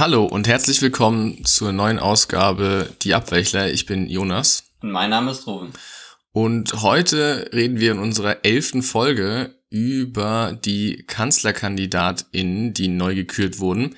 Hallo 0.00 0.24
und 0.24 0.48
herzlich 0.48 0.80
willkommen 0.80 1.44
zur 1.44 1.72
neuen 1.72 1.98
Ausgabe 1.98 2.88
Die 3.02 3.12
Abwächler. 3.12 3.70
Ich 3.70 3.84
bin 3.84 4.08
Jonas. 4.08 4.64
Und 4.80 4.92
mein 4.92 5.10
Name 5.10 5.32
ist 5.32 5.46
Ruben. 5.46 5.74
Und 6.32 6.80
heute 6.80 7.50
reden 7.52 7.80
wir 7.80 7.92
in 7.92 7.98
unserer 7.98 8.42
elften 8.46 8.82
Folge 8.82 9.56
über 9.68 10.58
die 10.64 11.04
KanzlerkandidatInnen, 11.06 12.72
die 12.72 12.88
neu 12.88 13.14
gekürt 13.14 13.58
wurden. 13.58 13.94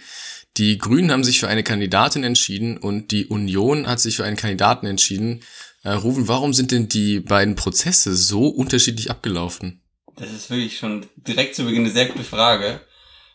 Die 0.56 0.76
Grünen 0.76 1.12
haben 1.12 1.22
sich 1.22 1.38
für 1.38 1.46
eine 1.46 1.62
Kandidatin 1.62 2.24
entschieden 2.24 2.78
und 2.78 3.12
die 3.12 3.26
Union 3.26 3.86
hat 3.86 4.00
sich 4.00 4.16
für 4.16 4.24
einen 4.24 4.36
Kandidaten 4.36 4.86
entschieden. 4.86 5.44
Äh, 5.84 5.90
Ruben, 5.90 6.26
warum 6.26 6.52
sind 6.52 6.72
denn 6.72 6.88
die 6.88 7.20
beiden 7.20 7.54
Prozesse 7.54 8.16
so 8.16 8.48
unterschiedlich 8.48 9.12
abgelaufen? 9.12 9.82
Das 10.16 10.32
ist 10.32 10.50
wirklich 10.50 10.78
schon 10.78 11.06
direkt 11.14 11.54
zu 11.54 11.64
Beginn 11.64 11.84
eine 11.84 11.92
sehr 11.92 12.06
gute 12.06 12.24
Frage. 12.24 12.80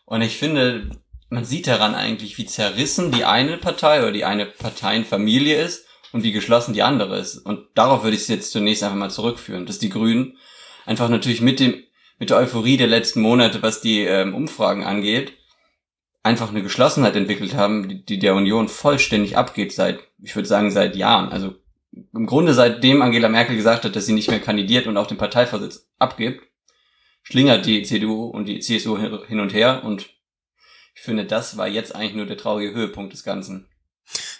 Und 0.03 0.21
ich 0.21 0.35
finde, 0.37 0.89
man 1.29 1.45
sieht 1.45 1.67
daran 1.67 1.95
eigentlich, 1.95 2.37
wie 2.37 2.45
zerrissen 2.45 3.11
die 3.11 3.25
eine 3.25 3.57
Partei 3.57 4.01
oder 4.01 4.11
die 4.11 4.25
eine 4.25 4.45
Parteienfamilie 4.45 5.61
ist 5.61 5.85
und 6.11 6.23
wie 6.23 6.31
geschlossen 6.31 6.73
die 6.73 6.83
andere 6.83 7.17
ist. 7.17 7.37
Und 7.37 7.67
darauf 7.75 8.03
würde 8.03 8.15
ich 8.15 8.23
es 8.23 8.27
jetzt 8.27 8.51
zunächst 8.51 8.83
einfach 8.83 8.97
mal 8.97 9.11
zurückführen, 9.11 9.65
dass 9.65 9.79
die 9.79 9.89
Grünen 9.89 10.37
einfach 10.85 11.09
natürlich 11.09 11.41
mit 11.41 11.59
dem 11.59 11.83
mit 12.19 12.31
der 12.31 12.37
Euphorie 12.37 12.77
der 12.77 12.87
letzten 12.87 13.21
Monate, 13.21 13.61
was 13.61 13.81
die 13.81 14.01
ähm, 14.01 14.33
Umfragen 14.33 14.83
angeht, 14.83 15.33
einfach 16.23 16.49
eine 16.49 16.63
Geschlossenheit 16.63 17.15
entwickelt 17.15 17.53
haben, 17.53 17.87
die, 17.87 18.03
die 18.03 18.19
der 18.19 18.35
Union 18.35 18.67
vollständig 18.67 19.37
abgeht 19.37 19.71
seit, 19.71 19.99
ich 20.21 20.35
würde 20.35 20.47
sagen, 20.47 20.71
seit 20.71 20.95
Jahren. 20.95 21.29
Also 21.29 21.55
im 21.91 22.25
Grunde 22.25 22.53
seitdem 22.53 23.01
Angela 23.01 23.29
Merkel 23.29 23.55
gesagt 23.55 23.85
hat, 23.85 23.95
dass 23.95 24.05
sie 24.05 24.13
nicht 24.13 24.29
mehr 24.29 24.39
kandidiert 24.39 24.87
und 24.87 24.97
auch 24.97 25.07
den 25.07 25.17
Parteivorsitz 25.17 25.89
abgibt, 25.99 26.43
schlingert 27.23 27.65
die 27.65 27.83
CDU 27.83 28.25
und 28.25 28.45
die 28.45 28.59
CSU 28.59 28.97
hin 28.97 29.39
und 29.39 29.53
her 29.53 29.83
und 29.83 30.09
ich 30.97 31.03
finde, 31.03 31.25
das 31.25 31.57
war 31.57 31.67
jetzt 31.67 31.93
eigentlich 31.95 32.15
nur 32.15 32.25
der 32.25 32.37
traurige 32.37 32.73
Höhepunkt 32.73 33.13
des 33.13 33.23
Ganzen. 33.23 33.67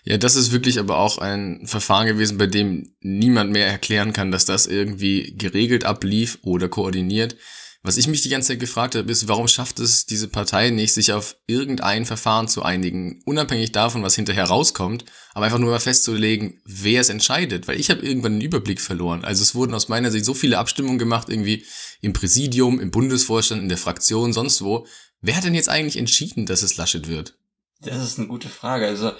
Ja, 0.04 0.18
das 0.18 0.36
ist 0.36 0.52
wirklich 0.52 0.80
aber 0.80 0.98
auch 0.98 1.20
ein 1.20 1.68
Verfahren 1.68 2.08
gewesen, 2.08 2.40
bei 2.40 2.48
dem 2.48 2.96
niemand 3.00 3.52
mehr 3.52 3.68
erklären 3.68 4.12
kann, 4.12 4.32
dass 4.32 4.46
das 4.46 4.66
irgendwie 4.66 5.36
geregelt 5.38 5.86
ablief 5.86 6.40
oder 6.42 6.68
koordiniert. 6.68 7.36
Was 7.84 7.98
ich 7.98 8.08
mich 8.08 8.22
die 8.22 8.30
ganze 8.30 8.50
Zeit 8.50 8.60
gefragt 8.60 8.96
habe, 8.96 9.10
ist, 9.12 9.28
warum 9.28 9.48
schafft 9.48 9.80
es 9.80 10.08
diese 10.08 10.28
Partei 10.28 10.72
nicht, 10.72 10.94
sich 10.94 11.14
auf 11.14 11.38
irgendein 11.46 12.06
Verfahren 12.06 12.48
zu 12.48 12.64
einigen, 12.64 13.22
unabhängig 13.26 13.72
davon, 13.72 14.02
was 14.02 14.16
hinterher 14.16 14.46
rauskommt, 14.46 15.06
aber 15.34 15.46
einfach 15.46 15.60
nur 15.60 15.72
mal 15.72 15.80
festzulegen, 15.80 16.60
wer 16.66 17.02
es 17.02 17.10
entscheidet, 17.10 17.68
weil 17.68 17.80
ich 17.80 17.92
habe 17.92 18.02
irgendwann 18.02 18.34
den 18.34 18.42
Überblick 18.42 18.82
verloren. 18.82 19.24
Also 19.24 19.44
es 19.44 19.54
wurden 19.54 19.76
aus 19.76 19.90
meiner 19.90 20.10
Sicht 20.10 20.26
so 20.26 20.34
viele 20.34 20.58
Abstimmungen 20.58 20.98
gemacht, 20.98 21.30
irgendwie 21.30 21.66
im 22.02 22.14
Präsidium, 22.14 22.80
im 22.80 22.92
Bundesvorstand, 22.92 23.62
in 23.62 23.70
der 23.70 23.78
Fraktion, 23.78 24.34
sonst 24.34 24.64
wo. 24.64 24.88
Wer 25.22 25.36
hat 25.36 25.44
denn 25.44 25.56
jetzt 25.56 25.70
eigentlich 25.70 25.98
entschieden, 25.98 26.46
dass 26.46 26.64
es 26.64 26.78
Laschet 26.78 27.08
wird? 27.08 27.38
Das 27.82 27.98
ist 27.98 28.18
eine 28.18 28.28
gute 28.28 28.50
Frage. 28.50 28.88
Also 28.88 29.12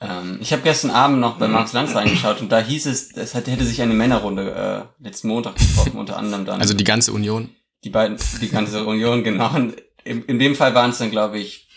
ähm, 0.00 0.38
ich 0.40 0.52
habe 0.52 0.62
gestern 0.62 0.90
Abend 0.90 1.20
noch 1.20 1.38
bei 1.38 1.48
Marx 1.48 1.72
Lanz 1.72 1.94
reingeschaut 1.94 2.40
und 2.40 2.50
da 2.50 2.60
hieß 2.60 2.86
es, 2.86 3.12
es 3.12 3.34
hätte 3.34 3.64
sich 3.64 3.80
eine 3.82 3.94
Männerrunde 3.94 4.88
äh, 5.00 5.04
letzten 5.04 5.28
Montag 5.28 5.56
getroffen, 5.56 5.98
unter 5.98 6.16
anderem 6.16 6.44
dann. 6.44 6.60
Also 6.60 6.74
die 6.74 6.84
ganze 6.84 7.12
Union? 7.12 7.50
Die 7.84 7.90
beiden, 7.90 8.18
die 8.40 8.48
ganze 8.48 8.84
Union, 8.84 9.24
genau. 9.24 9.54
Und 9.54 9.76
in, 10.04 10.24
in 10.24 10.38
dem 10.38 10.54
Fall 10.54 10.74
waren 10.74 10.90
es 10.90 10.98
dann, 10.98 11.10
glaube 11.10 11.38
ich, 11.38 11.68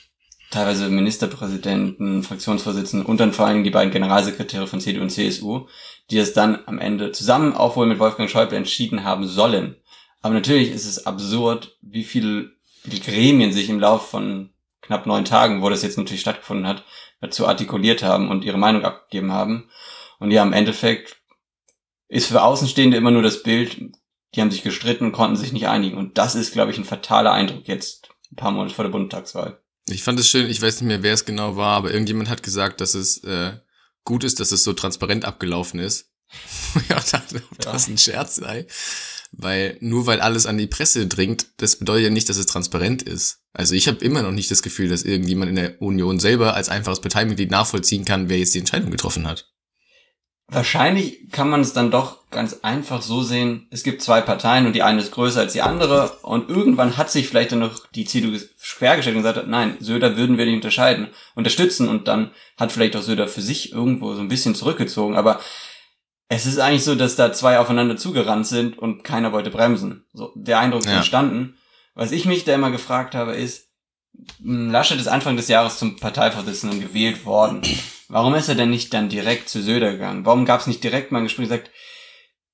teilweise 0.51 0.89
Ministerpräsidenten, 0.89 2.23
Fraktionsvorsitzenden 2.23 3.05
und 3.05 3.19
dann 3.19 3.33
vor 3.33 3.47
allem 3.47 3.63
die 3.63 3.71
beiden 3.71 3.91
Generalsekretäre 3.91 4.67
von 4.67 4.79
CDU 4.79 5.01
und 5.01 5.09
CSU, 5.09 5.67
die 6.09 6.17
es 6.17 6.33
dann 6.33 6.59
am 6.65 6.79
Ende 6.79 7.11
zusammen 7.11 7.53
auch 7.53 7.75
wohl 7.75 7.87
mit 7.87 7.99
Wolfgang 7.99 8.29
Schäuble 8.29 8.57
entschieden 8.57 9.03
haben 9.03 9.27
sollen. 9.27 9.75
Aber 10.21 10.33
natürlich 10.33 10.71
ist 10.71 10.85
es 10.85 11.05
absurd, 11.05 11.77
wie 11.81 12.03
viele, 12.03 12.51
viele 12.85 13.01
Gremien 13.01 13.51
sich 13.51 13.69
im 13.69 13.79
Laufe 13.79 14.07
von 14.07 14.49
knapp 14.81 15.05
neun 15.05 15.25
Tagen, 15.25 15.61
wo 15.61 15.69
das 15.69 15.83
jetzt 15.83 15.97
natürlich 15.97 16.21
stattgefunden 16.21 16.67
hat, 16.67 16.83
dazu 17.21 17.47
artikuliert 17.47 18.03
haben 18.03 18.29
und 18.29 18.43
ihre 18.43 18.57
Meinung 18.57 18.83
abgegeben 18.83 19.31
haben. 19.31 19.69
Und 20.19 20.31
ja, 20.31 20.43
im 20.43 20.53
Endeffekt 20.53 21.17
ist 22.07 22.27
für 22.27 22.43
Außenstehende 22.43 22.97
immer 22.97 23.11
nur 23.11 23.23
das 23.23 23.43
Bild, 23.43 23.77
die 24.35 24.41
haben 24.41 24.51
sich 24.51 24.63
gestritten 24.63 25.05
und 25.05 25.11
konnten 25.11 25.35
sich 25.35 25.53
nicht 25.53 25.67
einigen. 25.67 25.97
Und 25.97 26.17
das 26.17 26.35
ist, 26.35 26.53
glaube 26.53 26.71
ich, 26.71 26.77
ein 26.77 26.85
fataler 26.85 27.31
Eindruck 27.31 27.67
jetzt, 27.67 28.09
ein 28.31 28.35
paar 28.35 28.51
Monate 28.51 28.75
vor 28.75 28.85
der 28.85 28.91
Bundestagswahl. 28.91 29.59
Ich 29.87 30.03
fand 30.03 30.19
es 30.19 30.29
schön, 30.29 30.49
ich 30.49 30.61
weiß 30.61 30.81
nicht 30.81 30.87
mehr, 30.87 31.03
wer 31.03 31.13
es 31.13 31.25
genau 31.25 31.57
war, 31.57 31.77
aber 31.77 31.91
irgendjemand 31.91 32.29
hat 32.29 32.43
gesagt, 32.43 32.81
dass 32.81 32.95
es 32.95 33.23
äh, 33.23 33.53
gut 34.03 34.23
ist, 34.23 34.39
dass 34.39 34.51
es 34.51 34.63
so 34.63 34.73
transparent 34.73 35.25
abgelaufen 35.25 35.79
ist. 35.79 36.11
ja, 36.89 36.95
dachte, 36.99 37.43
ob 37.51 37.65
ja. 37.65 37.71
das 37.71 37.87
ein 37.87 37.97
Scherz 37.97 38.35
sei. 38.35 38.67
Weil 39.31 39.77
nur 39.79 40.05
weil 40.05 40.21
alles 40.21 40.45
an 40.45 40.57
die 40.57 40.67
Presse 40.67 41.07
dringt, 41.07 41.47
das 41.57 41.77
bedeutet 41.77 42.05
ja 42.05 42.09
nicht, 42.09 42.29
dass 42.29 42.37
es 42.37 42.45
transparent 42.45 43.01
ist. 43.01 43.39
Also 43.53 43.75
ich 43.75 43.87
habe 43.87 44.03
immer 44.03 44.21
noch 44.21 44.31
nicht 44.31 44.51
das 44.51 44.63
Gefühl, 44.63 44.89
dass 44.89 45.03
irgendjemand 45.03 45.49
in 45.49 45.55
der 45.55 45.81
Union 45.81 46.19
selber 46.19 46.55
als 46.55 46.69
einfaches 46.69 47.01
Parteimitglied 47.01 47.51
nachvollziehen 47.51 48.05
kann, 48.05 48.29
wer 48.29 48.39
jetzt 48.39 48.53
die 48.53 48.59
Entscheidung 48.59 48.91
getroffen 48.91 49.27
hat. 49.27 49.51
Wahrscheinlich 50.47 51.31
kann 51.31 51.49
man 51.49 51.61
es 51.61 51.73
dann 51.73 51.89
doch 51.89 52.29
ganz 52.29 52.59
einfach 52.61 53.01
so 53.01 53.23
sehen, 53.23 53.65
es 53.71 53.81
gibt 53.81 54.03
zwei 54.03 54.21
Parteien 54.21 54.67
und 54.67 54.73
die 54.73 54.83
eine 54.83 55.01
ist 55.01 55.11
größer 55.11 55.39
als 55.39 55.53
die 55.53 55.63
andere 55.63 56.19
und 56.21 56.49
irgendwann 56.49 56.97
hat 56.97 57.09
sich 57.09 57.27
vielleicht 57.27 57.51
dann 57.51 57.59
noch 57.59 57.87
die 57.95 58.05
CDU 58.05 58.37
quergestellt 58.61 59.15
und 59.15 59.23
gesagt, 59.23 59.47
nein, 59.47 59.77
Söder 59.79 60.17
würden 60.17 60.37
wir 60.37 60.45
nicht 60.45 60.55
unterscheiden, 60.55 61.07
unterstützen 61.33 61.89
und 61.89 62.07
dann 62.07 62.29
hat 62.57 62.71
vielleicht 62.71 62.95
auch 62.95 63.01
Söder 63.01 63.27
für 63.27 63.41
sich 63.41 63.71
irgendwo 63.71 64.13
so 64.13 64.21
ein 64.21 64.27
bisschen 64.27 64.53
zurückgezogen, 64.53 65.15
aber 65.15 65.39
es 66.27 66.45
ist 66.45 66.59
eigentlich 66.59 66.83
so, 66.83 66.95
dass 66.95 67.15
da 67.15 67.33
zwei 67.33 67.59
aufeinander 67.59 67.97
zugerannt 67.97 68.47
sind 68.47 68.77
und 68.77 69.03
keiner 69.03 69.31
wollte 69.31 69.51
bremsen. 69.51 70.05
So, 70.13 70.31
der 70.35 70.59
Eindruck 70.59 70.81
ist 70.81 70.89
ja. 70.89 70.97
entstanden. 70.97 71.57
Was 71.93 72.11
ich 72.11 72.25
mich 72.25 72.43
da 72.43 72.55
immer 72.55 72.71
gefragt 72.71 73.15
habe, 73.15 73.35
ist, 73.35 73.69
hm, 74.41 74.71
Laschet 74.71 74.99
ist 74.99 75.07
Anfang 75.07 75.35
des 75.35 75.47
Jahres 75.47 75.77
zum 75.77 75.97
Parteivorsitzenden 75.97 76.81
gewählt 76.81 77.25
worden. 77.25 77.61
Warum 78.07 78.35
ist 78.35 78.49
er 78.49 78.55
denn 78.55 78.69
nicht 78.69 78.93
dann 78.93 79.09
direkt 79.09 79.49
zu 79.49 79.61
Söder 79.61 79.93
gegangen? 79.93 80.25
Warum 80.25 80.45
gab 80.45 80.61
es 80.61 80.67
nicht 80.67 80.83
direkt 80.83 81.11
mal 81.11 81.19
ein 81.19 81.25
Gespräch 81.25 81.47
gesagt, 81.47 81.71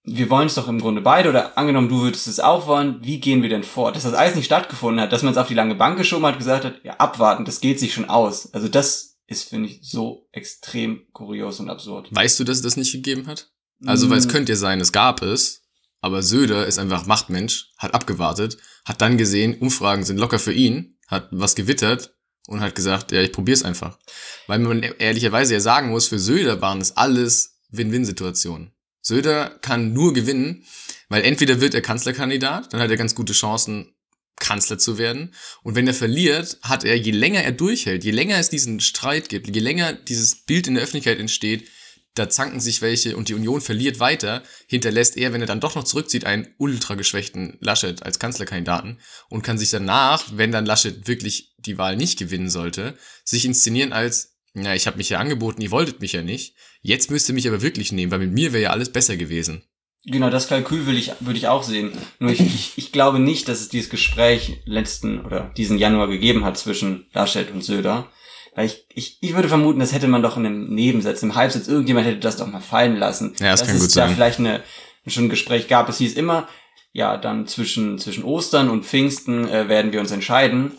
wir 0.04 0.30
wollen 0.30 0.48
es 0.48 0.56
doch 0.56 0.68
im 0.68 0.80
Grunde 0.80 1.02
beide 1.02 1.30
oder 1.30 1.58
angenommen, 1.58 1.90
du 1.90 2.02
würdest 2.02 2.28
es 2.28 2.40
auch 2.40 2.66
wollen, 2.68 3.00
wie 3.04 3.20
gehen 3.20 3.44
wir 3.44 3.50
denn 3.50 3.64
vor? 3.64 3.92
Dass 3.92 4.04
das 4.04 4.14
alles 4.14 4.36
nicht 4.36 4.46
stattgefunden 4.46 5.02
hat, 5.02 5.12
dass 5.12 5.22
man 5.24 5.32
es 5.32 5.38
auf 5.38 5.48
die 5.48 5.54
lange 5.54 5.76
Bank 5.76 5.98
geschoben 5.98 6.26
hat, 6.26 6.38
gesagt 6.38 6.66
hat, 6.66 6.84
ja, 6.84 6.94
abwarten, 6.94 7.46
das 7.46 7.62
geht 7.62 7.80
sich 7.80 7.94
schon 7.94 8.10
aus. 8.10 8.52
Also 8.54 8.68
das 8.68 9.20
ist, 9.28 9.50
finde 9.50 9.70
ich, 9.70 9.80
so 9.84 10.28
extrem 10.32 11.06
kurios 11.14 11.60
und 11.60 11.70
absurd. 11.70 12.10
Weißt 12.12 12.40
du, 12.40 12.44
dass 12.44 12.58
es 12.58 12.64
das 12.64 12.78
nicht 12.78 12.92
gegeben 12.92 13.28
hat? 13.28 13.51
Also, 13.86 14.10
weil 14.10 14.20
es 14.20 14.28
mm. 14.28 14.30
könnte 14.30 14.52
ja 14.52 14.56
sein, 14.56 14.80
es 14.80 14.92
gab 14.92 15.22
es, 15.22 15.62
aber 16.02 16.24
Söder 16.24 16.66
ist 16.66 16.80
einfach 16.80 17.06
Machtmensch, 17.06 17.72
hat 17.78 17.94
abgewartet, 17.94 18.58
hat 18.86 19.02
dann 19.02 19.18
gesehen, 19.18 19.56
Umfragen 19.60 20.04
sind 20.04 20.18
locker 20.18 20.40
für 20.40 20.54
ihn, 20.54 20.98
hat 21.08 21.28
was 21.32 21.56
gewittert 21.56 22.16
und 22.48 22.62
hat 22.62 22.76
gesagt, 22.76 23.12
ja, 23.12 23.22
ich 23.22 23.32
probier's 23.32 23.64
einfach. 23.64 24.00
Weil 24.48 24.60
man 24.60 24.82
ehrlicherweise 24.82 25.54
ja 25.54 25.60
sagen 25.60 25.90
muss, 25.90 26.08
für 26.08 26.20
Söder 26.20 26.62
waren 26.62 26.82
es 26.82 26.98
alles 26.98 27.60
Win-Win-Situationen. 27.70 28.72
Söder 29.02 29.50
kann 29.62 29.94
nur 29.94 30.14
gewinnen, 30.14 30.64
weil 31.10 31.24
entweder 31.24 31.62
wird 31.62 31.74
er 31.74 31.82
Kanzlerkandidat, 31.82 32.74
dann 32.74 32.82
hat 32.82 32.90
er 32.90 32.98
ganz 32.98 33.16
gute 33.16 33.34
Chancen, 33.34 33.94
Kanzler 34.38 34.80
zu 34.80 34.98
werden. 34.98 35.34
Und 35.64 35.76
wenn 35.76 35.88
er 35.88 35.94
verliert, 35.94 36.58
hat 36.64 36.84
er, 36.84 36.98
je 36.98 37.12
länger 37.12 37.44
er 37.44 37.52
durchhält, 37.52 38.04
je 38.04 38.12
länger 38.12 38.38
es 38.38 38.50
diesen 38.50 38.80
Streit 38.80 39.30
gibt, 39.30 39.54
je 39.54 39.62
länger 39.62 39.94
dieses 39.94 40.36
Bild 40.36 40.68
in 40.68 40.74
der 40.74 40.84
Öffentlichkeit 40.84 41.20
entsteht, 41.20 41.68
da 42.16 42.30
zanken 42.30 42.60
sich 42.60 42.82
welche 42.82 43.16
und 43.16 43.30
die 43.30 43.34
Union 43.34 43.62
verliert 43.62 44.00
weiter, 44.00 44.44
hinterlässt 44.68 45.16
er, 45.18 45.32
wenn 45.32 45.42
er 45.42 45.48
dann 45.48 45.62
doch 45.62 45.76
noch 45.76 45.86
zurückzieht, 45.86 46.26
einen 46.26 46.48
ultra 46.58 46.96
geschwächten 46.96 47.58
Laschet 47.62 48.04
als 48.04 48.20
Kanzlerkandidaten 48.20 49.00
und 49.30 49.44
kann 49.44 49.58
sich 49.58 49.70
danach, 49.70 50.26
wenn 50.34 50.52
dann 50.52 50.66
Laschet 50.66 51.08
wirklich 51.08 51.54
die 51.58 51.78
Wahl 51.78 51.96
nicht 51.96 52.20
gewinnen 52.20 52.50
sollte, 52.50 52.98
sich 53.24 53.46
inszenieren 53.46 53.94
als, 53.94 54.38
na, 54.54 54.76
ich 54.76 54.88
habe 54.88 54.98
mich 54.98 55.10
ja 55.10 55.20
angeboten, 55.20 55.62
ihr 55.62 55.72
wolltet 55.72 56.02
mich 56.02 56.12
ja 56.12 56.22
nicht, 56.22 56.56
jetzt 56.82 57.12
müsst 57.12 57.30
ihr 57.30 57.36
mich 57.36 57.48
aber 57.48 57.62
wirklich 57.62 57.92
nehmen, 57.92 58.12
weil 58.12 58.20
mit 58.20 58.34
mir 58.34 58.52
wäre 58.52 58.64
ja 58.64 58.70
alles 58.72 58.92
besser 58.92 59.16
gewesen. 59.16 59.64
Genau, 60.04 60.32
das 60.32 60.48
Kalkül 60.48 60.88
würde 60.88 60.98
ich, 60.98 61.12
würde 61.20 61.38
ich 61.38 61.48
auch 61.48 61.62
sehen. 61.62 61.92
Nur 62.18 62.32
ich, 62.32 62.40
ich, 62.40 62.74
ich 62.76 62.92
glaube 62.92 63.20
nicht, 63.20 63.48
dass 63.48 63.62
es 63.62 63.70
dieses 63.70 63.92
Gespräch 63.92 64.62
letzten 64.66 65.24
oder 65.24 65.54
diesen 65.56 65.78
Januar 65.78 66.08
gegeben 66.08 66.44
hat 66.44 66.58
zwischen 66.58 67.06
Laschet 67.14 67.52
und 67.52 67.64
Söder 67.64 68.10
weil 68.54 68.66
ich, 68.66 68.86
ich, 68.94 69.18
ich 69.22 69.34
würde 69.34 69.48
vermuten, 69.48 69.80
das 69.80 69.94
hätte 69.94 70.08
man 70.08 70.22
doch 70.22 70.38
in 70.38 70.46
einem 70.46 70.74
Nebensatz, 70.74 71.24
im 71.24 71.36
Halbsatz, 71.36 71.68
irgendjemand 71.68 72.06
hätte 72.06 72.20
das 72.20 72.38
doch 72.38 72.48
mal 72.48 72.60
fallen 72.60 72.98
lassen. 72.98 73.34
Ja, 73.40 73.52
das 73.52 73.62
dass 73.62 73.68
kann 73.68 73.78
es 73.78 73.82
gut 73.84 73.92
da 73.92 74.08
sein. 74.08 74.16
vielleicht 74.16 74.40
eine, 74.40 74.62
schon 75.08 75.26
ein 75.26 75.30
Gespräch 75.30 75.68
gab. 75.68 75.88
Es 75.88 75.98
hieß 76.00 76.16
immer, 76.16 76.48
ja, 76.92 77.18
dann 77.18 77.48
zwischen, 77.48 77.98
zwischen 77.98 78.24
Ostern 78.24 78.70
und 78.70 78.86
Pfingsten 78.86 79.48
äh, 79.48 79.70
werden 79.70 79.94
wir 79.94 80.02
uns 80.02 80.12
entscheiden. 80.12 80.74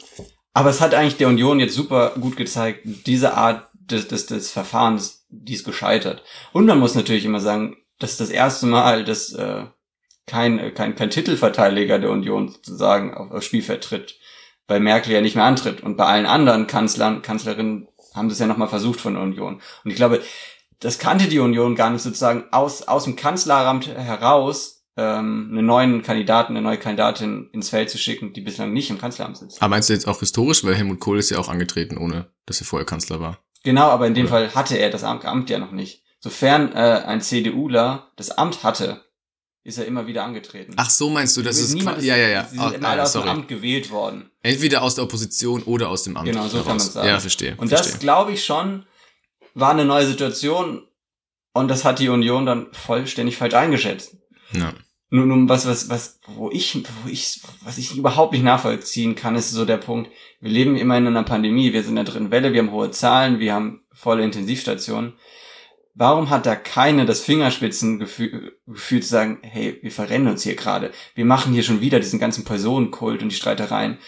Aber 0.52 0.69
es 0.69 0.82
hat 0.82 0.94
eigentlich 0.94 1.16
der 1.16 1.28
Union 1.28 1.60
jetzt 1.60 1.74
super 1.74 2.12
gut 2.20 2.36
gezeigt, 2.36 2.82
diese 3.06 3.34
Art 3.34 3.69
des, 3.72 4.06
des, 4.08 4.26
des 4.26 4.50
Verfahrens, 4.50 5.26
die 5.30 5.54
ist 5.54 5.64
gescheitert. 5.64 6.22
Und 6.52 6.66
man 6.66 6.78
muss 6.78 6.94
natürlich 6.94 7.25
immer 7.25 7.40
sagen, 7.40 7.78
das 7.98 8.12
ist 8.12 8.20
das 8.20 8.30
erste 8.30 8.66
Mal, 8.66 9.04
dass 9.04 9.32
äh, 9.32 9.64
kein, 10.26 10.75
kein, 10.75 10.94
kein 10.94 11.10
Titelverteidiger 11.10 11.98
der 11.98 12.10
Union 12.10 12.48
sozusagen 12.48 13.14
auf, 13.14 13.30
aufs 13.30 13.46
Spielfeld 13.46 13.82
tritt 13.82 14.18
weil 14.69 14.81
Merkel 14.81 15.12
ja 15.12 15.20
nicht 15.20 15.37
mehr 15.37 15.44
antritt. 15.44 15.82
Und 15.82 15.97
bei 15.97 16.05
allen 16.05 16.26
anderen 16.26 16.67
Kanzlern, 16.67 17.23
Kanzlerinnen 17.23 17.88
haben 18.14 18.29
sie 18.29 18.35
es 18.35 18.38
ja 18.38 18.47
nochmal 18.47 18.69
versucht 18.69 19.00
von 19.00 19.14
der 19.14 19.23
Union. 19.23 19.61
Und 19.85 19.91
ich 19.91 19.97
glaube, 19.97 20.23
das 20.81 20.99
kannte 20.99 21.29
die 21.29 21.38
Union 21.38 21.75
gar 21.75 21.91
nicht 21.91 22.03
sozusagen 22.03 22.44
aus, 22.50 22.82
aus 22.82 23.05
dem 23.05 23.17
Kanzleramt 23.17 23.87
heraus 23.87 24.85
ähm, 24.97 25.49
einen 25.50 25.67
neuen 25.67 26.03
Kandidaten, 26.03 26.53
eine 26.53 26.62
neue 26.62 26.79
Kandidatin 26.79 27.49
ins 27.53 27.70
Feld 27.70 27.88
zu 27.88 27.99
schicken, 27.99 28.32
die 28.32 28.41
bislang 28.41 28.73
nicht 28.73 28.91
im 28.91 28.99
Kanzleramt 28.99 29.38
sitzt. 29.38 29.62
Aber 29.62 29.70
meinst 29.70 29.88
du 29.88 29.93
jetzt 29.93 30.09
auch 30.09 30.20
historisch, 30.20 30.64
weil 30.64 30.75
Helmut 30.75 31.00
Kohl 31.00 31.19
ist 31.19 31.31
ja 31.31 31.38
auch 31.38 31.49
angetreten, 31.49 31.97
ohne 31.97 32.26
dass 32.47 32.61
er 32.61 32.67
vorher 32.67 32.87
Kanzler 32.87 33.20
war? 33.20 33.38
Genau, 33.64 33.88
aber 33.88 34.06
in 34.06 34.14
dem 34.14 34.26
ja. 34.26 34.31
Fall 34.31 34.55
hatte 34.55 34.76
er 34.76 34.91
das 34.91 35.05
Amt, 35.05 35.25
Amt 35.25 35.49
ja 35.49 35.59
noch 35.59 35.70
nicht. 35.70 36.03
Sofern 36.19 36.73
äh, 36.73 37.03
ein 37.06 37.20
CDUler 37.20 38.11
das 38.17 38.31
Amt 38.31 38.64
hatte, 38.64 39.03
ist 39.64 39.79
er 39.79 39.87
immer 39.87 40.06
wieder 40.06 40.25
angetreten. 40.25 40.73
Ach 40.76 40.91
so 40.91 41.09
meinst 41.09 41.37
du, 41.37 41.43
das 41.43 41.59
ist 41.59 41.75
niemand 41.75 42.03
ja 42.03 42.17
ja 42.17 42.29
ja. 42.29 42.44
Sie 42.44 42.59
sind 42.59 42.82
oh, 42.82 42.87
alle 42.87 43.03
aus 43.03 43.12
dem 43.12 43.23
Amt 43.23 43.49
gewählt 43.49 43.91
worden. 43.91 44.31
Entweder 44.43 44.82
aus 44.82 44.97
der 44.97 45.05
Opposition 45.05 45.62
oder 45.62 45.88
aus 45.88 46.03
dem 46.03 46.17
Amt. 46.17 46.29
Genau, 46.29 46.49
so 46.49 46.55
heraus. 46.55 46.67
kann 46.67 46.76
man 46.79 46.87
sagen. 46.87 47.09
Ja, 47.09 47.20
verstehe. 47.20 47.56
Und 47.56 47.69
verstehe. 47.69 47.93
das 47.93 48.00
glaube 48.00 48.32
ich 48.32 48.44
schon 48.44 48.87
war 49.55 49.70
eine 49.70 49.85
neue 49.85 50.06
Situation 50.06 50.82
und 51.53 51.69
das 51.69 51.85
hat 51.85 51.99
die 51.99 52.09
Union 52.09 52.47
dann 52.47 52.69
vollständig 52.73 53.37
falsch 53.37 53.55
eingeschätzt. 53.55 54.17
Ja. 54.53 54.73
Nun, 55.11 55.29
nun 55.29 55.49
was, 55.49 55.67
was, 55.67 55.91
was, 55.91 56.20
wo 56.26 56.50
ich, 56.50 56.82
wo 57.03 57.11
ich, 57.11 57.43
was 57.62 57.76
ich 57.76 57.94
überhaupt 57.97 58.32
nicht 58.32 58.44
nachvollziehen 58.44 59.14
kann, 59.14 59.37
ist 59.37 59.50
so 59.50 59.67
der 59.67 59.76
Punkt, 59.76 60.11
wir 60.41 60.50
leben 60.50 60.75
immer 60.76 60.97
in 60.97 61.06
einer 61.06 61.23
Pandemie, 61.23 61.75
wir 61.75 61.82
sind 61.82 61.91
in 61.91 62.05
der 62.05 62.05
dritten 62.06 62.31
Welle, 62.31 62.55
wir 62.55 62.61
haben 62.61 62.73
hohe 62.73 62.91
Zahlen, 62.91 63.38
wir 63.38 63.53
haben 63.53 63.82
volle 63.93 64.25
Intensivstationen. 64.25 65.12
Warum 65.94 66.30
hat 66.30 66.46
da 66.46 66.56
keine 66.56 67.04
das 67.04 67.20
Fingerspitzengefühl 67.20 68.58
Gefühl 68.66 69.02
zu 69.02 69.08
sagen, 69.08 69.38
hey, 69.42 69.78
wir 69.82 69.90
verrennen 69.90 70.28
uns 70.28 70.42
hier 70.42 70.56
gerade. 70.56 70.90
Wir 71.14 71.26
machen 71.26 71.52
hier 71.52 71.62
schon 71.62 71.80
wieder 71.80 72.00
diesen 72.00 72.18
ganzen 72.18 72.44
Personenkult 72.44 73.22
und 73.22 73.28
die 73.28 73.36
Streitereien. 73.36 73.98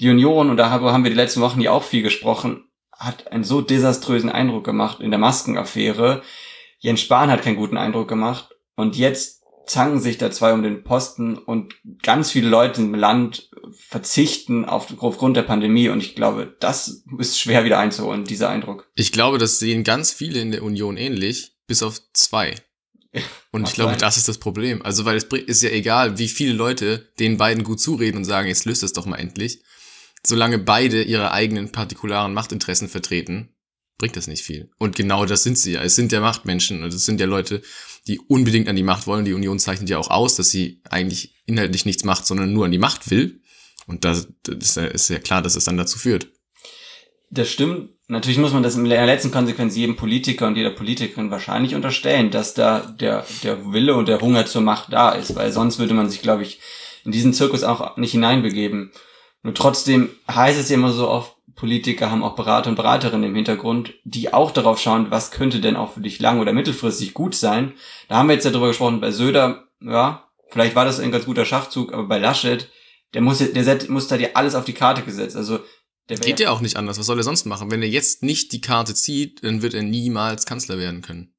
Die 0.00 0.10
Union, 0.10 0.50
und 0.50 0.56
da 0.56 0.70
haben 0.70 1.04
wir 1.04 1.10
die 1.10 1.16
letzten 1.16 1.40
Wochen 1.40 1.60
ja 1.60 1.70
auch 1.70 1.82
viel 1.82 2.02
gesprochen, 2.02 2.64
hat 2.92 3.32
einen 3.32 3.44
so 3.44 3.62
desaströsen 3.62 4.30
Eindruck 4.30 4.64
gemacht 4.64 5.00
in 5.00 5.10
der 5.10 5.18
Maskenaffäre. 5.18 6.22
Jens 6.78 7.00
Spahn 7.00 7.30
hat 7.30 7.42
keinen 7.42 7.56
guten 7.56 7.78
Eindruck 7.78 8.08
gemacht. 8.08 8.50
Und 8.76 8.96
jetzt 8.96 9.42
zanken 9.66 10.00
sich 10.00 10.18
da 10.18 10.30
zwei 10.30 10.52
um 10.52 10.62
den 10.62 10.84
Posten 10.84 11.38
und 11.38 11.74
ganz 12.02 12.30
viele 12.30 12.48
Leute 12.48 12.82
im 12.82 12.94
Land 12.94 13.49
verzichten 13.72 14.64
auf, 14.64 14.92
aufgrund 14.98 15.36
der 15.36 15.42
Pandemie. 15.42 15.88
Und 15.88 16.02
ich 16.02 16.14
glaube, 16.14 16.56
das 16.60 17.04
ist 17.18 17.38
schwer 17.38 17.64
wieder 17.64 17.78
einzuholen, 17.78 18.24
dieser 18.24 18.48
Eindruck. 18.48 18.90
Ich 18.94 19.12
glaube, 19.12 19.38
das 19.38 19.58
sehen 19.58 19.84
ganz 19.84 20.12
viele 20.12 20.40
in 20.40 20.52
der 20.52 20.62
Union 20.62 20.96
ähnlich, 20.96 21.56
bis 21.66 21.82
auf 21.82 22.00
zwei. 22.12 22.54
Und 23.50 23.68
ich 23.68 23.74
glaube, 23.74 23.92
sein. 23.92 24.00
das 24.00 24.16
ist 24.16 24.28
das 24.28 24.38
Problem. 24.38 24.82
Also, 24.82 25.04
weil 25.04 25.16
es 25.16 25.24
ist 25.24 25.62
ja 25.62 25.70
egal, 25.70 26.18
wie 26.18 26.28
viele 26.28 26.52
Leute 26.52 27.10
den 27.18 27.36
beiden 27.36 27.64
gut 27.64 27.80
zureden 27.80 28.18
und 28.18 28.24
sagen, 28.24 28.48
jetzt 28.48 28.64
löst 28.64 28.82
es 28.82 28.92
doch 28.92 29.06
mal 29.06 29.16
endlich. 29.16 29.62
Solange 30.24 30.58
beide 30.58 31.02
ihre 31.02 31.32
eigenen 31.32 31.72
partikularen 31.72 32.34
Machtinteressen 32.34 32.88
vertreten, 32.88 33.54
bringt 33.98 34.16
das 34.16 34.26
nicht 34.26 34.42
viel. 34.42 34.70
Und 34.78 34.96
genau 34.96 35.26
das 35.26 35.42
sind 35.42 35.58
sie 35.58 35.72
ja. 35.72 35.82
Es 35.82 35.94
sind 35.94 36.12
ja 36.12 36.20
Machtmenschen 36.20 36.82
und 36.82 36.92
es 36.92 37.04
sind 37.04 37.20
ja 37.20 37.26
Leute, 37.26 37.62
die 38.06 38.18
unbedingt 38.18 38.68
an 38.68 38.76
die 38.76 38.82
Macht 38.82 39.06
wollen. 39.06 39.24
Die 39.24 39.34
Union 39.34 39.58
zeichnet 39.58 39.90
ja 39.90 39.98
auch 39.98 40.10
aus, 40.10 40.36
dass 40.36 40.50
sie 40.50 40.80
eigentlich 40.88 41.34
inhaltlich 41.46 41.84
nichts 41.84 42.04
macht, 42.04 42.26
sondern 42.26 42.52
nur 42.52 42.64
an 42.64 42.72
die 42.72 42.78
Macht 42.78 43.10
will. 43.10 43.40
Und 43.86 44.04
das, 44.04 44.28
das 44.42 44.76
ist 44.76 45.08
ja 45.08 45.18
klar, 45.18 45.42
dass 45.42 45.56
es 45.56 45.64
dann 45.64 45.76
dazu 45.76 45.98
führt. 45.98 46.28
Das 47.30 47.48
stimmt. 47.48 47.90
Natürlich 48.08 48.38
muss 48.38 48.52
man 48.52 48.64
das 48.64 48.74
in 48.74 48.84
der 48.84 49.06
letzten 49.06 49.30
Konsequenz 49.30 49.76
jedem 49.76 49.94
Politiker 49.94 50.48
und 50.48 50.56
jeder 50.56 50.70
Politikerin 50.70 51.30
wahrscheinlich 51.30 51.76
unterstellen, 51.76 52.32
dass 52.32 52.54
da 52.54 52.80
der, 52.80 53.24
der 53.44 53.72
Wille 53.72 53.94
und 53.94 54.08
der 54.08 54.20
Hunger 54.20 54.46
zur 54.46 54.62
Macht 54.62 54.92
da 54.92 55.10
ist, 55.10 55.36
weil 55.36 55.52
sonst 55.52 55.78
würde 55.78 55.94
man 55.94 56.10
sich, 56.10 56.20
glaube 56.20 56.42
ich, 56.42 56.60
in 57.04 57.12
diesen 57.12 57.32
Zirkus 57.32 57.62
auch 57.62 57.96
nicht 57.96 58.10
hineinbegeben. 58.10 58.90
Nur 59.42 59.54
trotzdem 59.54 60.10
heißt 60.28 60.58
es 60.58 60.68
ja 60.70 60.74
immer 60.74 60.92
so 60.92 61.08
oft, 61.08 61.36
Politiker 61.54 62.10
haben 62.10 62.24
auch 62.24 62.34
Berater 62.34 62.70
und 62.70 62.76
Beraterinnen 62.76 63.28
im 63.28 63.34
Hintergrund, 63.34 63.94
die 64.04 64.32
auch 64.32 64.50
darauf 64.50 64.80
schauen, 64.80 65.10
was 65.10 65.30
könnte 65.30 65.60
denn 65.60 65.76
auch 65.76 65.92
für 65.92 66.00
dich 66.00 66.18
lang- 66.18 66.40
oder 66.40 66.52
mittelfristig 66.52 67.12
gut 67.12 67.34
sein. 67.34 67.74
Da 68.08 68.16
haben 68.16 68.28
wir 68.28 68.34
jetzt 68.34 68.44
ja 68.44 68.50
drüber 68.50 68.68
gesprochen, 68.68 69.00
bei 69.00 69.10
Söder, 69.10 69.64
ja, 69.80 70.24
vielleicht 70.48 70.74
war 70.74 70.84
das 70.84 71.00
ein 71.00 71.12
ganz 71.12 71.26
guter 71.26 71.44
Schachzug, 71.44 71.92
aber 71.92 72.04
bei 72.04 72.18
Laschet, 72.18 72.70
der 73.14 73.22
muss, 73.22 73.38
der 73.38 73.78
muss 73.88 74.08
da 74.08 74.16
dir 74.16 74.36
alles 74.36 74.54
auf 74.54 74.64
die 74.64 74.72
Karte 74.72 75.02
gesetzt. 75.02 75.36
Also, 75.36 75.60
der 76.08 76.18
Geht 76.18 76.40
ja 76.40 76.50
auch 76.50 76.60
nicht 76.60 76.76
anders. 76.76 76.98
Was 76.98 77.06
soll 77.06 77.18
er 77.18 77.24
sonst 77.24 77.44
machen? 77.44 77.70
Wenn 77.70 77.82
er 77.82 77.88
jetzt 77.88 78.22
nicht 78.22 78.52
die 78.52 78.60
Karte 78.60 78.94
zieht, 78.94 79.44
dann 79.44 79.62
wird 79.62 79.74
er 79.74 79.82
niemals 79.82 80.44
Kanzler 80.44 80.78
werden 80.78 81.02
können. 81.02 81.32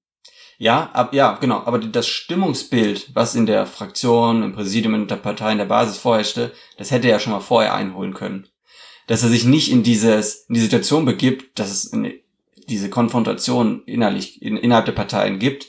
Ja, 0.58 0.92
ab, 0.94 1.14
ja, 1.14 1.38
genau. 1.42 1.64
Aber 1.66 1.80
das 1.80 2.08
Stimmungsbild, 2.08 3.14
was 3.16 3.36
in 3.36 3.48
der 3.48 3.66
Fraktion, 3.66 4.44
im 4.44 4.54
Präsidium, 4.54 4.94
in 4.94 5.08
der 5.08 5.16
Partei, 5.18 5.52
in 5.52 5.58
der 5.58 5.66
Basis 5.66 5.98
vorherrschte, 5.98 6.54
das 6.78 6.92
hätte 6.92 7.08
er 7.08 7.14
ja 7.14 7.20
schon 7.20 7.34
mal 7.34 7.42
vorher 7.42 7.74
einholen 7.74 8.14
können 8.14 8.48
dass 9.12 9.24
er 9.24 9.30
sich 9.30 9.44
nicht 9.44 9.70
in 9.70 9.84
dieses, 9.84 10.46
in 10.48 10.56
die 10.56 10.62
Situation 10.62 11.04
begibt, 11.04 11.60
dass 11.60 11.70
es 11.70 11.92
eine, 11.92 12.14
diese 12.70 12.90
Konfrontation 12.90 13.84
innerlich, 13.86 14.42
in, 14.42 14.56
innerhalb 14.56 14.86
der 14.86 14.94
Parteien 14.94 15.38
gibt. 15.38 15.68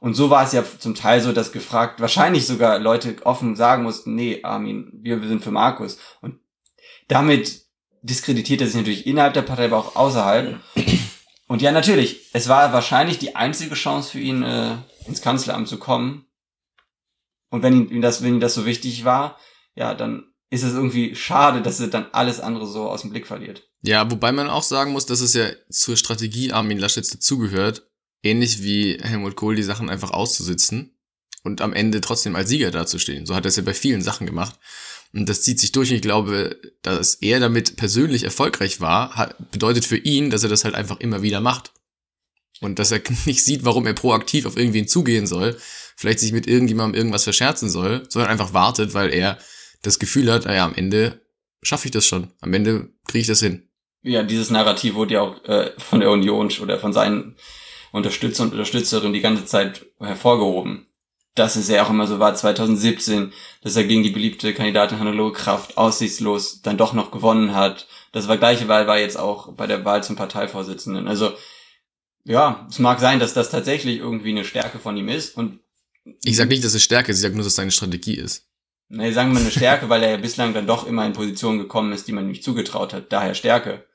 Und 0.00 0.14
so 0.14 0.30
war 0.30 0.44
es 0.44 0.52
ja 0.52 0.64
zum 0.78 0.94
Teil 0.94 1.20
so, 1.20 1.32
dass 1.32 1.52
gefragt, 1.52 2.00
wahrscheinlich 2.00 2.46
sogar 2.46 2.78
Leute 2.78 3.16
offen 3.24 3.56
sagen 3.56 3.82
mussten, 3.82 4.14
nee, 4.14 4.40
Armin, 4.42 4.90
wir, 4.92 5.20
wir 5.20 5.28
sind 5.28 5.42
für 5.42 5.50
Markus. 5.50 5.98
Und 6.20 6.38
damit 7.08 7.62
diskreditiert 8.02 8.60
er 8.60 8.66
sich 8.68 8.76
natürlich 8.76 9.06
innerhalb 9.06 9.34
der 9.34 9.42
Partei, 9.42 9.64
aber 9.64 9.78
auch 9.78 9.96
außerhalb. 9.96 10.60
Und 11.48 11.62
ja, 11.62 11.72
natürlich, 11.72 12.28
es 12.32 12.48
war 12.48 12.72
wahrscheinlich 12.72 13.18
die 13.18 13.34
einzige 13.34 13.74
Chance 13.74 14.10
für 14.12 14.20
ihn, 14.20 14.42
äh, 14.42 14.76
ins 15.06 15.22
Kanzleramt 15.22 15.66
zu 15.66 15.78
kommen. 15.78 16.26
Und 17.50 17.62
wenn 17.62 17.88
ihm 17.88 18.02
das, 18.02 18.22
wenn 18.22 18.34
ihm 18.34 18.40
das 18.40 18.54
so 18.54 18.66
wichtig 18.66 19.04
war, 19.04 19.38
ja, 19.74 19.94
dann 19.94 20.28
ist 20.50 20.62
es 20.62 20.74
irgendwie 20.74 21.14
schade, 21.14 21.62
dass 21.62 21.80
er 21.80 21.88
dann 21.88 22.06
alles 22.12 22.40
andere 22.40 22.66
so 22.66 22.88
aus 22.88 23.02
dem 23.02 23.10
Blick 23.10 23.26
verliert. 23.26 23.68
Ja, 23.82 24.10
wobei 24.10 24.32
man 24.32 24.48
auch 24.48 24.62
sagen 24.62 24.92
muss, 24.92 25.06
dass 25.06 25.20
es 25.20 25.34
ja 25.34 25.48
zur 25.70 25.96
Strategie 25.96 26.52
Armin 26.52 26.78
Laschets 26.78 27.10
dazugehört, 27.10 27.87
ähnlich 28.22 28.62
wie 28.62 28.98
Helmut 29.00 29.36
Kohl 29.36 29.56
die 29.56 29.62
Sachen 29.62 29.90
einfach 29.90 30.10
auszusitzen 30.10 30.98
und 31.44 31.60
am 31.60 31.72
Ende 31.72 32.00
trotzdem 32.00 32.36
als 32.36 32.48
Sieger 32.48 32.70
dazustehen. 32.70 33.26
So 33.26 33.34
hat 33.34 33.44
er 33.44 33.48
es 33.48 33.56
ja 33.56 33.62
bei 33.62 33.74
vielen 33.74 34.02
Sachen 34.02 34.26
gemacht. 34.26 34.58
Und 35.14 35.28
das 35.28 35.42
zieht 35.42 35.58
sich 35.58 35.72
durch. 35.72 35.90
Ich 35.90 36.02
glaube, 36.02 36.58
dass 36.82 37.14
er 37.14 37.40
damit 37.40 37.76
persönlich 37.76 38.24
erfolgreich 38.24 38.80
war, 38.80 39.34
bedeutet 39.50 39.84
für 39.84 39.96
ihn, 39.96 40.30
dass 40.30 40.42
er 40.42 40.50
das 40.50 40.64
halt 40.64 40.74
einfach 40.74 41.00
immer 41.00 41.22
wieder 41.22 41.40
macht. 41.40 41.72
Und 42.60 42.78
dass 42.78 42.90
er 42.90 43.00
nicht 43.26 43.44
sieht, 43.44 43.64
warum 43.64 43.86
er 43.86 43.94
proaktiv 43.94 44.46
auf 44.46 44.56
irgendwen 44.56 44.88
zugehen 44.88 45.26
soll, 45.26 45.56
vielleicht 45.96 46.20
sich 46.20 46.32
mit 46.32 46.46
irgendjemandem 46.46 46.98
irgendwas 46.98 47.24
verscherzen 47.24 47.70
soll, 47.70 48.04
sondern 48.08 48.30
einfach 48.30 48.52
wartet, 48.52 48.94
weil 48.94 49.12
er 49.12 49.38
das 49.82 49.98
Gefühl 49.98 50.30
hat, 50.30 50.44
naja, 50.44 50.64
am 50.64 50.74
Ende 50.74 51.20
schaffe 51.62 51.86
ich 51.86 51.92
das 51.92 52.06
schon. 52.06 52.28
Am 52.40 52.52
Ende 52.52 52.90
kriege 53.06 53.22
ich 53.22 53.26
das 53.26 53.40
hin. 53.40 53.68
Ja, 54.02 54.22
dieses 54.22 54.50
Narrativ 54.50 54.94
wurde 54.94 55.14
ja 55.14 55.20
auch 55.22 55.44
äh, 55.44 55.72
von 55.78 56.00
der 56.00 56.10
Union 56.10 56.52
oder 56.60 56.78
von 56.78 56.92
seinen 56.92 57.36
Unterstützer 57.92 58.44
und 58.44 58.52
Unterstützerinnen 58.52 59.12
die 59.12 59.20
ganze 59.20 59.44
Zeit 59.44 59.86
hervorgehoben. 59.98 60.86
Dass 61.34 61.56
es 61.56 61.68
ja 61.68 61.84
auch 61.84 61.90
immer 61.90 62.06
so 62.06 62.18
war, 62.18 62.34
2017, 62.34 63.32
dass 63.62 63.76
er 63.76 63.84
gegen 63.84 64.02
die 64.02 64.10
beliebte 64.10 64.52
Kandidatin 64.54 64.98
Hannelore 64.98 65.32
Kraft 65.32 65.76
aussichtslos 65.76 66.62
dann 66.62 66.76
doch 66.76 66.92
noch 66.92 67.10
gewonnen 67.10 67.54
hat. 67.54 67.86
Das 68.12 68.26
war 68.26 68.36
gleiche 68.36 68.66
Wahl 68.66 68.86
war 68.86 68.98
jetzt 68.98 69.18
auch 69.18 69.52
bei 69.52 69.66
der 69.66 69.84
Wahl 69.84 70.02
zum 70.02 70.16
Parteivorsitzenden. 70.16 71.06
Also, 71.06 71.32
ja, 72.24 72.66
es 72.68 72.78
mag 72.78 72.98
sein, 72.98 73.20
dass 73.20 73.34
das 73.34 73.50
tatsächlich 73.50 73.98
irgendwie 73.98 74.30
eine 74.30 74.44
Stärke 74.44 74.78
von 74.78 74.96
ihm 74.96 75.08
ist 75.08 75.36
und 75.36 75.60
ich 76.24 76.36
sag 76.36 76.48
nicht, 76.48 76.64
dass 76.64 76.72
es 76.72 76.82
Stärke 76.82 77.12
ist, 77.12 77.18
ich 77.18 77.22
sag 77.22 77.32
nur, 77.32 77.40
dass 77.40 77.48
es 77.48 77.56
seine 77.56 77.70
Strategie 77.70 78.14
ist 78.14 78.48
nee, 78.88 79.12
sagen 79.12 79.32
wir 79.32 79.40
eine 79.40 79.50
Stärke, 79.50 79.88
weil 79.88 80.02
er 80.02 80.10
ja 80.10 80.16
bislang 80.16 80.54
dann 80.54 80.66
doch 80.66 80.86
immer 80.86 81.06
in 81.06 81.12
Positionen 81.12 81.58
gekommen 81.58 81.92
ist, 81.92 82.08
die 82.08 82.12
man 82.12 82.26
nicht 82.26 82.44
zugetraut 82.44 82.92
hat, 82.92 83.12
daher 83.12 83.34
Stärke. 83.34 83.86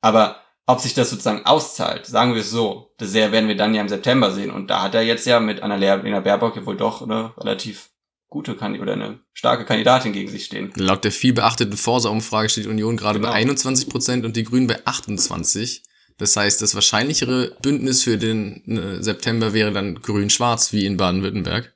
Aber 0.00 0.42
ob 0.66 0.80
sich 0.80 0.94
das 0.94 1.10
sozusagen 1.10 1.46
auszahlt, 1.46 2.06
sagen 2.06 2.34
wir 2.34 2.40
es 2.40 2.50
so, 2.50 2.92
das 2.98 3.14
werden 3.14 3.48
wir 3.48 3.56
dann 3.56 3.74
ja 3.74 3.80
im 3.80 3.88
September 3.88 4.32
sehen. 4.32 4.50
Und 4.50 4.68
da 4.68 4.82
hat 4.82 4.94
er 4.94 5.02
jetzt 5.02 5.26
ja 5.26 5.38
mit 5.38 5.62
Annalena 5.62 6.20
Baerbock 6.20 6.56
ja 6.56 6.66
wohl 6.66 6.76
doch 6.76 7.02
eine 7.02 7.32
relativ 7.38 7.90
gute 8.28 8.56
Kandidatin 8.56 8.82
oder 8.82 8.92
eine 8.92 9.20
starke 9.32 9.64
Kandidatin 9.64 10.12
gegen 10.12 10.28
sich 10.28 10.44
stehen. 10.44 10.72
Laut 10.74 11.04
der 11.04 11.12
viel 11.12 11.32
beachteten 11.32 11.76
Forsa-Umfrage 11.76 12.48
steht 12.48 12.64
die 12.64 12.68
Union 12.68 12.96
gerade 12.96 13.20
genau. 13.20 13.30
bei 13.30 13.36
21 13.36 13.88
Prozent 13.88 14.24
und 14.24 14.36
die 14.36 14.42
Grünen 14.42 14.66
bei 14.66 14.84
28. 14.84 15.84
Das 16.18 16.36
heißt, 16.36 16.60
das 16.62 16.74
wahrscheinlichere 16.74 17.56
Bündnis 17.62 18.02
für 18.02 18.18
den 18.18 18.64
äh, 18.66 19.02
September 19.02 19.52
wäre 19.52 19.70
dann 19.70 20.00
grün-schwarz 20.00 20.72
wie 20.72 20.86
in 20.86 20.96
Baden-Württemberg. 20.96 21.74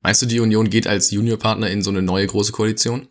Meinst 0.00 0.22
du, 0.22 0.26
die 0.26 0.40
Union 0.40 0.70
geht 0.70 0.86
als 0.86 1.10
Juniorpartner 1.10 1.70
in 1.70 1.82
so 1.82 1.90
eine 1.90 2.02
neue 2.02 2.26
große 2.26 2.52
Koalition? 2.52 3.08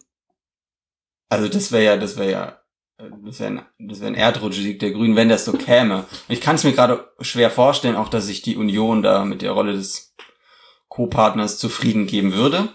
Also 1.29 1.47
das 1.47 1.71
wäre 1.71 1.83
ja, 1.83 1.97
das 1.97 2.17
wäre 2.17 2.31
ja, 2.31 2.61
das 3.25 3.39
wäre 3.39 3.51
ein, 3.51 3.61
das 3.79 3.99
wäre 3.99 4.11
ein 4.11 4.15
Erdrutschsieg 4.15 4.79
der 4.79 4.91
Grünen, 4.91 5.15
wenn 5.15 5.29
das 5.29 5.45
so 5.45 5.53
käme. 5.53 6.05
ich 6.27 6.41
kann 6.41 6.55
es 6.55 6.63
mir 6.63 6.73
gerade 6.73 7.11
schwer 7.21 7.49
vorstellen, 7.49 7.95
auch 7.95 8.09
dass 8.09 8.27
sich 8.27 8.41
die 8.41 8.57
Union 8.57 9.01
da 9.03 9.25
mit 9.25 9.41
der 9.41 9.51
Rolle 9.51 9.73
des 9.73 10.15
Co-Partners 10.87 11.59
zufrieden 11.59 12.07
geben 12.07 12.33
würde. 12.33 12.69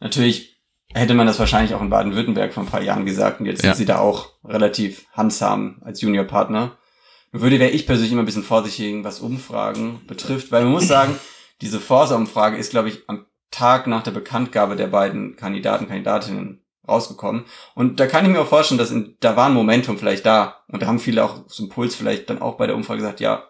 Natürlich 0.00 0.60
hätte 0.94 1.14
man 1.14 1.26
das 1.26 1.38
wahrscheinlich 1.38 1.74
auch 1.74 1.80
in 1.80 1.90
Baden-Württemberg 1.90 2.52
vor 2.52 2.64
ein 2.64 2.68
paar 2.68 2.82
Jahren 2.82 3.06
gesagt 3.06 3.40
und 3.40 3.46
jetzt 3.46 3.62
ja. 3.62 3.70
sind 3.70 3.78
sie 3.78 3.86
da 3.86 3.98
auch 3.98 4.30
relativ 4.44 5.06
handsam 5.12 5.80
als 5.84 6.00
Juniorpartner. 6.00 6.76
Würde 7.32 7.58
wäre 7.58 7.70
ich 7.70 7.86
persönlich 7.86 8.12
immer 8.12 8.22
ein 8.22 8.26
bisschen 8.26 8.42
vorsichtig, 8.42 9.02
was 9.04 9.20
Umfragen 9.20 10.02
betrifft, 10.06 10.52
weil 10.52 10.64
man 10.64 10.72
muss 10.72 10.86
sagen, 10.86 11.18
diese 11.62 11.80
Forsa-Umfrage 11.80 12.56
ist, 12.56 12.70
glaube 12.70 12.90
ich, 12.90 13.08
am 13.08 13.26
Tag 13.50 13.86
nach 13.86 14.02
der 14.02 14.10
Bekanntgabe 14.10 14.76
der 14.76 14.88
beiden 14.88 15.36
Kandidaten, 15.36 15.88
Kandidatinnen 15.88 16.61
rausgekommen. 16.88 17.44
Und 17.74 18.00
da 18.00 18.06
kann 18.06 18.24
ich 18.24 18.30
mir 18.30 18.40
auch 18.40 18.48
vorstellen, 18.48 18.78
dass 18.78 18.90
in, 18.90 19.16
da 19.20 19.36
war 19.36 19.46
ein 19.46 19.54
Momentum 19.54 19.98
vielleicht 19.98 20.26
da. 20.26 20.64
Und 20.68 20.82
da 20.82 20.86
haben 20.86 20.98
viele 20.98 21.24
auch 21.24 21.44
so 21.46 21.62
Impuls 21.62 21.94
vielleicht 21.94 22.28
dann 22.30 22.42
auch 22.42 22.56
bei 22.56 22.66
der 22.66 22.76
Umfrage 22.76 23.00
gesagt, 23.00 23.20
ja, 23.20 23.44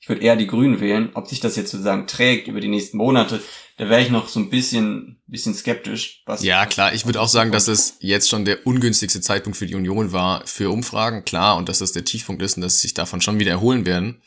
Ich 0.00 0.08
würde 0.10 0.20
eher 0.20 0.36
die 0.36 0.46
Grünen 0.46 0.80
wählen. 0.80 1.10
Ob 1.14 1.28
sich 1.28 1.40
das 1.40 1.56
jetzt 1.56 1.70
sozusagen 1.70 2.06
trägt 2.06 2.46
über 2.46 2.60
die 2.60 2.68
nächsten 2.68 2.98
Monate, 2.98 3.40
da 3.78 3.88
wäre 3.88 4.02
ich 4.02 4.10
noch 4.10 4.28
so 4.28 4.38
ein 4.38 4.50
bisschen, 4.50 5.22
bisschen 5.26 5.54
skeptisch. 5.54 6.22
Was 6.26 6.44
ja, 6.44 6.66
klar. 6.66 6.92
Ich 6.92 7.06
würde 7.06 7.20
auch 7.20 7.28
sagen, 7.28 7.52
dass 7.52 7.68
es 7.68 7.96
jetzt 8.00 8.28
schon 8.28 8.44
der 8.44 8.66
ungünstigste 8.66 9.20
Zeitpunkt 9.20 9.56
für 9.56 9.66
die 9.66 9.74
Union 9.74 10.12
war 10.12 10.46
für 10.46 10.70
Umfragen. 10.70 11.24
Klar. 11.24 11.56
Und 11.56 11.68
dass 11.68 11.78
das 11.78 11.92
der 11.92 12.04
Tiefpunkt 12.04 12.42
ist 12.42 12.56
und 12.56 12.62
dass 12.62 12.80
sich 12.80 12.92
davon 12.92 13.20
schon 13.20 13.38
wieder 13.38 13.52
erholen 13.52 13.86
werden. 13.86 14.20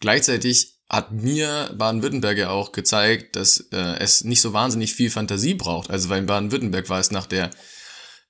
Gleichzeitig 0.00 0.77
hat 0.88 1.12
mir 1.12 1.74
Baden-Württemberg 1.76 2.38
ja 2.38 2.50
auch 2.50 2.72
gezeigt, 2.72 3.36
dass 3.36 3.68
äh, 3.72 3.98
es 3.98 4.24
nicht 4.24 4.40
so 4.40 4.52
wahnsinnig 4.52 4.94
viel 4.94 5.10
Fantasie 5.10 5.54
braucht. 5.54 5.90
Also 5.90 6.08
weil 6.08 6.20
in 6.20 6.26
Baden-Württemberg 6.26 6.88
war 6.88 6.98
es 7.00 7.10
nach 7.10 7.26
der 7.26 7.50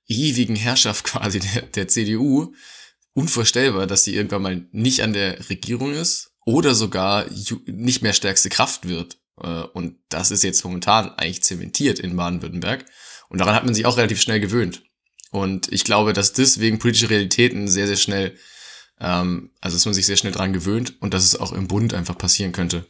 ewigen 0.07 0.55
Herrschaft 0.55 1.03
quasi 1.05 1.39
der, 1.39 1.63
der 1.63 1.87
CDU 1.87 2.53
unvorstellbar, 3.13 3.87
dass 3.87 4.03
sie 4.03 4.15
irgendwann 4.15 4.41
mal 4.41 4.67
nicht 4.71 5.03
an 5.03 5.13
der 5.13 5.49
Regierung 5.49 5.93
ist 5.93 6.31
oder 6.45 6.75
sogar 6.75 7.25
nicht 7.65 8.01
mehr 8.01 8.13
stärkste 8.13 8.49
Kraft 8.49 8.87
wird. 8.87 9.17
Äh, 9.41 9.63
und 9.73 9.97
das 10.09 10.31
ist 10.31 10.43
jetzt 10.43 10.63
momentan 10.65 11.09
eigentlich 11.11 11.43
zementiert 11.43 11.99
in 11.99 12.15
Baden-Württemberg. 12.15 12.85
Und 13.29 13.39
daran 13.39 13.55
hat 13.55 13.65
man 13.65 13.73
sich 13.73 13.85
auch 13.85 13.97
relativ 13.97 14.21
schnell 14.21 14.39
gewöhnt. 14.39 14.83
Und 15.31 15.71
ich 15.71 15.83
glaube, 15.83 16.13
dass 16.13 16.33
deswegen 16.33 16.79
politische 16.79 17.09
Realitäten 17.09 17.67
sehr, 17.67 17.87
sehr 17.87 17.97
schnell, 17.97 18.35
ähm, 18.99 19.51
also 19.61 19.75
dass 19.75 19.85
man 19.85 19.93
sich 19.93 20.05
sehr 20.05 20.17
schnell 20.17 20.33
dran 20.33 20.53
gewöhnt 20.53 21.01
und 21.01 21.13
dass 21.13 21.23
es 21.23 21.39
auch 21.39 21.51
im 21.51 21.67
Bund 21.67 21.93
einfach 21.93 22.17
passieren 22.17 22.51
könnte. 22.51 22.85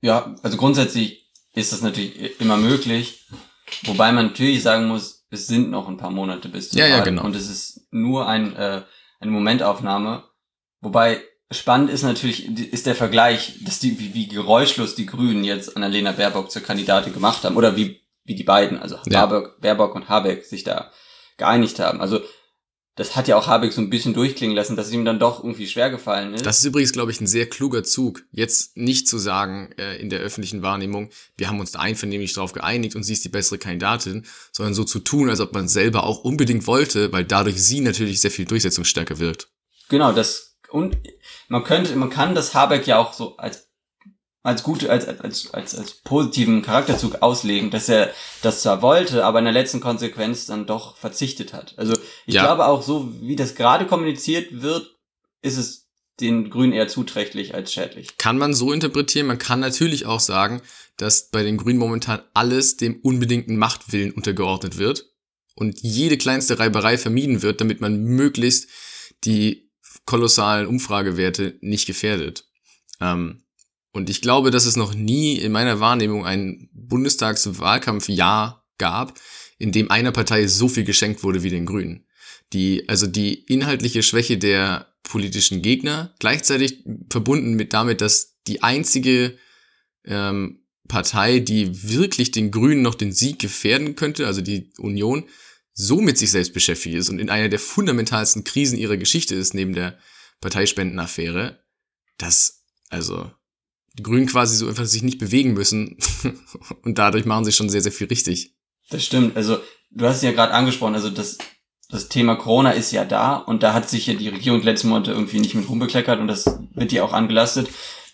Ja, 0.00 0.34
also 0.42 0.56
grundsätzlich 0.56 1.30
ist 1.52 1.72
das 1.72 1.82
natürlich 1.82 2.40
immer 2.40 2.56
möglich. 2.56 3.26
Wobei 3.84 4.12
man 4.12 4.26
natürlich 4.26 4.62
sagen 4.62 4.88
muss, 4.88 5.26
es 5.30 5.46
sind 5.46 5.70
noch 5.70 5.88
ein 5.88 5.96
paar 5.96 6.10
Monate 6.10 6.48
bis 6.48 6.70
zum 6.70 6.78
ja, 6.78 6.86
Wahl. 6.86 6.90
Ja, 6.90 7.04
genau. 7.04 7.24
Und 7.24 7.36
es 7.36 7.48
ist 7.48 7.86
nur 7.90 8.26
ein, 8.26 8.54
äh, 8.56 8.82
eine 9.20 9.30
Momentaufnahme. 9.30 10.24
Wobei 10.80 11.22
spannend 11.50 11.90
ist 11.90 12.02
natürlich, 12.02 12.46
ist 12.72 12.86
der 12.86 12.94
Vergleich, 12.94 13.58
dass 13.64 13.78
die, 13.78 13.98
wie, 13.98 14.14
wie 14.14 14.28
geräuschlos 14.28 14.94
die 14.94 15.06
Grünen 15.06 15.44
jetzt 15.44 15.76
Annalena 15.76 16.12
Baerbock 16.12 16.50
zur 16.50 16.62
Kandidatin 16.62 17.12
gemacht 17.12 17.44
haben. 17.44 17.56
Oder 17.56 17.76
wie, 17.76 18.00
wie 18.24 18.34
die 18.34 18.44
beiden, 18.44 18.78
also 18.78 18.96
ja. 19.06 19.26
Baerbock, 19.26 19.60
Baerbock 19.60 19.94
und 19.94 20.08
Habeck 20.08 20.44
sich 20.44 20.64
da 20.64 20.90
geeinigt 21.36 21.78
haben. 21.78 22.00
Also 22.00 22.20
das 23.00 23.16
hat 23.16 23.28
ja 23.28 23.36
auch 23.38 23.46
Habeck 23.46 23.72
so 23.72 23.80
ein 23.80 23.88
bisschen 23.88 24.12
durchklingen 24.12 24.54
lassen, 24.54 24.76
dass 24.76 24.88
es 24.88 24.92
ihm 24.92 25.06
dann 25.06 25.18
doch 25.18 25.42
irgendwie 25.42 25.66
schwer 25.66 25.88
gefallen 25.88 26.34
ist. 26.34 26.44
Das 26.44 26.58
ist 26.58 26.66
übrigens, 26.66 26.92
glaube 26.92 27.10
ich, 27.10 27.18
ein 27.18 27.26
sehr 27.26 27.48
kluger 27.48 27.82
Zug, 27.82 28.24
jetzt 28.30 28.76
nicht 28.76 29.08
zu 29.08 29.16
sagen 29.16 29.70
äh, 29.78 29.96
in 29.96 30.10
der 30.10 30.20
öffentlichen 30.20 30.60
Wahrnehmung, 30.60 31.08
wir 31.38 31.48
haben 31.48 31.60
uns 31.60 31.72
da 31.72 31.78
einvernehmlich 31.78 32.34
darauf 32.34 32.52
geeinigt 32.52 32.96
und 32.96 33.02
sie 33.02 33.14
ist 33.14 33.24
die 33.24 33.30
bessere 33.30 33.56
Kandidatin, 33.56 34.26
sondern 34.52 34.74
so 34.74 34.84
zu 34.84 34.98
tun, 34.98 35.30
als 35.30 35.40
ob 35.40 35.54
man 35.54 35.66
selber 35.66 36.04
auch 36.04 36.24
unbedingt 36.24 36.66
wollte, 36.66 37.10
weil 37.10 37.24
dadurch 37.24 37.64
sie 37.64 37.80
natürlich 37.80 38.20
sehr 38.20 38.30
viel 38.30 38.44
durchsetzungsstärker 38.44 39.18
wirkt. 39.18 39.48
Genau, 39.88 40.12
das 40.12 40.58
und 40.68 40.98
man 41.48 41.64
könnte, 41.64 41.96
man 41.96 42.10
kann 42.10 42.34
das 42.34 42.52
Habeck 42.52 42.86
ja 42.86 42.98
auch 42.98 43.14
so 43.14 43.38
als 43.38 43.69
als 44.42 44.62
gute, 44.62 44.90
als, 44.90 45.06
als, 45.06 45.52
als, 45.52 45.74
als 45.74 45.92
positiven 46.02 46.62
Charakterzug 46.62 47.20
auslegen, 47.20 47.70
dass 47.70 47.88
er 47.88 48.12
das 48.42 48.62
zwar 48.62 48.80
wollte, 48.80 49.24
aber 49.24 49.38
in 49.38 49.44
der 49.44 49.52
letzten 49.52 49.80
Konsequenz 49.80 50.46
dann 50.46 50.66
doch 50.66 50.96
verzichtet 50.96 51.52
hat. 51.52 51.74
Also 51.76 51.92
ich 52.26 52.34
ja. 52.34 52.44
glaube 52.44 52.66
auch 52.66 52.82
so, 52.82 53.12
wie 53.20 53.36
das 53.36 53.54
gerade 53.54 53.86
kommuniziert 53.86 54.62
wird, 54.62 54.96
ist 55.42 55.58
es 55.58 55.88
den 56.20 56.50
Grünen 56.50 56.72
eher 56.72 56.88
zuträglich 56.88 57.54
als 57.54 57.72
schädlich. 57.72 58.16
Kann 58.18 58.38
man 58.38 58.54
so 58.54 58.72
interpretieren. 58.72 59.26
Man 59.26 59.38
kann 59.38 59.60
natürlich 59.60 60.06
auch 60.06 60.20
sagen, 60.20 60.62
dass 60.96 61.30
bei 61.30 61.42
den 61.42 61.56
Grünen 61.56 61.78
momentan 61.78 62.22
alles 62.34 62.76
dem 62.76 63.00
unbedingten 63.00 63.56
Machtwillen 63.56 64.12
untergeordnet 64.12 64.78
wird 64.78 65.06
und 65.54 65.80
jede 65.82 66.18
kleinste 66.18 66.58
Reiberei 66.58 66.98
vermieden 66.98 67.42
wird, 67.42 67.60
damit 67.60 67.80
man 67.80 68.02
möglichst 68.02 68.68
die 69.24 69.70
kolossalen 70.06 70.66
Umfragewerte 70.66 71.58
nicht 71.60 71.86
gefährdet. 71.86 72.46
Ähm, 73.00 73.42
und 73.92 74.08
ich 74.08 74.20
glaube, 74.20 74.50
dass 74.50 74.66
es 74.66 74.76
noch 74.76 74.94
nie 74.94 75.36
in 75.36 75.52
meiner 75.52 75.80
Wahrnehmung 75.80 76.24
ein 76.24 76.68
Bundestagswahlkampfjahr 76.72 78.64
gab, 78.78 79.18
in 79.58 79.72
dem 79.72 79.90
einer 79.90 80.12
Partei 80.12 80.46
so 80.46 80.68
viel 80.68 80.84
geschenkt 80.84 81.22
wurde 81.22 81.42
wie 81.42 81.50
den 81.50 81.66
Grünen. 81.66 82.06
Die, 82.52 82.88
also 82.88 83.06
die 83.06 83.34
inhaltliche 83.44 84.02
Schwäche 84.02 84.38
der 84.38 84.94
politischen 85.02 85.62
Gegner, 85.62 86.14
gleichzeitig 86.18 86.84
verbunden 87.10 87.54
mit 87.54 87.72
damit, 87.72 88.00
dass 88.00 88.40
die 88.46 88.62
einzige 88.62 89.36
ähm, 90.04 90.64
Partei, 90.88 91.40
die 91.40 91.88
wirklich 91.88 92.32
den 92.32 92.50
Grünen 92.50 92.82
noch 92.82 92.94
den 92.94 93.12
Sieg 93.12 93.38
gefährden 93.38 93.94
könnte, 93.96 94.26
also 94.26 94.40
die 94.40 94.72
Union, 94.78 95.24
so 95.72 96.00
mit 96.00 96.18
sich 96.18 96.30
selbst 96.30 96.52
beschäftigt 96.52 96.96
ist 96.96 97.08
und 97.08 97.18
in 97.18 97.30
einer 97.30 97.48
der 97.48 97.58
fundamentalsten 97.58 98.44
Krisen 98.44 98.78
ihrer 98.78 98.96
Geschichte 98.96 99.34
ist, 99.34 99.54
neben 99.54 99.72
der 99.72 99.98
Parteispendenaffäre, 100.40 101.62
dass, 102.18 102.64
also, 102.88 103.30
die 103.98 104.02
Grünen 104.02 104.26
quasi 104.26 104.56
so 104.56 104.68
einfach 104.68 104.84
sich 104.84 105.02
nicht 105.02 105.18
bewegen 105.18 105.52
müssen 105.52 105.96
und 106.82 106.98
dadurch 106.98 107.24
machen 107.24 107.44
sie 107.44 107.52
schon 107.52 107.68
sehr, 107.68 107.82
sehr 107.82 107.92
viel 107.92 108.06
richtig. 108.06 108.54
Das 108.90 109.04
stimmt. 109.04 109.36
Also 109.36 109.58
du 109.90 110.06
hast 110.06 110.22
ja 110.22 110.32
gerade 110.32 110.54
angesprochen, 110.54 110.94
also 110.94 111.10
das, 111.10 111.38
das 111.88 112.08
Thema 112.08 112.36
Corona 112.36 112.72
ist 112.72 112.92
ja 112.92 113.04
da 113.04 113.36
und 113.36 113.62
da 113.62 113.74
hat 113.74 113.88
sich 113.88 114.06
ja 114.06 114.14
die 114.14 114.28
Regierung 114.28 114.62
letzten 114.62 114.88
Monate 114.88 115.12
irgendwie 115.12 115.40
nicht 115.40 115.54
mit 115.54 115.68
rumbekleckert 115.68 116.20
und 116.20 116.28
das 116.28 116.46
wird 116.74 116.92
ja 116.92 117.02
auch 117.02 117.12
angelastet. 117.12 117.68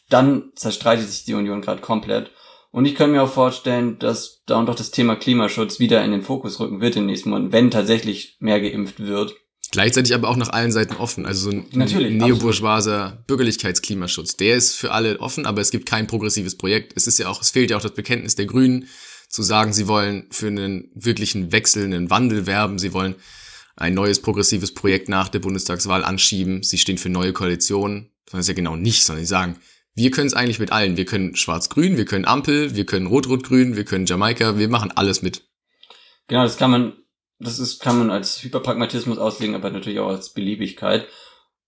Dann 0.08 0.52
zerstreitet 0.54 1.08
sich 1.08 1.24
die 1.24 1.34
Union 1.34 1.62
gerade 1.62 1.80
komplett. 1.80 2.30
Und 2.70 2.84
ich 2.84 2.94
kann 2.94 3.10
mir 3.10 3.22
auch 3.22 3.32
vorstellen, 3.32 3.98
dass 3.98 4.42
da 4.46 4.58
und 4.58 4.66
doch 4.66 4.74
das 4.74 4.90
Thema 4.90 5.16
Klimaschutz 5.16 5.80
wieder 5.80 6.04
in 6.04 6.10
den 6.10 6.22
Fokus 6.22 6.60
rücken 6.60 6.80
wird 6.80 6.96
in 6.96 7.02
den 7.02 7.06
nächsten 7.06 7.30
Monaten, 7.30 7.52
wenn 7.52 7.70
tatsächlich 7.70 8.36
mehr 8.38 8.60
geimpft 8.60 9.00
wird. 9.00 9.34
Gleichzeitig 9.72 10.14
aber 10.14 10.28
auch 10.28 10.36
nach 10.36 10.50
allen 10.50 10.72
Seiten 10.72 10.94
offen. 10.94 11.26
Also 11.26 11.50
so 11.50 11.56
ein 11.56 12.16
neobourgeoiser 12.16 13.24
Bürgerlichkeitsklimaschutz. 13.26 14.36
Der 14.36 14.56
ist 14.56 14.74
für 14.74 14.92
alle 14.92 15.20
offen, 15.20 15.44
aber 15.44 15.60
es 15.60 15.70
gibt 15.70 15.86
kein 15.86 16.06
progressives 16.06 16.56
Projekt. 16.56 16.92
Es 16.94 17.06
ist 17.06 17.18
ja 17.18 17.28
auch, 17.28 17.42
es 17.42 17.50
fehlt 17.50 17.70
ja 17.70 17.76
auch 17.76 17.82
das 17.82 17.94
Bekenntnis 17.94 18.36
der 18.36 18.46
Grünen, 18.46 18.88
zu 19.28 19.42
sagen, 19.42 19.72
sie 19.72 19.88
wollen 19.88 20.28
für 20.30 20.46
einen 20.46 20.90
wirklichen 20.94 21.50
Wechsel, 21.52 21.84
einen 21.84 22.10
Wandel 22.10 22.46
werben. 22.46 22.78
Sie 22.78 22.92
wollen 22.92 23.16
ein 23.76 23.92
neues 23.94 24.22
progressives 24.22 24.72
Projekt 24.72 25.08
nach 25.08 25.28
der 25.28 25.40
Bundestagswahl 25.40 26.04
anschieben. 26.04 26.62
Sie 26.62 26.78
stehen 26.78 26.98
für 26.98 27.10
neue 27.10 27.32
Koalitionen. 27.32 28.12
Das 28.30 28.40
ist 28.40 28.48
ja 28.48 28.54
genau 28.54 28.76
nicht, 28.76 29.04
sondern 29.04 29.24
sie 29.24 29.28
sagen, 29.28 29.56
wir 29.94 30.10
können 30.10 30.26
es 30.26 30.34
eigentlich 30.34 30.58
mit 30.58 30.72
allen. 30.72 30.96
Wir 30.96 31.06
können 31.06 31.34
Schwarz-Grün, 31.36 31.96
wir 31.96 32.04
können 32.04 32.24
Ampel, 32.24 32.76
wir 32.76 32.86
können 32.86 33.06
Rot-Rot-Grün, 33.06 33.76
wir 33.76 33.84
können 33.84 34.06
Jamaika, 34.06 34.58
wir 34.58 34.68
machen 34.68 34.92
alles 34.94 35.22
mit. 35.22 35.42
Genau, 36.28 36.42
das 36.42 36.56
kann 36.56 36.70
man 36.70 36.92
das 37.38 37.58
ist, 37.58 37.80
kann 37.80 37.98
man 37.98 38.10
als 38.10 38.42
Hyperpragmatismus 38.42 39.18
auslegen, 39.18 39.54
aber 39.54 39.70
natürlich 39.70 40.00
auch 40.00 40.08
als 40.08 40.32
Beliebigkeit. 40.32 41.06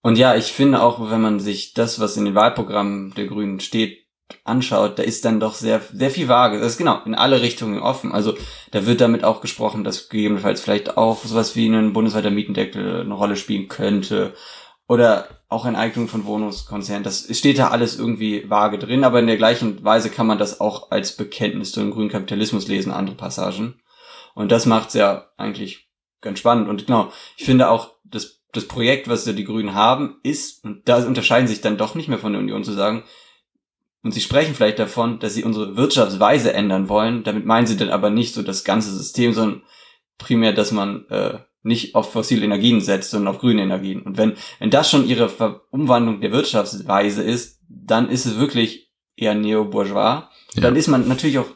Und 0.03 0.17
ja, 0.17 0.35
ich 0.35 0.53
finde 0.53 0.83
auch, 0.83 1.11
wenn 1.11 1.21
man 1.21 1.41
sich 1.41 1.75
das, 1.75 2.01
was 2.01 2.17
in 2.17 2.25
den 2.25 2.35
Wahlprogrammen 2.35 3.15
der 3.15 3.27
Grünen 3.27 3.61
steht, 3.61 4.07
anschaut, 4.45 4.99
da 4.99 5.03
ist 5.03 5.25
dann 5.25 5.41
doch 5.41 5.55
sehr, 5.55 5.81
sehr 5.93 6.11
viel 6.11 6.29
vage. 6.29 6.61
Das 6.61 6.73
ist 6.73 6.79
genau 6.79 7.01
in 7.05 7.15
alle 7.15 7.41
Richtungen 7.41 7.81
offen. 7.81 8.13
Also 8.13 8.35
da 8.71 8.87
wird 8.87 9.01
damit 9.01 9.25
auch 9.25 9.41
gesprochen, 9.41 9.85
dass 9.85 10.09
gegebenenfalls 10.09 10.61
vielleicht 10.61 10.97
auch 10.97 11.25
sowas 11.25 11.57
wie 11.57 11.69
ein 11.69 11.93
bundesweiter 11.93 12.31
Mietendeckel 12.31 13.01
eine 13.01 13.15
Rolle 13.15 13.37
spielen 13.37 13.69
könnte. 13.69 14.35
Oder 14.87 15.29
auch 15.49 15.67
Enteignung 15.67 16.09
von 16.09 16.25
Wohnungskonzernen. 16.25 17.05
Das 17.05 17.27
steht 17.37 17.59
da 17.59 17.69
alles 17.69 17.99
irgendwie 17.99 18.49
vage 18.49 18.79
drin, 18.79 19.05
aber 19.05 19.19
in 19.19 19.27
der 19.27 19.37
gleichen 19.37 19.83
Weise 19.85 20.11
kann 20.11 20.27
man 20.27 20.39
das 20.39 20.61
auch 20.61 20.91
als 20.91 21.17
Bekenntnis 21.17 21.73
zu 21.73 21.81
dem 21.81 21.91
grünen 21.91 22.11
Kapitalismus 22.11 22.69
lesen, 22.69 22.93
andere 22.93 23.17
Passagen. 23.17 23.81
Und 24.39 24.53
das 24.53 24.67
macht's 24.67 24.95
ja 24.95 25.33
eigentlich 25.37 25.89
ganz 26.21 26.39
spannend. 26.39 26.69
Und 26.69 26.87
genau, 26.87 27.13
ich 27.37 27.45
finde 27.45 27.71
auch, 27.71 27.95
das, 28.05 28.41
das 28.53 28.69
Projekt, 28.69 29.09
was 29.09 29.27
ja 29.27 29.33
die 29.33 29.43
Grünen 29.43 29.75
haben, 29.75 30.21
ist, 30.23 30.65
und 30.65 30.89
da 30.89 31.05
unterscheiden 31.05 31.49
sich 31.49 31.61
dann 31.61 31.77
doch 31.77 31.97
nicht 31.97 32.09
mehr 32.09 32.21
von 32.21 32.33
der 32.33 32.41
Union 32.41 32.63
zu 32.63 32.73
sagen, 32.73 33.03
und 34.05 34.13
sie 34.13 34.21
sprechen 34.21 34.55
vielleicht 34.55 34.79
davon, 34.79 35.19
dass 35.19 35.35
sie 35.35 35.43
unsere 35.43 35.77
Wirtschaftsweise 35.77 36.53
ändern 36.53 36.89
wollen. 36.89 37.25
Damit 37.25 37.47
meinen 37.47 37.67
sie 37.67 37.77
dann 37.77 37.91
aber 37.91 38.11
nicht 38.11 38.33
so 38.33 38.43
das 38.43 38.63
ganze 38.63 38.95
System, 38.97 39.33
sondern 39.33 39.63
primär, 40.19 40.53
dass 40.53 40.71
man 40.71 41.09
äh, 41.09 41.41
nicht 41.65 41.97
auf 41.97 42.13
fossile 42.13 42.45
Energien 42.45 42.81
setzt, 42.81 43.11
sondern 43.11 43.35
auf 43.35 43.41
grüne 43.41 43.63
Energien. 43.63 44.03
Und 44.03 44.19
wenn, 44.19 44.35
wenn 44.61 44.71
das 44.71 44.89
schon 44.89 45.09
ihre 45.09 45.29
Ver 45.29 45.63
Umwandlung 45.73 46.21
der 46.21 46.31
Wirtschaftsweise 46.31 47.25
ist, 47.25 47.61
dann 47.69 48.09
ist 48.09 48.25
es 48.25 48.39
wirklich 48.39 48.89
eher 49.17 49.35
neo-bourgeois. 49.35 50.29
Ja. 50.55 50.63
Dann 50.63 50.77
ist 50.77 50.87
man 50.87 51.09
natürlich 51.09 51.41
auch 51.41 51.49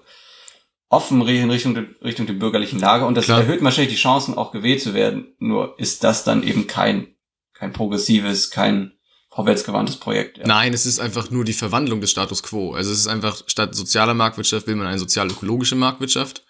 offen 0.92 1.26
in 1.26 1.50
Richtung, 1.50 1.74
Richtung 2.04 2.26
der 2.26 2.34
bürgerlichen 2.34 2.78
Lage 2.78 3.06
und 3.06 3.16
das 3.16 3.24
Klar. 3.24 3.40
erhöht 3.40 3.62
wahrscheinlich 3.62 3.94
die 3.94 4.00
Chancen, 4.00 4.36
auch 4.36 4.52
gewählt 4.52 4.82
zu 4.82 4.92
werden. 4.92 5.34
Nur 5.38 5.78
ist 5.78 6.04
das 6.04 6.22
dann 6.22 6.42
eben 6.42 6.66
kein, 6.66 7.14
kein 7.54 7.72
progressives, 7.72 8.50
kein 8.50 8.92
vorwärtsgewandtes 9.30 9.96
Projekt. 9.96 10.36
Ja. 10.36 10.46
Nein, 10.46 10.74
es 10.74 10.84
ist 10.84 11.00
einfach 11.00 11.30
nur 11.30 11.46
die 11.46 11.54
Verwandlung 11.54 12.02
des 12.02 12.10
Status 12.10 12.42
quo. 12.42 12.74
Also 12.74 12.92
es 12.92 12.98
ist 12.98 13.06
einfach, 13.06 13.42
statt 13.46 13.74
sozialer 13.74 14.12
Marktwirtschaft 14.12 14.66
will 14.66 14.76
man 14.76 14.86
eine 14.86 14.98
sozial-ökologische 14.98 15.76
Marktwirtschaft. 15.76 16.44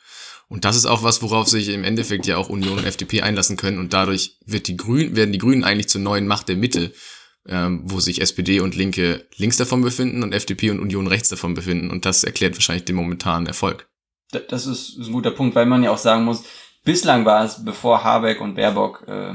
Und 0.49 0.65
das 0.65 0.75
ist 0.75 0.87
auch 0.87 1.05
was, 1.05 1.23
worauf 1.23 1.47
sich 1.47 1.69
im 1.69 1.85
Endeffekt 1.85 2.27
ja 2.27 2.37
auch 2.37 2.49
Union 2.49 2.79
und 2.79 2.85
FDP 2.85 3.23
einlassen 3.23 3.57
können. 3.57 3.79
Und 3.79 3.93
dadurch 3.93 4.39
wird 4.45 4.67
die 4.67 4.77
Grün, 4.77 5.15
werden 5.15 5.33
die 5.33 5.39
Grünen 5.39 5.63
eigentlich 5.63 5.89
zur 5.89 6.01
neuen 6.01 6.27
Macht 6.27 6.49
der 6.49 6.57
Mitte, 6.57 6.93
ähm, 7.47 7.83
wo 7.85 8.01
sich 8.01 8.21
SPD 8.21 8.59
und 8.59 8.75
Linke 8.75 9.25
links 9.37 9.57
davon 9.57 9.83
befinden 9.83 10.25
und 10.25 10.35
FDP 10.35 10.71
und 10.71 10.81
Union 10.81 11.07
rechts 11.07 11.29
davon 11.29 11.55
befinden. 11.55 11.91
Und 11.91 12.07
das 12.07 12.25
erklärt 12.25 12.57
wahrscheinlich 12.57 12.87
den 12.87 12.97
momentanen 12.97 13.47
Erfolg 13.47 13.87
das 14.33 14.67
ist, 14.67 14.99
ein 14.99 15.13
guter 15.13 15.31
Punkt, 15.31 15.55
weil 15.55 15.67
man 15.67 15.83
ja 15.83 15.91
auch 15.91 15.99
sagen 15.99 16.25
muss, 16.25 16.45
bislang 16.85 17.25
war 17.25 17.45
es, 17.45 17.65
bevor 17.65 18.05
Habeck 18.05 18.41
und 18.41 18.55
Baerbock 18.55 19.05
äh, 19.07 19.35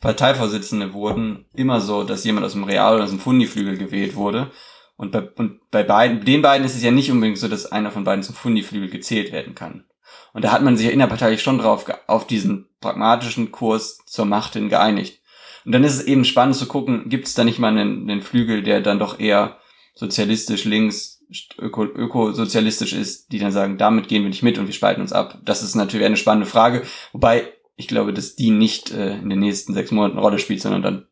Parteivorsitzende 0.00 0.92
wurden, 0.92 1.46
immer 1.54 1.80
so, 1.80 2.04
dass 2.04 2.24
jemand 2.24 2.46
aus 2.46 2.52
dem 2.52 2.64
Real- 2.64 2.94
oder 2.94 3.04
aus 3.04 3.10
dem 3.10 3.20
Fundiflügel 3.20 3.76
gewählt 3.76 4.14
wurde. 4.14 4.50
Und 4.96 5.12
bei, 5.12 5.22
und 5.22 5.60
bei 5.70 5.82
beiden, 5.82 6.24
den 6.24 6.42
beiden 6.42 6.66
ist 6.66 6.74
es 6.74 6.82
ja 6.82 6.90
nicht 6.90 7.10
unbedingt 7.10 7.38
so, 7.38 7.48
dass 7.48 7.70
einer 7.70 7.90
von 7.90 8.04
beiden 8.04 8.22
zum 8.22 8.34
Fundiflügel 8.34 8.88
gezählt 8.88 9.32
werden 9.32 9.54
kann. 9.54 9.84
Und 10.32 10.44
da 10.44 10.52
hat 10.52 10.62
man 10.62 10.76
sich 10.76 10.86
ja 10.86 10.92
innerparteilich 10.92 11.42
schon 11.42 11.58
drauf, 11.58 11.86
auf 12.06 12.26
diesen 12.26 12.68
pragmatischen 12.80 13.52
Kurs 13.52 13.98
zur 14.06 14.26
Macht 14.26 14.52
hin 14.52 14.68
geeinigt. 14.68 15.20
Und 15.64 15.72
dann 15.72 15.82
ist 15.82 15.94
es 15.94 16.04
eben 16.04 16.24
spannend 16.24 16.56
zu 16.56 16.66
gucken, 16.66 17.08
gibt 17.08 17.26
es 17.26 17.34
da 17.34 17.42
nicht 17.42 17.58
mal 17.58 17.68
einen, 17.68 18.08
einen 18.08 18.22
Flügel, 18.22 18.62
der 18.62 18.80
dann 18.80 18.98
doch 18.98 19.18
eher 19.18 19.58
sozialistisch 19.94 20.64
links, 20.64 21.15
öko, 21.58 21.84
ökosozialistisch 21.84 22.92
ist, 22.92 23.32
die 23.32 23.38
dann 23.38 23.52
sagen, 23.52 23.78
damit 23.78 24.08
gehen 24.08 24.22
wir 24.22 24.28
nicht 24.28 24.42
mit 24.42 24.58
und 24.58 24.66
wir 24.66 24.74
spalten 24.74 25.00
uns 25.00 25.12
ab. 25.12 25.40
Das 25.44 25.62
ist 25.62 25.74
natürlich 25.74 26.06
eine 26.06 26.16
spannende 26.16 26.48
Frage. 26.48 26.82
Wobei 27.12 27.52
ich 27.76 27.88
glaube, 27.88 28.12
dass 28.12 28.36
die 28.36 28.50
nicht 28.50 28.90
äh, 28.90 29.18
in 29.18 29.28
den 29.28 29.40
nächsten 29.40 29.74
sechs 29.74 29.90
Monaten 29.90 30.14
eine 30.14 30.22
Rolle 30.22 30.38
spielt, 30.38 30.62
sondern 30.62 30.82
dann 30.82 31.06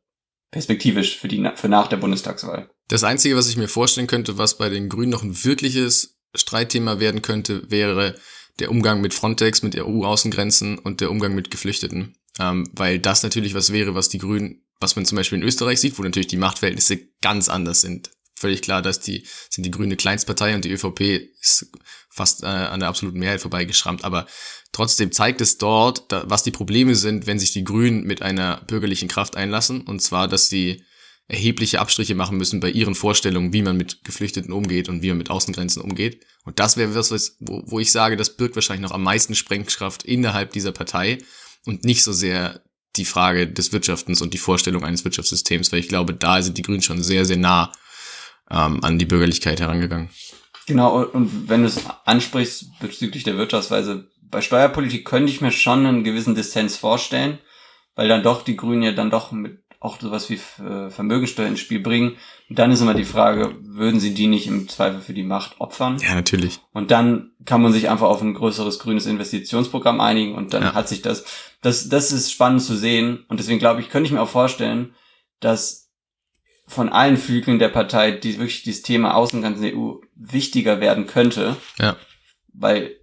perspektivisch 0.50 1.18
für 1.18 1.28
die 1.28 1.44
für 1.56 1.68
nach 1.68 1.88
der 1.88 1.96
Bundestagswahl. 1.96 2.70
Das 2.88 3.04
Einzige, 3.04 3.36
was 3.36 3.48
ich 3.48 3.56
mir 3.56 3.68
vorstellen 3.68 4.06
könnte, 4.06 4.38
was 4.38 4.56
bei 4.56 4.68
den 4.68 4.88
Grünen 4.88 5.10
noch 5.10 5.22
ein 5.22 5.44
wirkliches 5.44 6.16
Streitthema 6.34 7.00
werden 7.00 7.22
könnte, 7.22 7.70
wäre 7.70 8.14
der 8.60 8.70
Umgang 8.70 9.00
mit 9.00 9.14
Frontex, 9.14 9.62
mit 9.62 9.76
EU-Außengrenzen 9.76 10.78
und 10.78 11.00
der 11.00 11.10
Umgang 11.10 11.34
mit 11.34 11.50
Geflüchteten. 11.50 12.16
Ähm, 12.38 12.68
weil 12.72 12.98
das 12.98 13.22
natürlich 13.22 13.54
was 13.54 13.72
wäre, 13.72 13.94
was 13.94 14.08
die 14.08 14.18
Grünen, 14.18 14.62
was 14.80 14.96
man 14.96 15.06
zum 15.06 15.16
Beispiel 15.16 15.38
in 15.38 15.44
Österreich 15.44 15.80
sieht, 15.80 15.98
wo 15.98 16.02
natürlich 16.02 16.26
die 16.26 16.36
Machtverhältnisse 16.36 16.98
ganz 17.20 17.48
anders 17.48 17.80
sind. 17.80 18.10
Völlig 18.36 18.62
klar, 18.62 18.82
dass 18.82 19.00
die, 19.00 19.26
sind 19.48 19.64
die 19.64 19.70
Grüne 19.70 19.96
Kleinstpartei 19.96 20.54
und 20.54 20.64
die 20.64 20.72
ÖVP 20.72 21.30
ist 21.40 21.70
fast 22.10 22.42
äh, 22.42 22.46
an 22.46 22.80
der 22.80 22.88
absoluten 22.88 23.18
Mehrheit 23.18 23.40
vorbeigeschrammt. 23.40 24.04
Aber 24.04 24.26
trotzdem 24.72 25.12
zeigt 25.12 25.40
es 25.40 25.58
dort, 25.58 26.10
da, 26.10 26.24
was 26.26 26.42
die 26.42 26.50
Probleme 26.50 26.96
sind, 26.96 27.26
wenn 27.26 27.38
sich 27.38 27.52
die 27.52 27.64
Grünen 27.64 28.04
mit 28.04 28.22
einer 28.22 28.62
bürgerlichen 28.66 29.08
Kraft 29.08 29.36
einlassen. 29.36 29.82
Und 29.82 30.00
zwar, 30.00 30.26
dass 30.26 30.48
sie 30.48 30.84
erhebliche 31.26 31.80
Abstriche 31.80 32.14
machen 32.14 32.36
müssen 32.36 32.60
bei 32.60 32.70
ihren 32.70 32.94
Vorstellungen, 32.94 33.52
wie 33.52 33.62
man 33.62 33.76
mit 33.76 34.04
Geflüchteten 34.04 34.52
umgeht 34.52 34.88
und 34.88 35.02
wie 35.02 35.08
man 35.08 35.18
mit 35.18 35.30
Außengrenzen 35.30 35.80
umgeht. 35.80 36.24
Und 36.44 36.58
das 36.58 36.76
wäre 36.76 36.94
was, 36.94 37.36
wo, 37.40 37.62
wo 37.64 37.80
ich 37.80 37.90
sage, 37.90 38.16
das 38.16 38.36
birgt 38.36 38.56
wahrscheinlich 38.56 38.82
noch 38.82 38.94
am 38.94 39.02
meisten 39.02 39.34
Sprengkraft 39.34 40.02
innerhalb 40.02 40.52
dieser 40.52 40.72
Partei 40.72 41.18
und 41.64 41.84
nicht 41.84 42.02
so 42.02 42.12
sehr 42.12 42.62
die 42.96 43.06
Frage 43.06 43.48
des 43.48 43.72
Wirtschaftens 43.72 44.20
und 44.22 44.34
die 44.34 44.38
Vorstellung 44.38 44.84
eines 44.84 45.04
Wirtschaftssystems, 45.04 45.72
weil 45.72 45.80
ich 45.80 45.88
glaube, 45.88 46.14
da 46.14 46.42
sind 46.42 46.58
die 46.58 46.62
Grünen 46.62 46.82
schon 46.82 47.02
sehr, 47.02 47.24
sehr 47.24 47.38
nah 47.38 47.72
ähm, 48.50 48.82
an 48.82 48.98
die 48.98 49.06
Bürgerlichkeit 49.06 49.60
herangegangen. 49.60 50.10
Genau, 50.66 51.02
und 51.02 51.48
wenn 51.48 51.60
du 51.60 51.66
es 51.66 51.80
ansprichst 52.04 52.78
bezüglich 52.80 53.22
der 53.22 53.36
Wirtschaftsweise, 53.36 54.08
bei 54.22 54.40
Steuerpolitik 54.40 55.04
könnte 55.04 55.30
ich 55.30 55.40
mir 55.40 55.50
schon 55.50 55.86
einen 55.86 56.04
gewissen 56.04 56.34
Dissens 56.34 56.76
vorstellen, 56.76 57.38
weil 57.94 58.08
dann 58.08 58.22
doch 58.22 58.42
die 58.42 58.56
Grünen 58.56 58.82
ja 58.82 58.92
dann 58.92 59.10
doch 59.10 59.30
mit 59.30 59.64
auch 59.84 60.00
sowas 60.00 60.30
wie 60.30 60.40
äh, 60.62 60.88
Vermögensteuer 60.88 61.46
ins 61.46 61.60
Spiel 61.60 61.78
bringen. 61.78 62.16
Und 62.48 62.58
dann 62.58 62.72
ist 62.72 62.80
immer 62.80 62.94
die 62.94 63.04
Frage, 63.04 63.54
würden 63.60 64.00
sie 64.00 64.14
die 64.14 64.28
nicht 64.28 64.46
im 64.46 64.66
Zweifel 64.66 65.00
für 65.02 65.12
die 65.12 65.22
Macht 65.22 65.60
opfern? 65.60 65.98
Ja, 65.98 66.14
natürlich. 66.14 66.60
Und 66.72 66.90
dann 66.90 67.32
kann 67.44 67.60
man 67.60 67.72
sich 67.72 67.90
einfach 67.90 68.06
auf 68.08 68.22
ein 68.22 68.32
größeres 68.32 68.78
grünes 68.78 69.04
Investitionsprogramm 69.04 70.00
einigen 70.00 70.34
und 70.34 70.54
dann 70.54 70.62
ja. 70.62 70.74
hat 70.74 70.88
sich 70.88 71.02
das, 71.02 71.26
das, 71.60 71.90
das 71.90 72.12
ist 72.12 72.32
spannend 72.32 72.62
zu 72.62 72.76
sehen. 72.76 73.26
Und 73.28 73.40
deswegen 73.40 73.58
glaube 73.58 73.82
ich, 73.82 73.90
könnte 73.90 74.06
ich 74.06 74.12
mir 74.12 74.22
auch 74.22 74.28
vorstellen, 74.28 74.94
dass 75.40 75.83
von 76.66 76.88
allen 76.88 77.16
Flügeln 77.16 77.58
der 77.58 77.68
Partei, 77.68 78.12
die 78.12 78.38
wirklich 78.38 78.62
dieses 78.62 78.82
Thema 78.82 79.14
Außengrenzen 79.14 79.62
der 79.62 79.76
EU 79.76 79.96
wichtiger 80.14 80.80
werden 80.80 81.06
könnte. 81.06 81.56
Ja. 81.78 81.96
Weil 82.52 82.96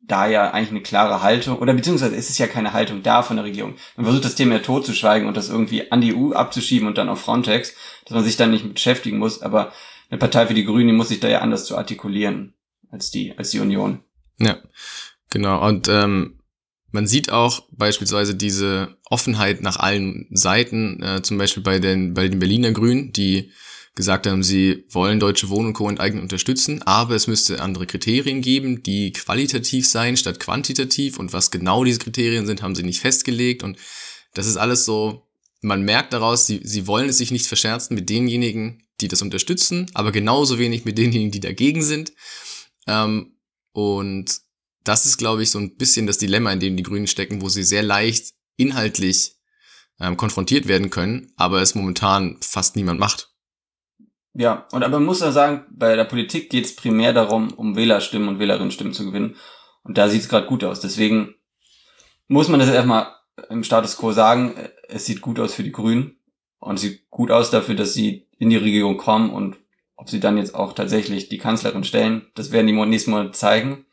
da 0.00 0.28
ja 0.28 0.50
eigentlich 0.50 0.70
eine 0.70 0.82
klare 0.82 1.22
Haltung, 1.22 1.58
oder 1.58 1.74
beziehungsweise 1.74 2.14
ist 2.14 2.30
es 2.30 2.38
ja 2.38 2.46
keine 2.46 2.72
Haltung 2.72 3.02
da 3.02 3.22
von 3.22 3.36
der 3.36 3.44
Regierung. 3.44 3.74
Man 3.96 4.04
versucht 4.04 4.24
das 4.24 4.36
Thema 4.36 4.54
ja 4.54 4.60
totzuschweigen 4.60 5.26
und 5.26 5.36
das 5.36 5.48
irgendwie 5.48 5.90
an 5.90 6.00
die 6.00 6.14
EU 6.14 6.32
abzuschieben 6.32 6.86
und 6.86 6.96
dann 6.98 7.08
auf 7.08 7.20
Frontex, 7.20 7.74
dass 8.04 8.14
man 8.14 8.24
sich 8.24 8.36
dann 8.36 8.52
nicht 8.52 8.72
beschäftigen 8.72 9.18
muss, 9.18 9.42
aber 9.42 9.72
eine 10.08 10.18
Partei 10.18 10.46
für 10.46 10.54
die 10.54 10.64
Grünen, 10.64 10.88
die 10.88 10.94
muss 10.94 11.08
sich 11.08 11.20
da 11.20 11.28
ja 11.28 11.40
anders 11.40 11.64
zu 11.64 11.76
artikulieren 11.76 12.54
als 12.90 13.10
die, 13.10 13.36
als 13.36 13.50
die 13.50 13.58
Union. 13.58 14.04
Ja, 14.38 14.58
genau. 15.30 15.66
Und 15.66 15.88
ähm, 15.88 16.38
man 16.96 17.06
sieht 17.06 17.30
auch 17.30 17.68
beispielsweise 17.72 18.34
diese 18.34 18.96
Offenheit 19.10 19.60
nach 19.60 19.76
allen 19.76 20.28
Seiten, 20.30 21.02
äh, 21.02 21.20
zum 21.20 21.36
Beispiel 21.36 21.62
bei 21.62 21.78
den, 21.78 22.14
bei 22.14 22.26
den 22.26 22.38
Berliner 22.38 22.72
Grünen, 22.72 23.12
die 23.12 23.50
gesagt 23.94 24.26
haben, 24.26 24.42
sie 24.42 24.86
wollen 24.88 25.20
Deutsche 25.20 25.50
Wohnen 25.50 25.68
und 25.68 25.72
Co. 25.74 25.90
enteignen 25.90 26.22
unterstützen, 26.22 26.80
aber 26.82 27.14
es 27.14 27.26
müsste 27.26 27.60
andere 27.60 27.86
Kriterien 27.86 28.40
geben, 28.40 28.82
die 28.82 29.12
qualitativ 29.12 29.86
sein 29.86 30.16
statt 30.16 30.40
quantitativ 30.40 31.18
und 31.18 31.34
was 31.34 31.50
genau 31.50 31.84
diese 31.84 31.98
Kriterien 31.98 32.46
sind, 32.46 32.62
haben 32.62 32.74
sie 32.74 32.82
nicht 32.82 33.00
festgelegt 33.00 33.62
und 33.62 33.76
das 34.32 34.46
ist 34.46 34.56
alles 34.56 34.86
so, 34.86 35.28
man 35.60 35.82
merkt 35.82 36.14
daraus, 36.14 36.46
sie, 36.46 36.62
sie 36.64 36.86
wollen 36.86 37.10
es 37.10 37.18
sich 37.18 37.30
nicht 37.30 37.46
verscherzen 37.46 37.94
mit 37.94 38.08
denjenigen, 38.08 38.82
die 39.02 39.08
das 39.08 39.20
unterstützen, 39.20 39.90
aber 39.92 40.12
genauso 40.12 40.58
wenig 40.58 40.86
mit 40.86 40.96
denjenigen, 40.96 41.30
die 41.30 41.40
dagegen 41.40 41.82
sind. 41.82 42.14
Ähm, 42.86 43.34
und 43.72 44.45
das 44.88 45.06
ist, 45.06 45.18
glaube 45.18 45.42
ich, 45.42 45.50
so 45.50 45.58
ein 45.58 45.76
bisschen 45.76 46.06
das 46.06 46.18
Dilemma, 46.18 46.52
in 46.52 46.60
dem 46.60 46.76
die 46.76 46.82
Grünen 46.82 47.06
stecken, 47.06 47.42
wo 47.42 47.48
sie 47.48 47.62
sehr 47.62 47.82
leicht 47.82 48.34
inhaltlich 48.56 49.36
ähm, 50.00 50.16
konfrontiert 50.16 50.68
werden 50.68 50.90
können, 50.90 51.32
aber 51.36 51.62
es 51.62 51.74
momentan 51.74 52.38
fast 52.40 52.76
niemand 52.76 53.00
macht. 53.00 53.30
Ja, 54.34 54.66
und 54.72 54.82
aber 54.82 54.98
man 54.98 55.06
muss 55.06 55.20
ja 55.20 55.32
sagen, 55.32 55.64
bei 55.70 55.96
der 55.96 56.04
Politik 56.04 56.50
geht 56.50 56.66
es 56.66 56.76
primär 56.76 57.14
darum, 57.14 57.52
um 57.54 57.74
Wählerstimmen 57.74 58.28
und 58.28 58.38
Wählerinnenstimmen 58.38 58.92
zu 58.92 59.06
gewinnen. 59.06 59.36
Und 59.82 59.96
da 59.96 60.08
sieht 60.08 60.22
es 60.22 60.28
gerade 60.28 60.46
gut 60.46 60.62
aus. 60.62 60.80
Deswegen 60.80 61.34
muss 62.28 62.48
man 62.48 62.60
das 62.60 62.68
erstmal 62.68 63.14
im 63.48 63.64
Status 63.64 63.96
quo 63.96 64.12
sagen, 64.12 64.54
es 64.88 65.06
sieht 65.06 65.20
gut 65.20 65.40
aus 65.40 65.54
für 65.54 65.62
die 65.62 65.72
Grünen 65.72 66.18
und 66.58 66.74
es 66.74 66.82
sieht 66.82 67.08
gut 67.08 67.30
aus 67.30 67.50
dafür, 67.50 67.76
dass 67.76 67.94
sie 67.94 68.28
in 68.38 68.50
die 68.50 68.56
Regierung 68.56 68.98
kommen 68.98 69.30
und 69.30 69.56
ob 69.96 70.10
sie 70.10 70.20
dann 70.20 70.36
jetzt 70.36 70.54
auch 70.54 70.74
tatsächlich 70.74 71.30
die 71.30 71.38
Kanzlerin 71.38 71.84
stellen, 71.84 72.26
das 72.34 72.52
werden 72.52 72.66
die 72.66 72.74
nächsten 72.74 73.12
Monate 73.12 73.32
zeigen. 73.32 73.86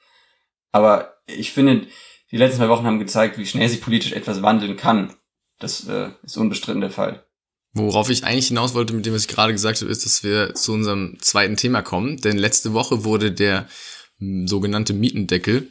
Aber 0.73 1.13
ich 1.27 1.53
finde, 1.53 1.87
die 2.31 2.37
letzten 2.37 2.57
zwei 2.57 2.69
Wochen 2.69 2.85
haben 2.85 2.99
gezeigt, 2.99 3.37
wie 3.37 3.45
schnell 3.45 3.69
sich 3.69 3.79
politisch 3.79 4.11
etwas 4.11 4.41
wandeln 4.41 4.75
kann. 4.75 5.15
Das 5.59 5.87
äh, 5.87 6.09
ist 6.23 6.35
unbestritten 6.35 6.81
der 6.81 6.89
Fall. 6.89 7.25
Worauf 7.73 8.09
ich 8.09 8.25
eigentlich 8.25 8.47
hinaus 8.47 8.73
wollte 8.73 8.93
mit 8.93 9.05
dem, 9.05 9.13
was 9.13 9.21
ich 9.21 9.27
gerade 9.27 9.53
gesagt 9.53 9.79
habe, 9.81 9.91
ist, 9.91 10.05
dass 10.05 10.23
wir 10.23 10.53
zu 10.55 10.73
unserem 10.73 11.17
zweiten 11.21 11.55
Thema 11.55 11.81
kommen. 11.81 12.17
Denn 12.17 12.37
letzte 12.37 12.73
Woche 12.73 13.03
wurde 13.03 13.31
der 13.31 13.67
hm, 14.17 14.47
sogenannte 14.47 14.93
Mietendeckel 14.93 15.69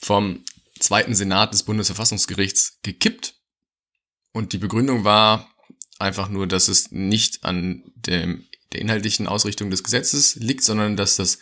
vom 0.00 0.44
zweiten 0.78 1.14
Senat 1.14 1.52
des 1.52 1.64
Bundesverfassungsgerichts 1.64 2.78
gekippt. 2.82 3.34
Und 4.32 4.52
die 4.52 4.58
Begründung 4.58 5.04
war 5.04 5.50
einfach 5.98 6.28
nur, 6.28 6.46
dass 6.46 6.68
es 6.68 6.92
nicht 6.92 7.44
an 7.44 7.82
dem, 7.96 8.46
der 8.72 8.80
inhaltlichen 8.80 9.26
Ausrichtung 9.26 9.70
des 9.70 9.82
Gesetzes 9.82 10.36
liegt, 10.36 10.62
sondern 10.62 10.96
dass 10.96 11.16
das 11.16 11.38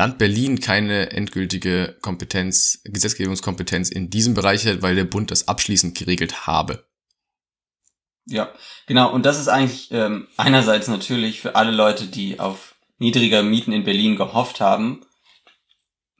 Land 0.00 0.16
Berlin 0.16 0.60
keine 0.60 1.12
endgültige 1.12 1.98
Kompetenz, 2.00 2.80
Gesetzgebungskompetenz 2.84 3.90
in 3.90 4.08
diesem 4.08 4.32
Bereich 4.32 4.66
hat, 4.66 4.80
weil 4.80 4.94
der 4.94 5.04
Bund 5.04 5.30
das 5.30 5.46
abschließend 5.46 5.94
geregelt 5.94 6.46
habe. 6.46 6.86
Ja, 8.24 8.50
genau. 8.86 9.12
Und 9.12 9.26
das 9.26 9.38
ist 9.38 9.48
eigentlich 9.48 9.90
ähm, 9.90 10.26
einerseits 10.38 10.88
natürlich 10.88 11.42
für 11.42 11.54
alle 11.54 11.70
Leute, 11.70 12.06
die 12.06 12.40
auf 12.40 12.76
niedrigere 12.96 13.42
Mieten 13.42 13.72
in 13.72 13.84
Berlin 13.84 14.16
gehofft 14.16 14.62
haben, 14.62 15.04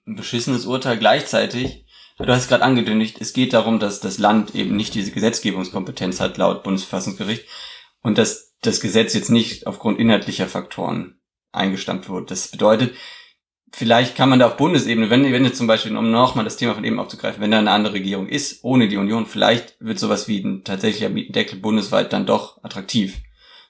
ein 0.06 0.14
beschissenes 0.14 0.66
Urteil 0.66 0.98
gleichzeitig. 0.98 1.86
Du 2.18 2.26
hast 2.26 2.48
gerade 2.48 2.64
angekündigt, 2.64 3.16
es 3.18 3.32
geht 3.32 3.54
darum, 3.54 3.80
dass 3.80 4.00
das 4.00 4.18
Land 4.18 4.54
eben 4.54 4.76
nicht 4.76 4.94
diese 4.94 5.10
Gesetzgebungskompetenz 5.10 6.20
hat, 6.20 6.36
laut 6.36 6.64
Bundesverfassungsgericht, 6.64 7.46
und 8.02 8.18
dass 8.18 8.52
das 8.60 8.82
Gesetz 8.82 9.14
jetzt 9.14 9.30
nicht 9.30 9.66
aufgrund 9.66 9.98
inhaltlicher 9.98 10.48
Faktoren 10.48 11.18
eingestampft 11.50 12.10
wird. 12.10 12.30
Das 12.30 12.48
bedeutet, 12.48 12.94
vielleicht 13.72 14.16
kann 14.16 14.28
man 14.28 14.38
da 14.38 14.46
auf 14.46 14.56
Bundesebene, 14.56 15.10
wenn, 15.10 15.24
wenn 15.24 15.44
jetzt 15.44 15.58
zum 15.58 15.66
Beispiel, 15.66 15.96
um 15.96 16.10
nochmal 16.10 16.44
das 16.44 16.56
Thema 16.56 16.74
von 16.74 16.84
eben 16.84 16.98
aufzugreifen, 16.98 17.40
wenn 17.40 17.50
da 17.50 17.58
eine 17.58 17.70
andere 17.70 17.94
Regierung 17.94 18.28
ist, 18.28 18.64
ohne 18.64 18.88
die 18.88 18.96
Union, 18.96 19.26
vielleicht 19.26 19.76
wird 19.80 19.98
sowas 19.98 20.28
wie 20.28 20.40
ein 20.40 20.64
tatsächlicher 20.64 21.08
Mietendeckel 21.08 21.58
bundesweit 21.58 22.12
dann 22.12 22.26
doch 22.26 22.62
attraktiv. 22.62 23.18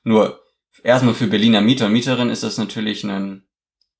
Nur 0.04 0.40
erstmal 0.82 1.14
für 1.14 1.26
Berliner 1.26 1.60
Mieter 1.60 1.86
und 1.86 1.92
Mieterinnen 1.92 2.30
ist 2.30 2.42
das 2.42 2.58
natürlich 2.58 3.04
eine, 3.04 3.42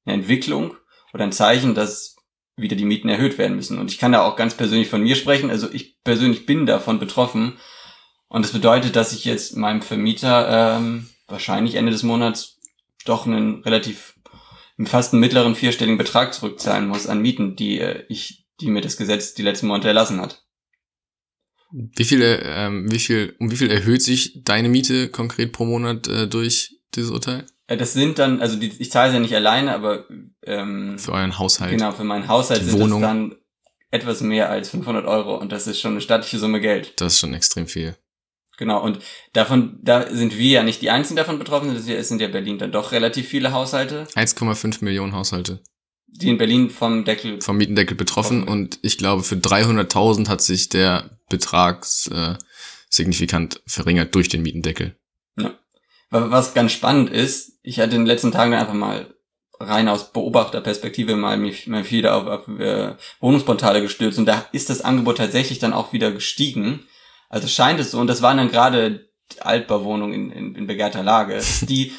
eine 0.05 0.15
Entwicklung 0.15 0.77
oder 1.13 1.25
ein 1.25 1.33
Zeichen, 1.33 1.75
dass 1.75 2.17
wieder 2.57 2.77
die 2.77 2.85
Mieten 2.85 3.09
erhöht 3.09 3.39
werden 3.39 3.57
müssen. 3.57 3.79
Und 3.79 3.91
ich 3.91 3.99
kann 3.99 4.13
da 4.13 4.23
auch 4.23 4.37
ganz 4.37 4.55
persönlich 4.55 4.89
von 4.89 5.03
mir 5.03 5.17
sprechen. 5.17 5.51
Also 5.51 5.69
ich 5.73 6.03
persönlich 6.03 6.47
bin 6.47 6.67
davon 6.67 6.99
betroffen. 6.99 7.59
Und 8.29 8.45
das 8.45 8.53
bedeutet, 8.53 8.97
dass 8.97 9.13
ich 9.13 9.25
jetzt 9.25 9.57
meinem 9.57 9.83
Vermieter 9.83 10.77
ähm, 10.77 11.09
wahrscheinlich 11.27 11.75
Ende 11.75 11.93
des 11.93 12.03
Monats 12.03 12.59
doch 13.05 13.27
einen 13.27 13.63
relativ 13.63 14.15
fast 14.87 15.13
einen 15.13 15.21
mittleren 15.21 15.55
vierstelligen 15.55 15.99
Betrag 15.99 16.35
zurückzahlen 16.35 16.89
muss 16.89 17.07
an 17.07 17.21
Mieten, 17.21 17.57
die 17.57 17.81
äh, 17.81 18.05
ich, 18.09 18.47
die 18.61 18.69
mir 18.69 18.81
das 18.81 18.97
Gesetz 18.97 19.35
die 19.35 19.43
letzten 19.43 19.67
Monate 19.67 19.89
erlassen 19.89 20.21
hat. 20.21 20.45
Wie 21.73 22.05
viel, 22.05 22.23
ähm, 22.43 22.91
wie 22.91 22.99
viel, 22.99 23.37
um 23.39 23.51
wie 23.51 23.57
viel 23.57 23.71
erhöht 23.71 24.03
sich 24.03 24.43
deine 24.43 24.69
Miete 24.69 25.09
konkret 25.09 25.53
pro 25.53 25.65
Monat 25.65 26.09
äh, 26.09 26.27
durch 26.27 26.81
dieses 26.95 27.11
Urteil? 27.11 27.47
Äh, 27.69 27.77
das 27.77 27.93
sind 27.93 28.19
dann, 28.19 28.41
also 28.41 28.57
die, 28.57 28.73
ich 28.79 28.91
zahle 28.91 29.11
sie 29.11 29.17
ja 29.17 29.21
nicht 29.21 29.35
alleine, 29.35 29.75
aber 29.75 30.07
ähm, 30.45 30.99
für 30.99 31.13
euren 31.13 31.39
Haushalt. 31.39 31.71
Genau, 31.71 31.93
für 31.93 32.05
meinen 32.05 32.27
Haushalt 32.27 32.63
die 32.63 32.67
sind 32.67 32.81
Wohnung. 32.81 33.01
das 33.01 33.11
dann 33.11 33.37
etwas 33.93 34.21
mehr 34.21 34.51
als 34.51 34.71
500 34.71 35.07
Euro 35.07 35.37
und 35.37 35.53
das 35.53 35.67
ist 35.67 35.81
schon 35.81 35.93
eine 35.93 36.01
stattliche 36.01 36.39
Summe 36.39 36.61
Geld. 36.61 37.01
Das 37.01 37.15
ist 37.15 37.21
schon 37.21 37.35
extrem 37.35 37.67
viel. 37.67 37.97
Genau, 38.61 38.85
und 38.85 38.99
davon, 39.33 39.79
da 39.81 40.15
sind 40.15 40.37
wir 40.37 40.51
ja 40.51 40.63
nicht 40.63 40.83
die 40.83 40.91
einzigen 40.91 41.17
davon 41.17 41.39
betroffen, 41.39 41.75
es 41.75 42.09
sind 42.09 42.21
ja 42.21 42.29
Berlin 42.29 42.59
dann 42.59 42.71
doch 42.71 42.93
relativ 42.93 43.27
viele 43.27 43.53
Haushalte. 43.53 44.07
1,5 44.15 44.85
Millionen 44.85 45.15
Haushalte. 45.15 45.63
Die 46.07 46.29
in 46.29 46.37
Berlin 46.37 46.69
vom 46.69 47.07
Deckel. 47.07 47.41
Vom 47.41 47.57
Mietendeckel 47.57 47.97
betroffen 47.97 48.43
betroffen. 48.43 48.61
und 48.63 48.79
ich 48.83 48.99
glaube, 48.99 49.23
für 49.23 49.37
300.000 49.37 50.29
hat 50.29 50.43
sich 50.43 50.69
der 50.69 51.19
Betrag 51.31 51.87
äh, 52.11 52.35
signifikant 52.91 53.63
verringert 53.67 54.15
durch 54.15 54.29
den 54.29 54.43
Mietendeckel. 54.43 54.95
Ja. 55.39 55.55
Was 56.11 56.53
ganz 56.53 56.73
spannend 56.73 57.09
ist, 57.09 57.53
ich 57.63 57.81
hatte 57.81 57.93
in 57.93 58.03
den 58.03 58.07
letzten 58.07 58.31
Tagen 58.31 58.53
einfach 58.53 58.75
mal 58.75 59.15
rein 59.59 59.89
aus 59.89 60.13
Beobachterperspektive 60.13 61.17
mal 61.17 61.39
mich 61.39 61.67
mal 61.67 61.91
wieder 61.91 62.15
auf, 62.15 62.27
auf 62.27 62.61
äh, 62.61 62.95
Wohnungsportale 63.21 63.81
gestürzt 63.81 64.19
und 64.19 64.27
da 64.27 64.47
ist 64.53 64.69
das 64.69 64.83
Angebot 64.83 65.17
tatsächlich 65.17 65.61
dann 65.61 65.73
auch 65.73 65.95
wieder 65.95 66.13
gestiegen. 66.13 66.85
Also 67.31 67.49
scheint 67.49 67.81
es 67.81 67.93
so, 67.93 67.99
und 67.99 68.09
das 68.09 68.21
waren 68.21 68.37
dann 68.37 68.51
gerade 68.51 69.09
Altbauwohnungen 69.39 70.13
in, 70.15 70.31
in, 70.33 70.55
in 70.57 70.67
begehrter 70.67 71.03
Lage, 71.03 71.41
die 71.63 71.93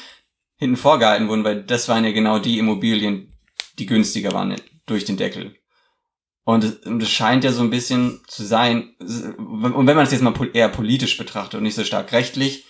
hinten 0.56 0.76
vorgehalten 0.76 1.28
wurden, 1.28 1.42
weil 1.42 1.64
das 1.64 1.88
waren 1.88 2.04
ja 2.04 2.12
genau 2.12 2.38
die 2.38 2.58
Immobilien, 2.58 3.36
die 3.78 3.86
günstiger 3.86 4.32
waren 4.32 4.54
durch 4.86 5.04
den 5.04 5.16
Deckel. 5.16 5.56
Und 6.44 6.64
es, 6.64 6.76
und 6.86 7.02
es 7.02 7.10
scheint 7.10 7.44
ja 7.44 7.52
so 7.52 7.62
ein 7.62 7.70
bisschen 7.70 8.20
zu 8.28 8.44
sein, 8.44 8.94
und 8.98 9.86
wenn 9.86 9.96
man 9.96 10.04
es 10.04 10.12
jetzt 10.12 10.22
mal 10.22 10.34
eher 10.52 10.68
politisch 10.68 11.16
betrachtet 11.16 11.54
und 11.54 11.62
nicht 11.62 11.74
so 11.74 11.84
stark 11.84 12.12
rechtlich, 12.12 12.66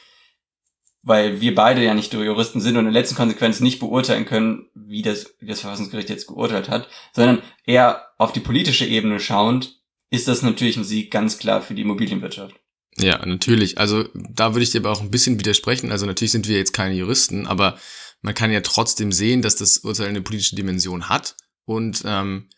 weil 1.02 1.40
wir 1.40 1.54
beide 1.54 1.82
ja 1.82 1.94
nicht 1.94 2.14
Juristen 2.14 2.60
sind 2.60 2.76
und 2.76 2.86
in 2.86 2.92
der 2.92 3.00
letzten 3.00 3.16
Konsequenz 3.16 3.58
nicht 3.58 3.80
beurteilen 3.80 4.24
können, 4.24 4.70
wie 4.74 5.02
das, 5.02 5.34
wie 5.40 5.46
das 5.46 5.60
Verfassungsgericht 5.60 6.10
jetzt 6.10 6.28
geurteilt 6.28 6.68
hat, 6.68 6.88
sondern 7.12 7.42
eher 7.64 8.06
auf 8.18 8.32
die 8.32 8.40
politische 8.40 8.86
Ebene 8.86 9.18
schauend, 9.18 9.81
ist 10.12 10.28
das 10.28 10.42
natürlich 10.42 10.76
ein 10.76 10.84
Sieg 10.84 11.10
ganz 11.10 11.38
klar 11.38 11.62
für 11.62 11.74
die 11.74 11.82
Immobilienwirtschaft. 11.82 12.54
Ja, 12.98 13.24
natürlich. 13.24 13.78
Also 13.78 14.04
da 14.14 14.52
würde 14.52 14.62
ich 14.62 14.70
dir 14.70 14.80
aber 14.80 14.92
auch 14.92 15.00
ein 15.00 15.10
bisschen 15.10 15.40
widersprechen. 15.40 15.90
Also 15.90 16.04
natürlich 16.04 16.32
sind 16.32 16.46
wir 16.46 16.58
jetzt 16.58 16.74
keine 16.74 16.94
Juristen, 16.94 17.46
aber 17.46 17.78
man 18.20 18.34
kann 18.34 18.52
ja 18.52 18.60
trotzdem 18.60 19.10
sehen, 19.10 19.40
dass 19.40 19.56
das 19.56 19.78
Urteil 19.78 20.08
eine 20.08 20.20
politische 20.20 20.54
Dimension 20.54 21.08
hat. 21.08 21.36
Und 21.64 22.02
ähm, 22.04 22.50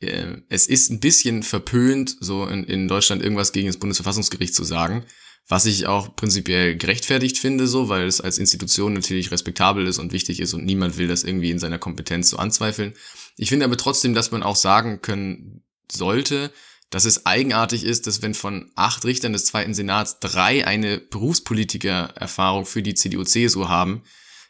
äh, 0.00 0.38
es 0.48 0.66
ist 0.66 0.90
ein 0.90 0.98
bisschen 0.98 1.44
verpönt, 1.44 2.16
so 2.18 2.44
in, 2.44 2.64
in 2.64 2.88
Deutschland 2.88 3.22
irgendwas 3.22 3.52
gegen 3.52 3.68
das 3.68 3.76
Bundesverfassungsgericht 3.76 4.54
zu 4.54 4.64
sagen, 4.64 5.04
was 5.46 5.64
ich 5.64 5.86
auch 5.86 6.16
prinzipiell 6.16 6.76
gerechtfertigt 6.76 7.38
finde, 7.38 7.68
so, 7.68 7.88
weil 7.88 8.06
es 8.06 8.20
als 8.20 8.38
Institution 8.38 8.94
natürlich 8.94 9.30
respektabel 9.30 9.86
ist 9.86 10.00
und 10.00 10.12
wichtig 10.12 10.40
ist 10.40 10.54
und 10.54 10.64
niemand 10.64 10.98
will 10.98 11.06
das 11.06 11.22
irgendwie 11.22 11.52
in 11.52 11.60
seiner 11.60 11.78
Kompetenz 11.78 12.30
so 12.30 12.36
anzweifeln. 12.38 12.94
Ich 13.36 13.50
finde 13.50 13.64
aber 13.64 13.76
trotzdem, 13.76 14.12
dass 14.12 14.32
man 14.32 14.42
auch 14.42 14.56
sagen 14.56 15.02
können 15.02 15.62
sollte, 15.92 16.50
dass 16.90 17.04
es 17.04 17.26
eigenartig 17.26 17.84
ist, 17.84 18.06
dass 18.06 18.22
wenn 18.22 18.34
von 18.34 18.70
acht 18.74 19.04
Richtern 19.04 19.32
des 19.32 19.44
Zweiten 19.44 19.74
Senats 19.74 20.20
drei 20.20 20.66
eine 20.66 20.98
Berufspolitiker-Erfahrung 20.98 22.64
für 22.64 22.82
die 22.82 22.94
CDU-CSU 22.94 23.68
haben, 23.68 24.02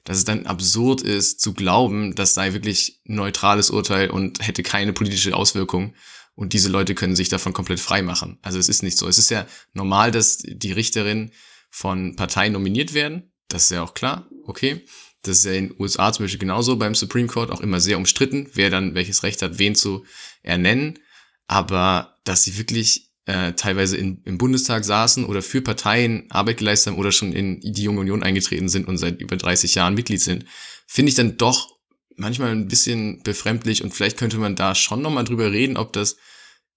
dass 0.05 0.19
es 0.19 0.25
dann 0.25 0.47
absurd 0.47 1.03
ist 1.03 1.41
zu 1.41 1.55
glauben, 1.55 2.15
das 2.15 2.35
sei 2.35 2.53
wirklich 2.53 3.01
ein 3.09 3.17
neutrales 3.17 3.71
Urteil 3.71 4.11
und 4.11 4.47
hätte 4.47 4.63
keine 4.63 4.93
politische 4.93 5.35
Auswirkung 5.35 5.95
und 6.35 6.53
diese 6.53 6.69
Leute 6.69 6.95
können 6.95 7.17
sich 7.17 7.31
davon 7.31 7.55
komplett 7.55 7.81
frei 7.81 8.03
machen. 8.03 8.39
Also 8.43 8.59
es 8.59 8.69
ist 8.69 8.83
nicht 8.83 8.99
so. 8.99 9.09
Es 9.09 9.19
ist 9.19 9.31
ja 9.31 9.47
normal, 9.73 10.11
dass 10.11 10.39
die 10.39 10.73
Richterinnen 10.73 11.33
von 11.71 12.15
Parteien 12.15 12.53
nominiert 12.53 12.93
werden. 12.93 13.33
Das 13.49 13.65
ist 13.65 13.71
ja 13.71 13.83
auch 13.83 13.95
klar. 13.95 14.29
Okay. 14.45 14.85
Das 15.23 15.39
ist 15.39 15.45
ja 15.47 15.53
in 15.53 15.69
den 15.69 15.81
USA 15.81 16.13
zum 16.13 16.25
Beispiel 16.25 16.39
genauso 16.39 16.77
beim 16.77 16.95
Supreme 16.95 17.27
Court 17.27 17.51
auch 17.51 17.61
immer 17.61 17.81
sehr 17.81 17.97
umstritten, 17.97 18.49
wer 18.53 18.71
dann 18.71 18.95
welches 18.95 19.23
Recht 19.23 19.43
hat, 19.43 19.59
wen 19.59 19.75
zu 19.75 20.05
ernennen 20.43 20.99
aber 21.47 22.17
dass 22.25 22.45
sie 22.45 22.59
wirklich 22.59 23.11
äh, 23.27 23.53
teilweise 23.55 23.97
in, 23.97 24.23
im 24.25 24.39
Bundestag 24.39 24.85
saßen 24.85 25.25
oder 25.25 25.43
für 25.43 25.61
Parteien 25.61 26.27
Arbeit 26.31 26.59
geleistet 26.59 26.93
haben 26.93 27.01
oder 27.01 27.13
schon 27.13 27.33
in 27.33 27.61
die 27.61 27.83
Junge 27.83 28.01
Union 28.01 28.23
eingetreten 28.23 28.69
sind 28.69 28.87
und 28.87 28.99
seit 28.99 29.21
über 29.21 29.37
30 29.37 29.75
Jahren 29.75 29.95
Mitglied 29.95 30.21
sind, 30.21 30.45
finde 30.87 31.11
ich 31.11 31.17
dann 31.17 31.37
doch 31.37 31.77
manchmal 32.17 32.51
ein 32.51 32.69
bisschen 32.69 33.23
befremdlich 33.23 33.83
und 33.83 33.93
vielleicht 33.93 34.17
könnte 34.17 34.39
man 34.39 34.57
da 34.57 34.75
schon 34.75 35.03
nochmal 35.03 35.25
drüber 35.25 35.51
reden, 35.51 35.77
ob 35.77 35.93
das 35.93 36.17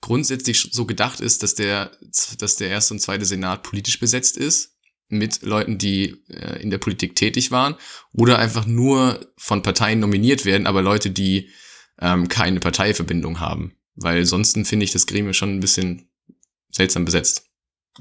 grundsätzlich 0.01 0.69
so 0.71 0.85
gedacht 0.85 1.19
ist, 1.19 1.43
dass 1.43 1.55
der, 1.55 1.91
dass 2.37 2.55
der 2.55 2.69
erste 2.69 2.93
und 2.93 2.99
zweite 2.99 3.25
Senat 3.25 3.63
politisch 3.63 3.99
besetzt 3.99 4.37
ist 4.37 4.75
mit 5.07 5.41
Leuten, 5.41 5.77
die 5.77 6.23
äh, 6.29 6.61
in 6.61 6.69
der 6.69 6.77
Politik 6.77 7.15
tätig 7.15 7.51
waren 7.51 7.75
oder 8.13 8.39
einfach 8.39 8.65
nur 8.65 9.31
von 9.37 9.61
Parteien 9.61 9.99
nominiert 9.99 10.45
werden, 10.45 10.67
aber 10.67 10.81
Leute, 10.81 11.09
die 11.11 11.49
ähm, 11.99 12.27
keine 12.27 12.59
Parteiverbindung 12.59 13.39
haben. 13.39 13.75
Weil 14.01 14.25
sonst 14.25 14.57
finde 14.67 14.83
ich 14.83 14.91
das 14.91 15.07
Gremium 15.07 15.33
schon 15.33 15.55
ein 15.55 15.59
bisschen 15.59 16.09
seltsam 16.71 17.05
besetzt. 17.05 17.45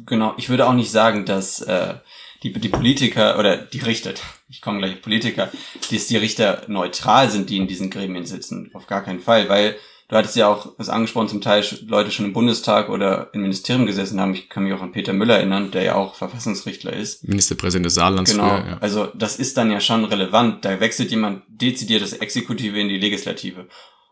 Genau, 0.06 0.34
ich 0.36 0.48
würde 0.48 0.66
auch 0.66 0.74
nicht 0.74 0.90
sagen, 0.90 1.24
dass 1.24 1.60
äh, 1.60 1.94
die, 2.42 2.52
die 2.52 2.68
Politiker 2.68 3.38
oder 3.38 3.56
die 3.56 3.80
Richter, 3.80 4.14
ich 4.48 4.60
komme 4.60 4.78
gleich 4.78 4.94
auf 4.94 5.02
Politiker, 5.02 5.50
dass 5.90 6.06
die 6.06 6.16
Richter 6.16 6.62
neutral 6.68 7.30
sind, 7.30 7.50
die 7.50 7.56
in 7.56 7.66
diesen 7.66 7.90
Gremien 7.90 8.26
sitzen. 8.26 8.70
Auf 8.74 8.86
gar 8.86 9.02
keinen 9.02 9.20
Fall, 9.20 9.48
weil 9.48 9.76
du 10.08 10.16
hattest 10.16 10.36
ja 10.36 10.48
auch 10.48 10.76
das 10.78 10.88
angesprochen, 10.88 11.28
zum 11.28 11.40
Teil 11.40 11.64
Leute 11.86 12.12
schon 12.12 12.26
im 12.26 12.32
Bundestag 12.32 12.88
oder 12.90 13.30
im 13.32 13.42
Ministerium 13.42 13.86
gesessen 13.86 14.20
haben. 14.20 14.34
Ich 14.34 14.48
kann 14.48 14.62
mich 14.62 14.72
auch 14.72 14.82
an 14.82 14.92
Peter 14.92 15.12
Müller 15.12 15.36
erinnern, 15.36 15.72
der 15.72 15.82
ja 15.82 15.94
auch 15.96 16.14
Verfassungsrichter 16.14 16.92
ist. 16.92 17.26
Ministerpräsident 17.26 17.86
des 17.86 17.94
Saarlands. 17.94 18.30
Genau, 18.30 18.48
früher, 18.48 18.66
ja. 18.66 18.78
also 18.78 19.06
das 19.06 19.36
ist 19.36 19.56
dann 19.56 19.70
ja 19.70 19.80
schon 19.80 20.04
relevant. 20.04 20.64
Da 20.64 20.78
wechselt 20.78 21.10
jemand 21.10 21.42
dezidiert 21.48 22.02
das 22.02 22.12
Exekutive 22.12 22.78
in 22.78 22.88
die 22.88 22.98
Legislative. 22.98 23.66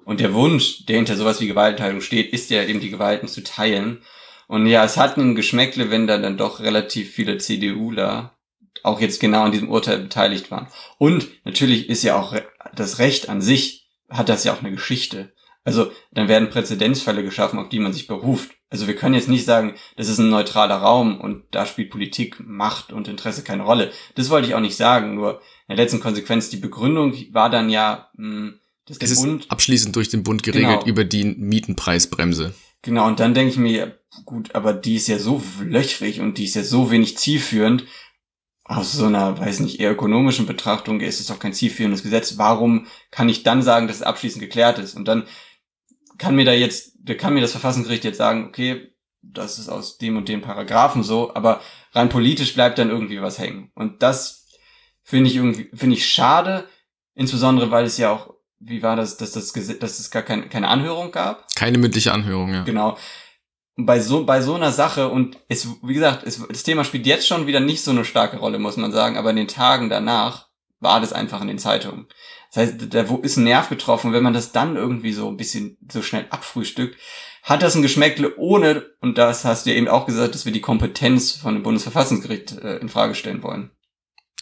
Und 0.06 0.20
der 0.20 0.34
Wunsch, 0.34 0.86
der 0.86 0.96
hinter 0.96 1.16
sowas 1.16 1.40
wie 1.40 1.48
Gewaltenteilung 1.48 2.00
steht, 2.00 2.32
ist 2.32 2.48
ja 2.50 2.62
eben 2.62 2.78
die 2.78 2.90
Gewalten 2.90 3.26
zu 3.26 3.42
teilen. 3.42 4.02
Und 4.46 4.64
ja, 4.68 4.84
es 4.84 4.96
hat 4.96 5.16
ein 5.16 5.34
Geschmäckle, 5.34 5.90
wenn 5.90 6.06
da 6.06 6.16
dann 6.18 6.36
doch 6.36 6.60
relativ 6.60 7.10
viele 7.10 7.38
CDUler 7.38 8.38
auch 8.84 9.00
jetzt 9.00 9.18
genau 9.18 9.42
an 9.42 9.50
diesem 9.50 9.68
Urteil 9.68 9.98
beteiligt 9.98 10.52
waren. 10.52 10.68
Und 10.98 11.26
natürlich 11.44 11.88
ist 11.88 12.04
ja 12.04 12.16
auch 12.16 12.36
das 12.72 13.00
Recht 13.00 13.28
an 13.28 13.40
sich, 13.42 13.88
hat 14.08 14.28
das 14.28 14.44
ja 14.44 14.54
auch 14.54 14.60
eine 14.60 14.70
Geschichte. 14.70 15.32
Also 15.64 15.90
dann 16.12 16.28
werden 16.28 16.50
Präzedenzfälle 16.50 17.24
geschaffen, 17.24 17.58
auf 17.58 17.68
die 17.68 17.80
man 17.80 17.92
sich 17.92 18.06
beruft. 18.06 18.52
Also 18.70 18.86
wir 18.86 18.94
können 18.94 19.16
jetzt 19.16 19.28
nicht 19.28 19.44
sagen, 19.44 19.74
das 19.96 20.08
ist 20.08 20.18
ein 20.18 20.30
neutraler 20.30 20.76
Raum 20.76 21.20
und 21.20 21.46
da 21.50 21.66
spielt 21.66 21.90
Politik, 21.90 22.36
Macht 22.38 22.92
und 22.92 23.08
Interesse 23.08 23.42
keine 23.42 23.64
Rolle. 23.64 23.90
Das 24.14 24.30
wollte 24.30 24.46
ich 24.46 24.54
auch 24.54 24.60
nicht 24.60 24.76
sagen, 24.76 25.16
nur 25.16 25.40
in 25.66 25.74
der 25.74 25.84
letzten 25.84 25.98
Konsequenz, 25.98 26.48
die 26.48 26.58
Begründung 26.58 27.12
war 27.32 27.50
dann 27.50 27.70
ja, 27.70 28.08
mh, 28.14 28.28
hm, 28.28 28.60
das 28.86 28.98
es 29.00 29.10
ist 29.10 29.22
Bund, 29.22 29.50
abschließend 29.50 29.94
durch 29.96 30.08
den 30.08 30.22
Bund 30.22 30.42
geregelt 30.42 30.80
genau. 30.80 30.86
über 30.86 31.04
die 31.04 31.24
Mietenpreisbremse. 31.24 32.54
Genau, 32.82 33.06
und 33.06 33.18
dann 33.18 33.34
denke 33.34 33.50
ich 33.50 33.58
mir, 33.58 33.98
gut, 34.24 34.54
aber 34.54 34.72
die 34.72 34.94
ist 34.94 35.08
ja 35.08 35.18
so 35.18 35.42
löchrig 35.60 36.20
und 36.20 36.38
die 36.38 36.44
ist 36.44 36.54
ja 36.54 36.62
so 36.62 36.90
wenig 36.90 37.18
zielführend. 37.18 37.84
Aus 38.64 38.92
so 38.92 39.06
einer, 39.06 39.38
weiß 39.38 39.60
nicht, 39.60 39.78
eher 39.80 39.92
ökonomischen 39.92 40.46
Betrachtung 40.46 41.00
ist 41.00 41.20
es 41.20 41.26
doch 41.26 41.38
kein 41.38 41.52
zielführendes 41.52 42.02
Gesetz. 42.02 42.36
Warum 42.36 42.86
kann 43.10 43.28
ich 43.28 43.44
dann 43.44 43.62
sagen, 43.62 43.86
dass 43.86 43.96
es 43.96 44.02
abschließend 44.02 44.40
geklärt 44.40 44.78
ist? 44.78 44.96
Und 44.96 45.06
dann 45.06 45.26
kann 46.18 46.34
mir 46.34 46.44
da 46.44 46.52
jetzt, 46.52 46.94
kann 47.18 47.34
mir 47.34 47.40
das 47.40 47.52
Verfassungsgericht 47.52 48.04
jetzt 48.04 48.18
sagen, 48.18 48.46
okay, 48.46 48.92
das 49.22 49.58
ist 49.58 49.68
aus 49.68 49.98
dem 49.98 50.16
und 50.16 50.28
dem 50.28 50.40
Paragraphen 50.40 51.02
so, 51.02 51.34
aber 51.34 51.60
rein 51.92 52.08
politisch 52.08 52.54
bleibt 52.54 52.78
dann 52.78 52.90
irgendwie 52.90 53.20
was 53.20 53.38
hängen. 53.38 53.70
Und 53.74 54.02
das 54.02 54.48
finde 55.02 55.30
ich 55.30 55.36
irgendwie, 55.36 55.70
finde 55.74 55.96
ich 55.96 56.08
schade, 56.08 56.68
insbesondere 57.14 57.70
weil 57.70 57.84
es 57.84 57.98
ja 57.98 58.10
auch 58.10 58.35
wie 58.58 58.82
war 58.82 58.96
das, 58.96 59.16
dass 59.16 59.32
das 59.32 59.52
dass 59.52 59.98
es 59.98 60.10
gar 60.10 60.22
kein, 60.22 60.48
keine 60.48 60.68
Anhörung 60.68 61.12
gab? 61.12 61.46
Keine 61.54 61.78
mündliche 61.78 62.12
Anhörung, 62.12 62.52
ja. 62.52 62.64
Genau. 62.64 62.96
bei 63.76 64.00
so, 64.00 64.24
bei 64.24 64.40
so 64.40 64.54
einer 64.54 64.72
Sache 64.72 65.08
und 65.08 65.38
es, 65.48 65.68
wie 65.82 65.94
gesagt, 65.94 66.24
es, 66.26 66.42
das 66.48 66.62
Thema 66.62 66.84
spielt 66.84 67.06
jetzt 67.06 67.26
schon 67.26 67.46
wieder 67.46 67.60
nicht 67.60 67.82
so 67.82 67.90
eine 67.90 68.04
starke 68.04 68.38
Rolle, 68.38 68.58
muss 68.58 68.76
man 68.76 68.92
sagen, 68.92 69.16
aber 69.16 69.30
in 69.30 69.36
den 69.36 69.48
Tagen 69.48 69.90
danach 69.90 70.48
war 70.80 71.00
das 71.00 71.12
einfach 71.12 71.40
in 71.40 71.48
den 71.48 71.58
Zeitungen. 71.58 72.06
Das 72.52 72.68
heißt, 72.68 72.94
da 72.94 73.02
ist 73.22 73.36
ein 73.36 73.44
Nerv 73.44 73.68
getroffen, 73.68 74.12
wenn 74.12 74.22
man 74.22 74.34
das 74.34 74.52
dann 74.52 74.76
irgendwie 74.76 75.12
so 75.12 75.28
ein 75.28 75.36
bisschen 75.36 75.76
so 75.90 76.00
schnell 76.00 76.26
abfrühstückt, 76.30 76.96
hat 77.42 77.62
das 77.62 77.74
ein 77.74 77.82
Geschmäckle 77.82 78.36
ohne, 78.38 78.86
und 79.00 79.18
das 79.18 79.44
hast 79.44 79.66
du 79.66 79.70
ja 79.70 79.76
eben 79.76 79.88
auch 79.88 80.06
gesagt, 80.06 80.34
dass 80.34 80.46
wir 80.46 80.52
die 80.52 80.60
Kompetenz 80.60 81.32
von 81.32 81.54
dem 81.54 81.62
Bundesverfassungsgericht 81.62 82.52
äh, 82.58 82.76
in 82.78 82.88
Frage 82.88 83.14
stellen 83.14 83.42
wollen. 83.42 83.70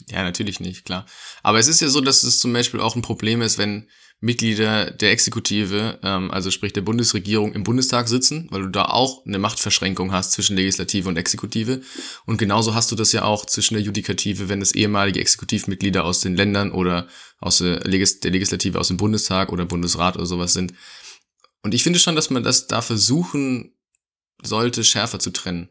Ja, 0.09 0.22
natürlich 0.22 0.61
nicht, 0.61 0.85
klar. 0.85 1.07
Aber 1.42 1.59
es 1.59 1.68
ist 1.68 1.81
ja 1.81 1.88
so, 1.88 2.00
dass 2.00 2.22
es 2.22 2.40
zum 2.40 2.53
Beispiel 2.53 2.81
auch 2.81 2.96
ein 2.96 3.03
Problem 3.03 3.42
ist, 3.42 3.59
wenn 3.59 3.88
Mitglieder 4.25 4.91
der 4.91 5.11
Exekutive, 5.11 5.99
ähm, 6.03 6.31
also 6.31 6.51
sprich 6.51 6.73
der 6.73 6.81
Bundesregierung, 6.81 7.53
im 7.53 7.63
Bundestag 7.63 8.09
sitzen, 8.09 8.49
weil 8.51 8.63
du 8.63 8.69
da 8.69 8.87
auch 8.87 9.25
eine 9.27 9.39
Machtverschränkung 9.39 10.13
hast 10.13 10.33
zwischen 10.33 10.57
Legislative 10.57 11.11
und 11.11 11.19
Exekutive. 11.19 11.83
Und 12.25 12.39
genauso 12.39 12.75
hast 12.75 12.91
du 12.91 12.97
das 12.97 13.13
ja 13.13 13.25
auch 13.25 13.45
zwischen 13.45 13.75
der 13.75 13.83
Judikative, 13.83 14.49
wenn 14.49 14.63
es 14.63 14.75
ehemalige 14.75 15.21
Exekutivmitglieder 15.21 16.05
aus 16.05 16.21
den 16.21 16.37
Ländern 16.37 16.73
oder 16.73 17.07
aus 17.39 17.59
der, 17.59 17.81
Legis 17.81 18.21
der 18.21 18.31
Legislative 18.31 18.81
aus 18.81 18.89
dem 18.89 18.97
Bundestag 18.97 19.53
oder 19.53 19.67
Bundesrat 19.67 20.17
oder 20.17 20.25
sowas 20.25 20.55
sind. 20.55 20.73
Und 21.63 21.75
ich 21.75 21.83
finde 21.83 21.99
schon, 21.99 22.17
dass 22.17 22.31
man 22.31 22.43
das 22.43 22.67
da 22.67 22.81
versuchen 22.81 23.75
sollte, 24.43 24.85
schärfer 24.85 25.19
zu 25.19 25.33
trennen. 25.33 25.69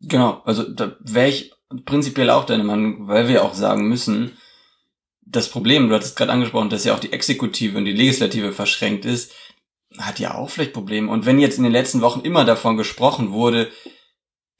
Genau, 0.00 0.42
also 0.44 0.64
da 0.64 0.96
wäre 1.00 1.28
ich 1.28 1.52
prinzipiell 1.84 2.30
auch 2.30 2.46
deine 2.46 2.64
Meinung, 2.64 3.06
weil 3.06 3.28
wir 3.28 3.44
auch 3.44 3.54
sagen 3.54 3.88
müssen, 3.88 4.32
das 5.26 5.48
Problem, 5.48 5.88
du 5.88 5.94
hattest 5.94 6.16
gerade 6.16 6.32
angesprochen, 6.32 6.70
dass 6.70 6.84
ja 6.84 6.94
auch 6.94 7.00
die 7.00 7.12
Exekutive 7.12 7.76
und 7.76 7.84
die 7.84 7.92
Legislative 7.92 8.52
verschränkt 8.52 9.04
ist, 9.04 9.32
hat 9.98 10.18
ja 10.18 10.34
auch 10.34 10.48
vielleicht 10.48 10.72
Probleme. 10.72 11.10
Und 11.10 11.26
wenn 11.26 11.40
jetzt 11.40 11.58
in 11.58 11.64
den 11.64 11.72
letzten 11.72 12.00
Wochen 12.00 12.20
immer 12.20 12.44
davon 12.44 12.76
gesprochen 12.76 13.32
wurde, 13.32 13.70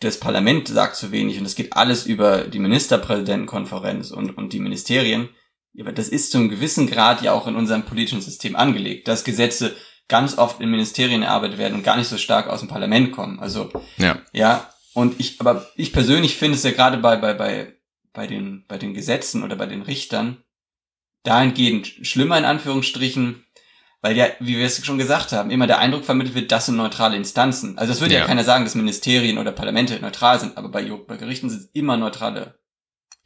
das 0.00 0.18
Parlament 0.18 0.68
sagt 0.68 0.96
zu 0.96 1.12
wenig 1.12 1.38
und 1.38 1.46
es 1.46 1.54
geht 1.54 1.74
alles 1.74 2.04
über 2.04 2.42
die 2.42 2.58
Ministerpräsidentenkonferenz 2.58 4.10
und, 4.10 4.36
und 4.36 4.52
die 4.52 4.60
Ministerien. 4.60 5.30
Aber 5.78 5.92
das 5.92 6.08
ist 6.08 6.32
zum 6.32 6.48
gewissen 6.48 6.86
Grad 6.86 7.22
ja 7.22 7.32
auch 7.32 7.46
in 7.46 7.56
unserem 7.56 7.84
politischen 7.84 8.20
System 8.20 8.56
angelegt, 8.56 9.08
dass 9.08 9.24
Gesetze 9.24 9.76
ganz 10.08 10.36
oft 10.38 10.60
in 10.60 10.70
Ministerien 10.70 11.22
erarbeitet 11.22 11.58
werden 11.58 11.74
und 11.74 11.82
gar 11.82 11.96
nicht 11.96 12.08
so 12.08 12.18
stark 12.18 12.48
aus 12.48 12.60
dem 12.60 12.68
Parlament 12.68 13.12
kommen. 13.12 13.38
Also 13.40 13.70
Ja. 13.98 14.20
ja, 14.32 14.70
und 14.94 15.18
ich, 15.18 15.40
aber 15.40 15.66
ich 15.76 15.92
persönlich 15.92 16.36
finde 16.36 16.56
es 16.56 16.62
ja 16.62 16.70
gerade 16.70 16.98
bei, 16.98 17.16
bei, 17.16 17.34
bei, 17.34 17.74
bei 18.12 18.26
den, 18.26 18.64
bei 18.68 18.78
den 18.78 18.94
Gesetzen 18.94 19.42
oder 19.42 19.56
bei 19.56 19.66
den 19.66 19.82
Richtern 19.82 20.42
dahingehend 21.26 21.86
schlimmer 22.02 22.38
in 22.38 22.44
Anführungsstrichen, 22.44 23.44
weil 24.02 24.16
ja, 24.16 24.28
wie 24.40 24.56
wir 24.56 24.66
es 24.66 24.84
schon 24.84 24.98
gesagt 24.98 25.32
haben, 25.32 25.50
immer 25.50 25.66
der 25.66 25.78
Eindruck 25.78 26.04
vermittelt 26.04 26.34
wird, 26.34 26.52
das 26.52 26.66
sind 26.66 26.76
neutrale 26.76 27.16
Instanzen. 27.16 27.76
Also 27.78 27.92
es 27.92 28.00
würde 28.00 28.14
ja. 28.14 28.20
Ja. 28.20 28.26
keiner 28.26 28.44
sagen, 28.44 28.64
dass 28.64 28.74
Ministerien 28.74 29.38
oder 29.38 29.52
Parlamente 29.52 29.98
neutral 30.00 30.38
sind, 30.38 30.56
aber 30.56 30.68
bei, 30.68 30.84
bei 30.84 31.16
Gerichten 31.16 31.50
sind 31.50 31.62
es 31.62 31.70
immer 31.72 31.96
neutrale. 31.96 32.58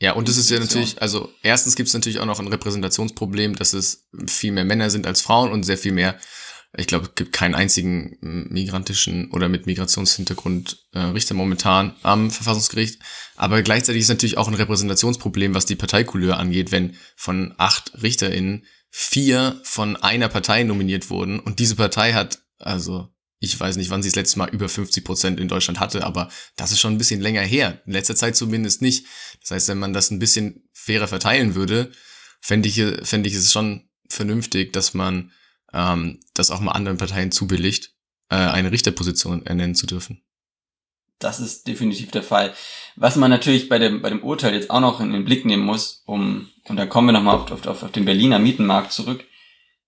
Ja, 0.03 0.13
und 0.13 0.29
das 0.29 0.39
ist 0.39 0.51
ja 0.51 0.59
natürlich, 0.59 1.01
also 1.03 1.29
erstens 1.43 1.77
gibt 1.77 1.89
es 1.89 1.95
natürlich 1.95 2.21
auch 2.21 2.27
noch 2.27 2.41
ein 2.41 2.49
Repräsentationsproblem, 2.49 3.55
dass 3.57 3.75
es 3.75 4.09
viel 4.27 4.53
mehr 4.53 4.65
Männer 4.65 4.89
sind 4.89 5.07
als 5.07 5.21
Frauen 5.21 5.53
und 5.53 5.65
sehr 5.65 5.77
viel 5.77 5.93
mehr, 5.93 6.19
ich 6.77 6.87
glaube, 6.87 7.07
es 7.07 7.15
gibt 7.17 7.33
keinen 7.33 7.57
einzigen 7.57 8.17
migrantischen 8.21 9.31
oder 9.33 9.49
mit 9.49 9.67
Migrationshintergrund 9.67 10.87
äh, 10.93 11.01
Richter 11.01 11.35
momentan 11.35 11.97
am 12.03 12.31
Verfassungsgericht. 12.31 13.01
Aber 13.35 13.63
gleichzeitig 13.63 14.03
ist 14.03 14.09
natürlich 14.09 14.39
auch 14.39 14.47
ein 14.47 14.55
Repräsentationsproblem, 14.55 15.55
was 15.55 15.67
die 15.67 15.75
Parteicouleur 15.75 16.37
angeht, 16.39 16.71
wenn 16.71 16.97
von 17.17 17.55
acht 17.59 18.01
RichterInnen 18.01 18.67
vier 18.89 19.61
von 19.65 19.97
einer 19.97 20.29
Partei 20.29 20.63
nominiert 20.63 21.11
wurden 21.11 21.41
und 21.41 21.59
diese 21.59 21.77
Partei 21.77 22.13
hat, 22.13 22.41
also 22.59 23.09
ich 23.41 23.59
weiß 23.59 23.77
nicht, 23.77 23.91
wann 23.91 24.03
sie 24.03 24.11
das 24.11 24.17
letzte 24.17 24.39
Mal 24.39 24.51
über 24.51 24.69
50 24.69 25.03
Prozent 25.05 25.41
in 25.41 25.49
Deutschland 25.49 25.81
hatte, 25.81 26.05
aber 26.05 26.29
das 26.57 26.73
ist 26.73 26.81
schon 26.81 26.95
ein 26.95 26.99
bisschen 26.99 27.21
länger 27.21 27.41
her. 27.41 27.81
In 27.87 27.95
letzter 27.95 28.15
Zeit 28.15 28.37
zumindest 28.37 28.83
nicht. 28.83 29.07
Das 29.41 29.53
heißt, 29.53 29.69
wenn 29.69 29.79
man 29.79 29.95
das 29.95 30.11
ein 30.11 30.19
bisschen 30.19 30.69
fairer 30.75 31.09
verteilen 31.09 31.55
würde, 31.55 31.91
fände 32.43 32.69
ich, 32.69 32.83
fände 33.09 33.29
ich 33.29 33.35
es 33.35 33.51
schon 33.51 33.89
vernünftig, 34.09 34.75
dass 34.75 34.93
man 34.93 35.33
ähm, 35.73 36.21
das 36.35 36.51
auch 36.51 36.61
mal 36.61 36.73
anderen 36.73 36.99
Parteien 36.99 37.33
zubilligt, 37.33 37.95
äh, 38.29 38.37
eine 38.37 38.73
Richterposition 38.73 39.47
ernennen 39.47 39.75
zu 39.75 39.87
dürfen. 39.87 40.23
Das 41.19 41.39
ist 41.39 41.67
definitiv 41.67 42.11
der 42.11 42.23
Fall. 42.23 42.55
Was 42.97 43.17
man 43.17 43.31
natürlich 43.31 43.69
bei 43.69 43.79
dem, 43.79 44.01
bei 44.01 44.09
dem 44.09 44.23
Urteil 44.23 44.55
jetzt 44.55 44.71
auch 44.71 44.81
noch 44.81 45.01
in 45.01 45.13
den 45.13 45.25
Blick 45.25 45.45
nehmen 45.45 45.65
muss, 45.65 46.03
um, 46.07 46.49
und 46.65 46.77
da 46.77 46.87
kommen 46.87 47.09
wir 47.09 47.13
nochmal 47.13 47.37
auf, 47.37 47.67
auf, 47.67 47.83
auf 47.83 47.93
den 47.93 48.07
Berliner 48.07 48.39
Mietenmarkt 48.39 48.93
zurück. 48.93 49.25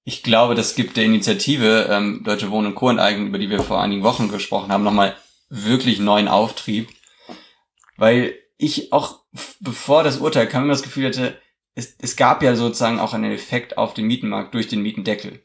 Ich 0.05 0.23
glaube, 0.23 0.55
das 0.55 0.75
gibt 0.75 0.97
der 0.97 1.05
Initiative 1.05 1.89
ähm, 1.91 2.23
Deutsche 2.25 2.51
Wohnen 2.51 2.69
und 2.69 2.75
Co. 2.75 2.91
enteignen, 2.91 3.29
über 3.29 3.39
die 3.39 3.49
wir 3.49 3.63
vor 3.63 3.81
einigen 3.81 4.03
Wochen 4.03 4.29
gesprochen 4.29 4.71
haben, 4.71 4.85
nochmal 4.85 5.17
wirklich 5.49 6.01
neuen 6.01 6.29
Auftrieb. 6.29 6.91
Weil 7.97 8.35
ich 8.59 8.93
auch, 8.93 9.21
bevor 9.61 10.03
das 10.05 10.19
Urteil 10.19 10.49
kam, 10.49 10.65
immer 10.65 10.73
das 10.73 10.83
Gefühl 10.83 11.07
hatte, 11.07 11.41
es, 11.75 11.97
es 11.99 12.17
gab 12.17 12.43
ja 12.43 12.57
sozusagen 12.57 13.01
auch 13.01 13.15
einen 13.15 13.33
Effekt 13.33 13.79
auf 13.79 13.95
den 13.95 14.07
Mietenmarkt 14.07 14.55
durch 14.55 14.69
den 14.69 14.83
Mietendeckel. 14.83 15.43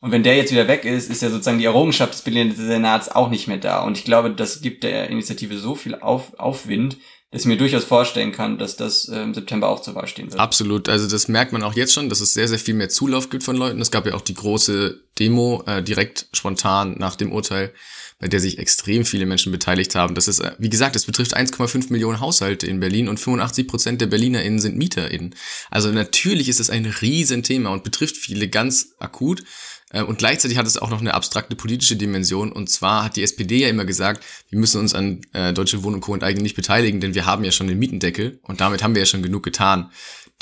Und 0.00 0.12
wenn 0.12 0.22
der 0.22 0.36
jetzt 0.36 0.52
wieder 0.52 0.68
weg 0.68 0.84
ist, 0.84 1.10
ist 1.10 1.22
ja 1.22 1.30
sozusagen 1.30 1.58
die 1.58 1.64
Errungenschaft 1.64 2.12
des 2.12 2.56
Senats 2.56 3.08
auch 3.08 3.30
nicht 3.30 3.48
mehr 3.48 3.56
da. 3.56 3.82
Und 3.82 3.96
ich 3.96 4.04
glaube, 4.04 4.30
das 4.30 4.60
gibt 4.60 4.84
der 4.84 5.08
Initiative 5.08 5.58
so 5.58 5.74
viel 5.74 5.94
auf, 5.94 6.38
Aufwind, 6.38 6.98
dass 7.30 7.42
ich 7.42 7.48
mir 7.48 7.56
durchaus 7.56 7.84
vorstellen 7.84 8.30
kann, 8.30 8.56
dass 8.58 8.76
das 8.76 9.08
äh, 9.08 9.20
im 9.20 9.34
September 9.34 9.68
auch 9.68 9.80
zur 9.80 9.94
Wahl 9.94 10.06
stehen 10.06 10.30
wird. 10.30 10.40
Absolut. 10.40 10.88
Also 10.88 11.08
das 11.08 11.28
merkt 11.28 11.52
man 11.52 11.62
auch 11.62 11.74
jetzt 11.74 11.92
schon, 11.92 12.08
dass 12.08 12.20
es 12.20 12.34
sehr, 12.34 12.46
sehr 12.46 12.58
viel 12.58 12.74
mehr 12.74 12.88
Zulauf 12.88 13.30
gibt 13.30 13.42
von 13.42 13.56
Leuten. 13.56 13.80
Es 13.80 13.90
gab 13.90 14.06
ja 14.06 14.14
auch 14.14 14.20
die 14.20 14.34
große 14.34 15.02
Demo 15.18 15.62
äh, 15.66 15.82
direkt 15.82 16.28
spontan 16.32 16.96
nach 16.98 17.16
dem 17.16 17.32
Urteil, 17.32 17.72
bei 18.18 18.28
der 18.28 18.40
sich 18.40 18.58
extrem 18.58 19.04
viele 19.04 19.26
Menschen 19.26 19.52
beteiligt 19.52 19.94
haben. 19.94 20.14
Das 20.14 20.28
ist, 20.28 20.40
äh, 20.40 20.52
wie 20.58 20.70
gesagt, 20.70 20.96
es 20.96 21.04
betrifft 21.04 21.36
1,5 21.36 21.90
Millionen 21.90 22.20
Haushalte 22.20 22.66
in 22.66 22.80
Berlin 22.80 23.08
und 23.08 23.20
85 23.20 23.68
Prozent 23.68 24.00
der 24.00 24.06
BerlinerInnen 24.06 24.58
sind 24.58 24.76
MieterInnen. 24.76 25.34
Also 25.70 25.90
natürlich 25.92 26.48
ist 26.48 26.60
es 26.60 26.70
ein 26.70 26.86
Riesenthema 26.86 27.70
und 27.70 27.84
betrifft 27.84 28.16
viele 28.16 28.48
ganz 28.48 28.94
akut. 28.98 29.44
Äh, 29.90 30.02
Und 30.02 30.18
gleichzeitig 30.18 30.56
hat 30.56 30.66
es 30.66 30.78
auch 30.78 30.90
noch 30.90 31.00
eine 31.00 31.14
abstrakte 31.14 31.56
politische 31.56 31.96
Dimension. 31.96 32.52
Und 32.52 32.70
zwar 32.70 33.04
hat 33.04 33.16
die 33.16 33.22
SPD 33.22 33.58
ja 33.58 33.68
immer 33.68 33.84
gesagt, 33.84 34.24
wir 34.48 34.58
müssen 34.58 34.80
uns 34.80 34.94
an 34.94 35.20
äh, 35.32 35.52
Deutsche 35.52 35.82
Wohnen 35.82 35.96
und 35.96 36.00
Co. 36.00 36.14
enteignen 36.14 36.42
nicht 36.42 36.56
beteiligen, 36.56 37.00
denn 37.00 37.14
wir 37.14 37.26
haben 37.26 37.44
ja 37.44 37.52
schon 37.52 37.66
den 37.68 37.78
Mietendeckel 37.78 38.40
und 38.42 38.60
damit 38.60 38.82
haben 38.82 38.94
wir 38.94 39.02
ja 39.02 39.06
schon 39.06 39.22
genug 39.22 39.42
getan. 39.42 39.90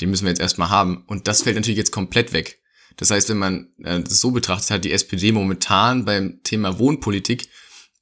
Den 0.01 0.09
müssen 0.09 0.25
wir 0.25 0.29
jetzt 0.29 0.41
erstmal 0.41 0.69
haben. 0.69 1.03
Und 1.07 1.27
das 1.27 1.43
fällt 1.43 1.55
natürlich 1.55 1.77
jetzt 1.77 1.91
komplett 1.91 2.33
weg. 2.33 2.59
Das 2.97 3.11
heißt, 3.11 3.29
wenn 3.29 3.37
man 3.37 3.69
äh, 3.83 4.01
das 4.01 4.19
so 4.19 4.31
betrachtet, 4.31 4.71
hat 4.71 4.85
die 4.85 4.91
SPD 4.91 5.31
momentan 5.31 6.05
beim 6.05 6.39
Thema 6.43 6.79
Wohnpolitik, 6.79 7.49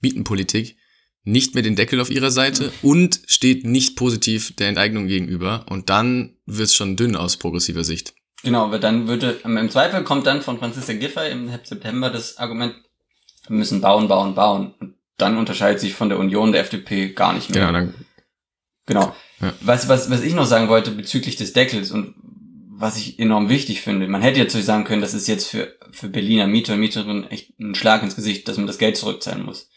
Mietenpolitik 0.04 0.78
nicht 1.26 1.54
mehr 1.54 1.64
den 1.64 1.76
Deckel 1.76 2.02
auf 2.02 2.10
ihrer 2.10 2.32
Seite 2.32 2.72
und 2.82 3.22
steht 3.28 3.66
nicht 3.66 3.96
positiv 3.96 4.56
der 4.56 4.68
Enteignung 4.68 5.08
gegenüber. 5.08 5.66
Und 5.70 5.90
dann 5.90 6.36
wird 6.46 6.68
es 6.68 6.76
schon 6.76 6.98
dünn 6.98 7.16
aus 7.16 7.38
progressiver 7.38 7.84
Sicht. 7.84 8.14
Genau, 8.44 8.72
weil 8.72 8.82
dann 8.82 9.08
würde, 9.08 9.40
im 9.46 9.70
Zweifel 9.70 10.04
kommt 10.04 10.28
dann 10.28 10.42
von 10.42 10.60
Franziska 10.60 10.94
Giffey 10.94 11.32
im 11.32 11.50
September 11.64 12.10
das 12.10 12.38
Argument, 12.38 12.76
wir 13.48 13.56
müssen 13.56 13.80
bauen, 13.80 14.10
bauen, 14.10 14.36
bauen. 14.36 14.74
Und 14.80 14.96
dann 15.18 15.38
unterscheidet 15.38 15.80
sich 15.80 15.94
von 15.94 16.10
der 16.10 16.20
Union 16.20 16.52
der 16.52 16.62
FDP 16.62 17.14
gar 17.14 17.32
nicht 17.32 17.50
mehr. 17.50 17.68
Genau, 17.68 17.72
dann 17.72 17.94
Genau. 18.86 19.16
Ja. 19.40 19.54
Was, 19.62 19.88
was, 19.88 20.10
was 20.10 20.22
ich 20.22 20.34
noch 20.34 20.46
sagen 20.46 20.68
wollte 20.68 20.92
bezüglich 20.92 21.36
des 21.36 21.54
Deckels 21.54 21.92
und 21.92 22.16
was 22.76 22.98
ich 22.98 23.20
enorm 23.20 23.50
wichtig 23.50 23.82
finde, 23.82 24.08
man 24.08 24.22
hätte 24.22 24.40
jetzt 24.40 24.54
so 24.54 24.62
sagen 24.62 24.84
können, 24.84 25.02
das 25.02 25.14
ist 25.14 25.28
jetzt 25.28 25.48
für, 25.48 25.74
für 25.92 26.10
Berliner 26.10 26.48
Mieter 26.48 26.74
und 26.74 26.80
Mieterinnen 26.80 27.30
echt 27.30 27.58
ein 27.60 27.76
Schlag 27.76 28.04
ins 28.04 28.16
Gesicht, 28.16 28.48
dass 28.48 28.58
man 28.58 28.68
das 28.68 28.78
Geld 28.78 28.98
zurückzahlen 28.98 29.46
muss. 29.46 29.70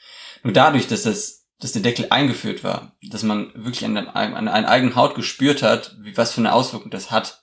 Nur 0.46 0.52
dadurch, 0.52 0.86
dass 0.86 1.02
das, 1.02 1.48
dass 1.58 1.72
der 1.72 1.82
Deckel 1.82 2.06
eingeführt 2.10 2.62
war, 2.62 2.96
dass 3.02 3.24
man 3.24 3.50
wirklich 3.54 3.84
an, 3.84 3.96
der, 3.96 4.14
an 4.14 4.46
einer 4.46 4.68
eigenen 4.68 4.94
Haut 4.94 5.16
gespürt 5.16 5.60
hat, 5.60 5.96
wie, 6.00 6.16
was 6.16 6.32
für 6.32 6.40
eine 6.40 6.52
Auswirkung 6.52 6.92
das 6.92 7.10
hat, 7.10 7.42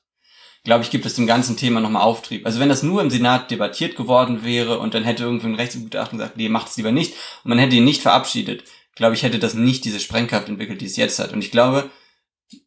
glaube 0.63 0.85
ich, 0.85 0.89
gibt 0.89 1.05
es 1.05 1.15
dem 1.15 1.27
ganzen 1.27 1.57
Thema 1.57 1.81
nochmal 1.81 2.03
Auftrieb. 2.03 2.45
Also 2.45 2.61
wenn 2.61 2.69
das 2.69 2.81
nur 2.81 3.01
im 3.01 3.09
Senat 3.09 3.51
debattiert 3.51 3.97
geworden 3.97 4.45
wäre 4.45 4.79
und 4.79 4.93
dann 4.93 5.03
hätte 5.03 5.23
irgendwie 5.23 5.47
ein 5.47 5.55
Rechtsgutachten 5.55 6.17
gesagt, 6.17 6.37
nee, 6.37 6.47
macht 6.47 6.69
es 6.69 6.77
lieber 6.77 6.93
nicht, 6.93 7.13
und 7.43 7.49
man 7.49 7.59
hätte 7.59 7.75
ihn 7.75 7.83
nicht 7.83 8.01
verabschiedet, 8.01 8.63
glaube 8.95 9.15
ich, 9.15 9.23
hätte 9.23 9.39
das 9.39 9.53
nicht 9.53 9.83
diese 9.83 9.99
Sprengkraft 9.99 10.47
entwickelt, 10.47 10.79
die 10.79 10.85
es 10.85 10.95
jetzt 10.95 11.19
hat. 11.19 11.33
Und 11.33 11.43
ich 11.43 11.51
glaube, 11.51 11.89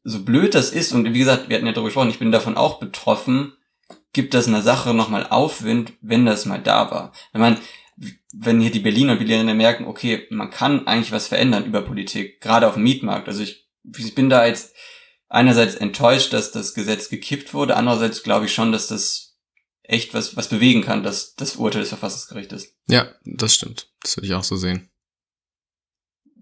so 0.04 0.22
blöd 0.22 0.54
das 0.54 0.70
ist, 0.70 0.92
und 0.92 1.10
wie 1.14 1.18
gesagt, 1.18 1.48
wir 1.48 1.56
hatten 1.56 1.66
ja 1.66 1.72
darüber 1.72 1.88
gesprochen, 1.88 2.10
ich 2.10 2.18
bin 2.18 2.30
davon 2.30 2.58
auch 2.58 2.78
betroffen, 2.78 3.54
gibt 4.12 4.34
das 4.34 4.48
einer 4.48 4.60
Sache 4.60 4.92
nochmal 4.92 5.26
Aufwind, 5.28 5.94
wenn 6.02 6.26
das 6.26 6.44
mal 6.44 6.60
da 6.60 6.90
war. 6.90 7.12
Wenn 7.32 7.40
man, 7.40 7.58
wenn 8.32 8.60
hier 8.60 8.70
die 8.70 8.80
Berliner 8.80 9.12
und 9.12 9.18
Berlinerinnen 9.18 9.56
merken, 9.56 9.86
okay, 9.86 10.26
man 10.30 10.50
kann 10.50 10.86
eigentlich 10.86 11.12
was 11.12 11.28
verändern 11.28 11.64
über 11.64 11.82
Politik, 11.82 12.40
gerade 12.40 12.68
auf 12.68 12.74
dem 12.74 12.82
Mietmarkt. 12.82 13.28
Also 13.28 13.42
ich, 13.42 13.68
ich 13.96 14.14
bin 14.14 14.28
da 14.28 14.46
jetzt 14.46 14.74
einerseits 15.28 15.74
enttäuscht, 15.74 16.32
dass 16.32 16.52
das 16.52 16.74
Gesetz 16.74 17.08
gekippt 17.08 17.54
wurde, 17.54 17.76
andererseits 17.76 18.22
glaube 18.22 18.46
ich 18.46 18.54
schon, 18.54 18.72
dass 18.72 18.88
das 18.88 19.38
echt 19.82 20.14
was, 20.14 20.36
was 20.36 20.48
bewegen 20.48 20.82
kann, 20.82 21.02
dass 21.02 21.34
das 21.34 21.56
Urteil 21.56 21.80
des 21.80 21.88
Verfassungsgerichtes. 21.90 22.76
Ja, 22.88 23.08
das 23.24 23.54
stimmt. 23.54 23.88
Das 24.02 24.16
würde 24.16 24.26
ich 24.26 24.34
auch 24.34 24.44
so 24.44 24.56
sehen. 24.56 24.90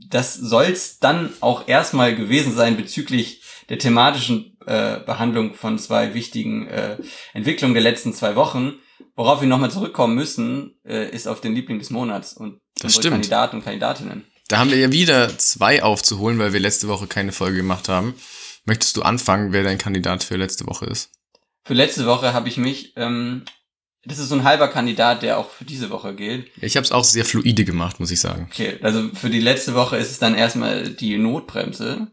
das 0.09 0.35
soll's 0.35 0.99
dann 0.99 1.33
auch 1.41 1.69
erstmal 1.69 2.15
gewesen 2.15 2.55
sein 2.55 2.77
bezüglich 2.77 3.43
der 3.69 3.79
thematischen 3.79 4.57
äh, 4.67 5.01
Behandlung 5.01 5.55
von 5.55 5.79
zwei 5.79 6.15
wichtigen 6.15 6.67
äh, 6.69 6.99
Entwicklungen 7.33 7.75
der 7.75 7.83
letzten 7.83 8.13
zwei 8.13 8.37
Wochen. 8.37 8.75
Worauf 9.17 9.41
wir 9.41 9.49
nochmal 9.49 9.71
zurückkommen 9.71 10.15
müssen, 10.15 10.79
äh, 10.85 11.09
ist 11.11 11.29
auf 11.29 11.41
den 11.41 11.55
Liebling 11.55 11.79
des 11.79 11.91
Monats 11.91 12.33
und 12.33 12.61
Das 12.81 12.95
stimmt. 12.95 13.13
Kandidaten 13.15 13.57
und 13.57 13.65
Kandidatinnen. 13.65 14.25
Da 14.49 14.59
haben 14.59 14.71
wir 14.71 14.79
ja 14.79 14.93
wieder 14.93 15.37
zwei 15.39 15.83
aufzuholen, 15.83 16.39
weil 16.39 16.53
wir 16.53 16.61
letzte 16.61 16.89
Woche 16.89 17.07
keine 17.07 17.33
Folge 17.33 17.57
gemacht 17.59 17.89
haben. 17.89 18.15
Möchtest 18.67 18.97
du 18.97 19.03
anfangen, 19.03 19.53
wer 19.53 19.63
dein 19.63 19.79
Kandidat 19.79 20.25
für 20.25 20.37
letzte 20.37 20.67
Woche 20.67 20.87
ist? 20.87 21.11
Für 21.65 21.75
letzte 21.75 22.05
Woche 22.07 22.33
habe 22.35 22.49
ich 22.49 22.57
mich, 22.59 22.93
ähm, 22.97 23.45
das 24.05 24.19
ist 24.19 24.29
so 24.29 24.35
ein 24.35 24.45
halber 24.45 24.69
Kandidat, 24.69 25.23
der 25.23 25.39
auch 25.39 25.49
für 25.49 25.65
diese 25.65 25.89
Woche 25.89 26.15
gilt. 26.15 26.51
Ich 26.61 26.77
habe 26.77 26.85
es 26.85 26.93
auch 26.93 27.05
sehr 27.05 27.25
fluide 27.25 27.65
gemacht, 27.65 28.01
muss 28.01 28.11
ich 28.11 28.21
sagen. 28.21 28.49
Okay, 28.51 28.79
also 28.83 29.09
für 29.15 29.31
die 29.31 29.41
letzte 29.41 29.75
Woche 29.75 29.97
ist 29.97 30.11
es 30.11 30.19
dann 30.19 30.35
erstmal 30.35 30.91
die 30.91 31.17
Notbremse, 31.17 32.09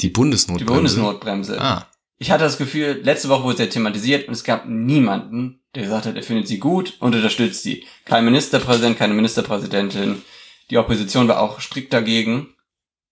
Die 0.00 0.06
die 0.06 0.10
Bundesnotbremse. 0.10 0.72
Bundesnotbremse. 0.72 1.60
Ah, 1.60 1.87
Ich 2.18 2.30
hatte 2.30 2.44
das 2.44 2.58
Gefühl, 2.58 3.00
letzte 3.02 3.28
Woche 3.28 3.44
wurde 3.44 3.54
es 3.54 3.60
ja 3.60 3.66
thematisiert 3.66 4.26
und 4.26 4.34
es 4.34 4.42
gab 4.42 4.66
niemanden, 4.66 5.60
der 5.74 5.84
gesagt 5.84 6.06
hat, 6.06 6.16
er 6.16 6.22
findet 6.22 6.48
sie 6.48 6.58
gut 6.58 6.96
und 6.98 7.14
unterstützt 7.14 7.62
sie. 7.62 7.84
Kein 8.04 8.24
Ministerpräsident, 8.24 8.98
keine 8.98 9.14
Ministerpräsidentin. 9.14 10.22
Die 10.70 10.78
Opposition 10.78 11.28
war 11.28 11.40
auch 11.40 11.60
strikt 11.60 11.92
dagegen. 11.92 12.54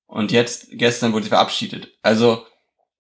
Und 0.07 0.33
jetzt, 0.33 0.69
gestern 0.73 1.13
wurde 1.13 1.25
sie 1.25 1.31
verabschiedet. 1.31 1.89
Also, 2.03 2.45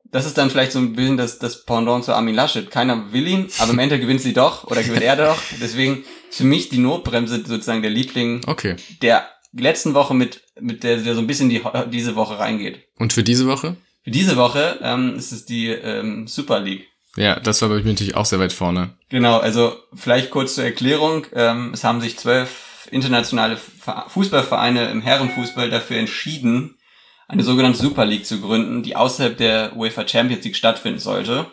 das 0.04 0.26
ist 0.26 0.38
dann 0.38 0.50
vielleicht 0.50 0.72
so 0.72 0.78
ein 0.78 0.94
bisschen 0.94 1.16
das, 1.16 1.38
das 1.38 1.64
Pendant 1.64 2.04
zu 2.04 2.14
Armin 2.14 2.34
Laschet. 2.34 2.70
Keiner 2.70 3.12
will 3.12 3.26
ihn, 3.26 3.48
aber 3.58 3.72
im 3.72 3.78
Ende 3.78 3.98
gewinnt 3.98 4.20
sie 4.20 4.32
doch 4.32 4.64
oder 4.64 4.82
gewinnt 4.82 5.02
er 5.02 5.16
doch. 5.16 5.40
Deswegen 5.60 6.04
ist 6.30 6.38
für 6.38 6.44
mich 6.44 6.68
die 6.68 6.78
Notbremse 6.78 7.44
sozusagen 7.44 7.82
der 7.82 7.90
Liebling 7.90 8.42
okay. 8.46 8.76
der 9.02 9.28
letzten 9.52 9.94
Woche 9.94 10.14
mit, 10.14 10.42
mit 10.60 10.84
der, 10.84 10.98
der 10.98 11.14
so 11.14 11.20
ein 11.20 11.26
bisschen 11.26 11.48
die, 11.48 11.62
diese 11.90 12.14
Woche 12.14 12.38
reingeht. 12.38 12.84
Und 12.98 13.12
für 13.12 13.22
diese 13.22 13.46
Woche? 13.46 13.76
Für 14.06 14.12
diese 14.12 14.36
Woche 14.36 14.78
ähm, 14.82 15.16
ist 15.16 15.32
es 15.32 15.46
die 15.46 15.66
ähm, 15.66 16.28
Super 16.28 16.60
League. 16.60 16.86
Ja, 17.16 17.40
das 17.40 17.60
war 17.60 17.70
bei 17.70 17.82
mir 17.82 17.90
natürlich 17.90 18.14
auch 18.14 18.24
sehr 18.24 18.38
weit 18.38 18.52
vorne. 18.52 18.96
Genau, 19.08 19.38
also 19.38 19.76
vielleicht 19.94 20.30
kurz 20.30 20.54
zur 20.54 20.62
Erklärung. 20.62 21.26
Ähm, 21.32 21.72
es 21.74 21.82
haben 21.82 22.00
sich 22.00 22.16
zwölf 22.16 22.86
internationale 22.92 23.56
Ver- 23.56 24.06
Fußballvereine 24.08 24.90
im 24.90 25.02
Herrenfußball 25.02 25.70
dafür 25.70 25.96
entschieden, 25.96 26.78
eine 27.26 27.42
sogenannte 27.42 27.80
Super 27.80 28.04
League 28.04 28.26
zu 28.26 28.40
gründen, 28.40 28.84
die 28.84 28.94
außerhalb 28.94 29.36
der 29.36 29.76
UEFA 29.76 30.06
Champions 30.06 30.44
League 30.44 30.54
stattfinden 30.54 31.00
sollte. 31.00 31.46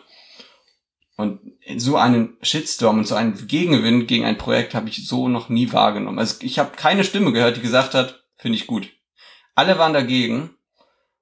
Und 1.16 1.40
so 1.76 1.96
einen 1.96 2.36
Shitstorm 2.40 2.98
und 2.98 3.08
so 3.08 3.16
einen 3.16 3.48
Gegenwind 3.48 4.06
gegen 4.06 4.24
ein 4.24 4.38
Projekt 4.38 4.76
habe 4.76 4.88
ich 4.88 5.08
so 5.08 5.26
noch 5.26 5.48
nie 5.48 5.72
wahrgenommen. 5.72 6.20
Also 6.20 6.36
ich 6.42 6.60
habe 6.60 6.76
keine 6.76 7.02
Stimme 7.02 7.32
gehört, 7.32 7.56
die 7.56 7.62
gesagt 7.62 7.94
hat, 7.94 8.22
finde 8.36 8.58
ich 8.58 8.68
gut. 8.68 8.90
Alle 9.56 9.76
waren 9.76 9.92
dagegen 9.92 10.50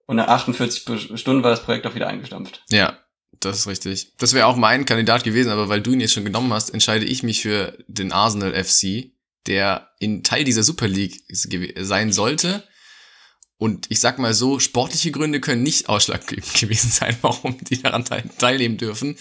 und 0.06 0.16
nach 0.16 0.28
48 0.28 1.18
Stunden 1.18 1.42
war 1.42 1.50
das 1.50 1.62
Projekt 1.62 1.86
auch 1.86 1.94
wieder 1.94 2.08
eingestampft. 2.08 2.62
Ja, 2.70 2.98
das 3.40 3.58
ist 3.58 3.66
richtig. 3.66 4.12
Das 4.18 4.34
wäre 4.34 4.46
auch 4.46 4.56
mein 4.56 4.84
Kandidat 4.84 5.24
gewesen, 5.24 5.50
aber 5.50 5.68
weil 5.68 5.80
du 5.80 5.92
ihn 5.92 6.00
jetzt 6.00 6.12
schon 6.12 6.24
genommen 6.24 6.52
hast, 6.52 6.70
entscheide 6.70 7.04
ich 7.04 7.22
mich 7.22 7.42
für 7.42 7.76
den 7.88 8.12
Arsenal 8.12 8.52
FC, 8.52 9.12
der 9.46 9.90
in 9.98 10.22
Teil 10.22 10.44
dieser 10.44 10.62
Super 10.62 10.88
League 10.88 11.24
sein 11.28 12.12
sollte. 12.12 12.64
Und 13.58 13.86
ich 13.90 14.00
sag 14.00 14.18
mal 14.18 14.34
so, 14.34 14.58
sportliche 14.58 15.12
Gründe 15.12 15.40
können 15.40 15.62
nicht 15.62 15.88
ausschlaggebend 15.88 16.54
gewesen 16.60 16.90
sein, 16.90 17.16
warum 17.22 17.58
die 17.62 17.80
daran 17.80 18.04
teilnehmen 18.04 18.76
dürfen. 18.76 19.16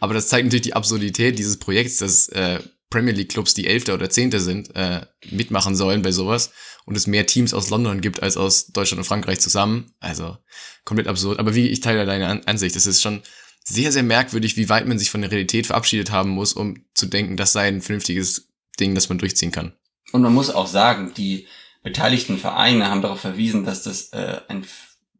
Aber 0.00 0.14
das 0.14 0.28
zeigt 0.28 0.44
natürlich 0.44 0.62
die 0.62 0.74
Absurdität 0.74 1.38
dieses 1.38 1.58
Projekts, 1.58 1.98
dass 1.98 2.28
äh, 2.28 2.60
Premier 2.90 3.12
League 3.12 3.30
Clubs, 3.30 3.54
die 3.54 3.66
Elfter 3.66 3.94
oder 3.94 4.08
Zehnter 4.08 4.40
sind, 4.40 4.74
äh, 4.74 5.02
mitmachen 5.30 5.76
sollen 5.76 6.02
bei 6.02 6.12
sowas 6.12 6.52
und 6.86 6.96
es 6.96 7.06
mehr 7.06 7.26
Teams 7.26 7.52
aus 7.52 7.68
London 7.70 8.00
gibt 8.00 8.22
als 8.22 8.36
aus 8.36 8.68
Deutschland 8.68 8.98
und 9.00 9.04
Frankreich 9.04 9.40
zusammen. 9.40 9.92
Also 10.00 10.38
komplett 10.84 11.06
absurd. 11.06 11.38
Aber 11.38 11.54
wie 11.54 11.68
ich 11.68 11.80
teile 11.80 12.06
deine 12.06 12.46
Ansicht, 12.46 12.76
es 12.76 12.86
ist 12.86 13.02
schon 13.02 13.22
sehr, 13.64 13.92
sehr 13.92 14.02
merkwürdig, 14.02 14.56
wie 14.56 14.70
weit 14.70 14.86
man 14.86 14.98
sich 14.98 15.10
von 15.10 15.20
der 15.20 15.30
Realität 15.30 15.66
verabschiedet 15.66 16.10
haben 16.10 16.30
muss, 16.30 16.54
um 16.54 16.86
zu 16.94 17.06
denken, 17.06 17.36
das 17.36 17.52
sei 17.52 17.68
ein 17.68 17.82
vernünftiges 17.82 18.48
Ding, 18.80 18.94
das 18.94 19.10
man 19.10 19.18
durchziehen 19.18 19.52
kann. 19.52 19.72
Und 20.12 20.22
man 20.22 20.32
muss 20.32 20.48
auch 20.48 20.66
sagen, 20.66 21.12
die 21.14 21.46
beteiligten 21.82 22.38
Vereine 22.38 22.90
haben 22.90 23.02
darauf 23.02 23.20
verwiesen, 23.20 23.64
dass 23.64 23.82
das 23.82 24.08
äh, 24.14 24.40
ein 24.48 24.64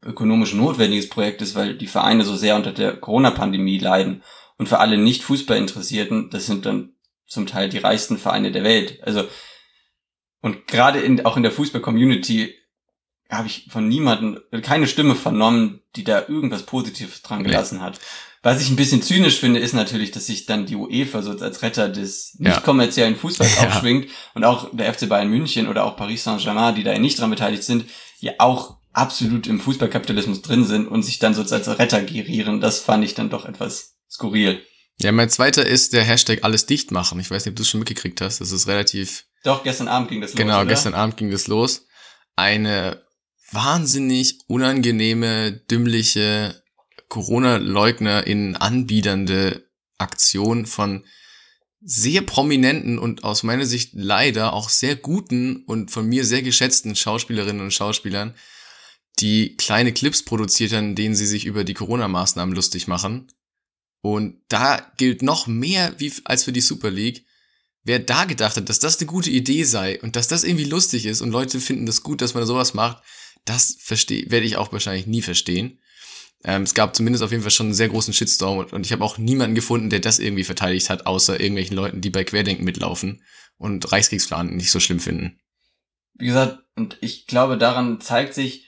ökonomisch 0.03 0.55
notwendiges 0.55 1.09
Projekt 1.09 1.43
ist, 1.43 1.55
weil 1.55 1.77
die 1.77 1.87
Vereine 1.87 2.25
so 2.25 2.37
sehr 2.37 2.57
unter 2.57 2.73
der 2.73 2.97
Corona-Pandemie 2.97 3.79
leiden. 3.79 4.23
Und 4.57 4.69
für 4.69 4.79
alle 4.79 4.97
nicht 4.97 5.23
Fußballinteressierten, 5.23 6.31
das 6.31 6.47
sind 6.47 6.67
dann 6.67 6.95
zum 7.29 7.47
Teil 7.47 7.69
die 7.69 7.79
reichsten 7.79 8.19
Vereine 8.19 8.51
der 8.51 8.65
Welt. 8.65 9.01
Also 9.05 9.29
und 10.41 10.67
gerade 10.67 11.01
in, 11.01 11.25
auch 11.25 11.37
in 11.37 11.43
der 11.43 11.53
Fußball-Community 11.53 12.55
habe 13.31 13.49
ich 13.49 13.67
von 13.71 13.89
niemandem 13.89 14.41
keine 14.63 14.87
Stimme 14.87 15.15
vernommen, 15.15 15.83
die 15.97 16.05
da 16.05 16.21
irgendwas 16.29 16.65
Positives 16.65 17.23
dran 17.23 17.45
gelassen 17.45 17.83
hat. 17.83 18.01
Was 18.43 18.63
ich 18.63 18.71
ein 18.71 18.77
bisschen 18.77 19.03
zynisch 19.03 19.41
finde, 19.41 19.61
ist 19.61 19.75
natürlich, 19.75 20.13
dass 20.13 20.27
sich 20.27 20.47
dann 20.47 20.65
die 20.65 20.77
UEFA 20.77 21.23
so 21.23 21.33
als 21.33 21.63
Retter 21.63 21.89
des 21.89 22.37
nicht 22.39 22.63
kommerziellen 22.63 23.17
Fußballs 23.17 23.57
ja. 23.61 23.69
aufschwingt 23.69 24.09
und 24.35 24.45
auch 24.45 24.71
der 24.73 24.95
FC 24.95 25.09
Bayern 25.09 25.29
München 25.29 25.69
oder 25.69 25.85
auch 25.85 25.97
Paris 25.97 26.25
Saint-Germain, 26.25 26.75
die 26.75 26.85
da 26.85 26.97
nicht 26.99 27.19
dran 27.19 27.31
beteiligt 27.31 27.65
sind, 27.65 27.87
ja 28.21 28.33
auch 28.39 28.79
absolut 28.93 29.47
im 29.47 29.61
Fußballkapitalismus 29.61 30.43
drin 30.43 30.65
sind 30.65 30.87
und 30.87 31.03
sich 31.03 31.19
dann 31.19 31.35
so 31.35 31.43
als 31.43 31.79
Retter 31.79 32.03
gerieren. 32.03 32.61
Das 32.61 32.81
fand 32.81 33.05
ich 33.05 33.15
dann 33.15 33.29
doch 33.29 33.45
etwas 33.45 33.99
skurril. 34.09 34.63
Ja, 35.01 35.13
mein 35.13 35.31
zweiter 35.31 35.65
ist 35.65 35.93
der 35.93 36.03
Hashtag 36.03 36.43
alles 36.43 36.67
dicht 36.67 36.91
machen. 36.91 37.21
Ich 37.21 37.31
weiß 37.31 37.45
nicht, 37.45 37.53
ob 37.53 37.57
du 37.57 37.63
es 37.63 37.69
schon 37.69 37.81
mitgekriegt 37.81 38.21
hast. 38.21 38.41
Das 38.41 38.51
ist 38.51 38.67
relativ. 38.67 39.27
Doch, 39.45 39.63
gestern 39.63 39.87
Abend 39.87 40.09
ging 40.09 40.21
das 40.21 40.33
los. 40.33 40.37
Genau, 40.37 40.61
oder? 40.61 40.67
gestern 40.67 40.95
Abend 40.95 41.17
ging 41.17 41.31
das 41.31 41.47
los. 41.47 41.87
Eine 42.35 43.03
wahnsinnig 43.53 44.41
unangenehme, 44.49 45.53
dümmliche 45.53 46.63
Corona-Leugner 47.09 48.27
in 48.27 48.57
anbiedernde 48.57 49.69
Aktion 49.99 50.67
von 50.67 51.05
sehr 51.81 52.23
prominenten 52.23 52.99
und 52.99 53.23
aus 53.23 53.45
meiner 53.45 53.65
Sicht 53.65 53.93
leider 53.95 54.53
auch 54.53 54.69
sehr 54.69 54.97
guten 54.97 55.65
und 55.65 55.93
von 55.93 56.07
mir 56.07 56.25
sehr 56.25 56.43
geschätzten 56.43 56.97
Schauspielerinnen 56.97 57.63
und 57.63 57.73
Schauspielern, 57.73 58.35
die 59.21 59.57
kleine 59.57 59.93
Clips 59.93 60.25
produziert 60.25 60.73
haben, 60.73 60.91
in 60.91 60.95
denen 60.97 61.15
sie 61.15 61.27
sich 61.27 61.47
über 61.47 61.63
die 61.63 61.75
Corona-Maßnahmen 61.75 62.55
lustig 62.55 62.89
machen 62.89 63.29
und 64.01 64.41
da 64.49 64.93
gilt 64.97 65.23
noch 65.23 65.47
mehr 65.47 65.95
wie 65.99 66.13
als 66.25 66.45
für 66.45 66.53
die 66.53 66.61
Super 66.61 66.91
League. 66.91 67.25
Wer 67.85 67.99
da 67.99 68.25
gedacht 68.25 68.57
hat, 68.57 68.69
dass 68.69 68.81
das 68.81 68.99
eine 68.99 69.07
gute 69.07 69.31
Idee 69.31 69.65
sei 69.65 70.01
und 70.01 70.17
dass 70.17 70.29
das 70.29 70.45
irgendwie 70.45 70.65
lustig 70.65 71.07
ist 71.07 71.21
und 71.21 71.31
Leute 71.31 71.61
finden 71.61 71.87
das 71.87 72.03
gut, 72.03 72.21
dass 72.21 72.35
man 72.35 72.47
sowas 72.47 72.75
macht, 72.75 73.03
das 73.45 73.77
verstehe, 73.81 74.31
werde 74.31 74.47
ich 74.47 74.57
auch 74.57 74.73
wahrscheinlich 74.73 75.07
nie 75.07 75.23
verstehen. 75.23 75.79
Ähm, 76.45 76.63
es 76.63 76.75
gab 76.75 76.95
zumindest 76.95 77.25
auf 77.25 77.31
jeden 77.31 77.43
Fall 77.43 77.51
schon 77.51 77.67
einen 77.67 77.75
sehr 77.75 77.89
großen 77.89 78.15
Shitstorm 78.15 78.59
und, 78.59 78.73
und 78.73 78.87
ich 78.87 78.93
habe 78.93 79.05
auch 79.05 79.19
niemanden 79.19 79.55
gefunden, 79.55 79.91
der 79.91 80.01
das 80.01 80.19
irgendwie 80.19 80.45
verteidigt 80.45 80.91
hat, 80.91 81.07
außer 81.07 81.41
irgendwelchen 81.41 81.77
Leuten, 81.77 82.01
die 82.01 82.11
bei 82.11 82.25
Querdenken 82.25 82.65
mitlaufen 82.65 83.23
und 83.57 83.91
Reichskriegsplan 83.91 84.55
nicht 84.55 84.71
so 84.71 84.81
schlimm 84.81 85.01
finden. 85.01 85.41
Wie 86.15 86.27
gesagt, 86.27 86.59
und 86.77 86.99
ich 87.01 87.27
glaube, 87.27 87.59
daran 87.59 88.01
zeigt 88.01 88.35
sich, 88.35 88.68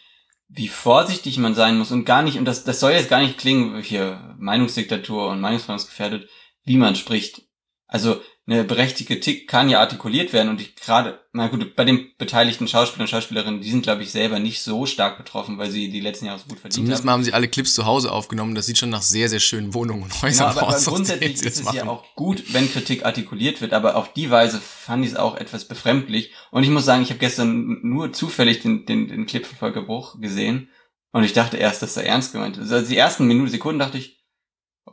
wie 0.53 0.69
vorsichtig 0.69 1.39
man 1.39 1.55
sein 1.55 1.79
muss 1.79 1.93
und 1.93 2.05
gar 2.05 2.23
nicht, 2.23 2.37
und 2.37 2.45
das, 2.45 2.65
das 2.65 2.81
soll 2.81 2.93
jetzt 2.93 3.09
gar 3.09 3.21
nicht 3.21 3.39
klingen, 3.39 3.81
hier 3.83 4.35
Meinungsdiktatur 4.39 5.29
und 5.29 5.41
Meinungsfreiheit 5.41 6.29
wie 6.65 6.77
man 6.77 6.97
spricht. 6.97 7.43
Also 7.87 8.21
eine 8.51 8.65
berechtigte 8.65 9.15
Kritik 9.15 9.47
kann 9.47 9.69
ja 9.69 9.79
artikuliert 9.79 10.33
werden 10.33 10.49
und 10.49 10.61
ich 10.61 10.75
gerade, 10.75 11.21
na 11.33 11.47
gut, 11.47 11.77
bei 11.77 11.85
den 11.85 12.09
beteiligten 12.19 12.67
Schauspielern 12.67 13.03
und 13.03 13.09
Schauspielerinnen, 13.09 13.61
die 13.61 13.71
sind, 13.71 13.83
glaube 13.83 14.03
ich, 14.03 14.11
selber 14.11 14.41
nicht 14.41 14.61
so 14.63 14.87
stark 14.87 15.19
betroffen, 15.19 15.57
weil 15.57 15.71
sie 15.71 15.89
die 15.89 16.01
letzten 16.01 16.27
Jahre 16.27 16.41
so 16.41 16.47
gut 16.49 16.59
verdient 16.59 16.75
Zumindest 16.75 17.03
haben. 17.03 17.07
mal 17.07 17.13
haben 17.13 17.25
sie 17.25 17.33
alle 17.33 17.47
Clips 17.47 17.75
zu 17.75 17.87
Hause 17.87 18.11
aufgenommen, 18.11 18.57
das 18.57 18.67
sieht 18.67 18.79
schon 18.79 18.91
nach 18.91 19.03
sehr, 19.03 19.29
sehr 19.29 19.39
schönen 19.39 19.73
Wohnungen 19.73 20.03
und 20.03 20.23
Häusern 20.23 20.49
genau, 20.49 20.61
aber, 20.61 20.69
aus. 20.75 20.87
Aber 20.87 20.97
grundsätzlich 20.97 21.35
ist 21.35 21.45
es 21.45 21.63
machen. 21.63 21.77
ja 21.77 21.87
auch 21.87 22.05
gut, 22.17 22.53
wenn 22.53 22.71
Kritik 22.73 23.07
artikuliert 23.07 23.61
wird, 23.61 23.73
aber 23.73 23.95
auf 23.95 24.13
die 24.13 24.31
Weise 24.31 24.61
fand 24.61 25.05
ich 25.05 25.13
es 25.13 25.17
auch 25.17 25.37
etwas 25.37 25.67
befremdlich 25.67 26.33
und 26.51 26.65
ich 26.65 26.71
muss 26.71 26.85
sagen, 26.85 27.03
ich 27.03 27.11
habe 27.11 27.21
gestern 27.21 27.79
nur 27.83 28.13
zufällig 28.13 28.61
den, 28.63 28.85
den, 28.85 29.07
den 29.07 29.27
Clip 29.27 29.47
von 29.47 29.59
Volker 29.59 29.83
Bruch 29.83 30.21
gesehen 30.21 30.71
und 31.13 31.23
ich 31.23 31.33
dachte 31.33 31.57
erst, 31.57 31.83
dass 31.83 31.97
er 31.97 32.07
ernst 32.07 32.33
gemeint 32.33 32.57
ist. 32.57 32.73
Also 32.73 32.89
die 32.89 32.97
ersten 32.97 33.27
Minuten, 33.27 33.51
Sekunden 33.51 33.79
dachte 33.79 33.99
ich, 33.99 34.20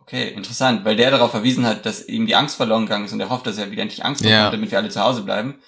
Okay, 0.02 0.30
interessant, 0.30 0.86
weil 0.86 0.96
der 0.96 1.12
darauf 1.12 1.32
verwiesen 1.32 1.66
hat, 1.66 1.86
dass 1.86 2.08
ihm 2.08 2.28
die 2.28 2.36
Angst 2.36 2.56
verloren 2.56 2.86
gegangen 2.86 3.06
ist 3.06 3.14
und 3.14 3.20
er 3.20 3.30
hofft, 3.30 3.46
dass 3.48 3.58
er 3.58 3.72
wieder 3.72 3.82
endlich 3.82 4.06
Angst 4.06 4.22
bekommt, 4.22 4.38
ja. 4.38 4.52
damit 4.52 4.72
wir 4.72 4.78
alle 4.78 4.90
zu 4.90 5.04
Hause 5.04 5.24
bleiben. 5.24 5.62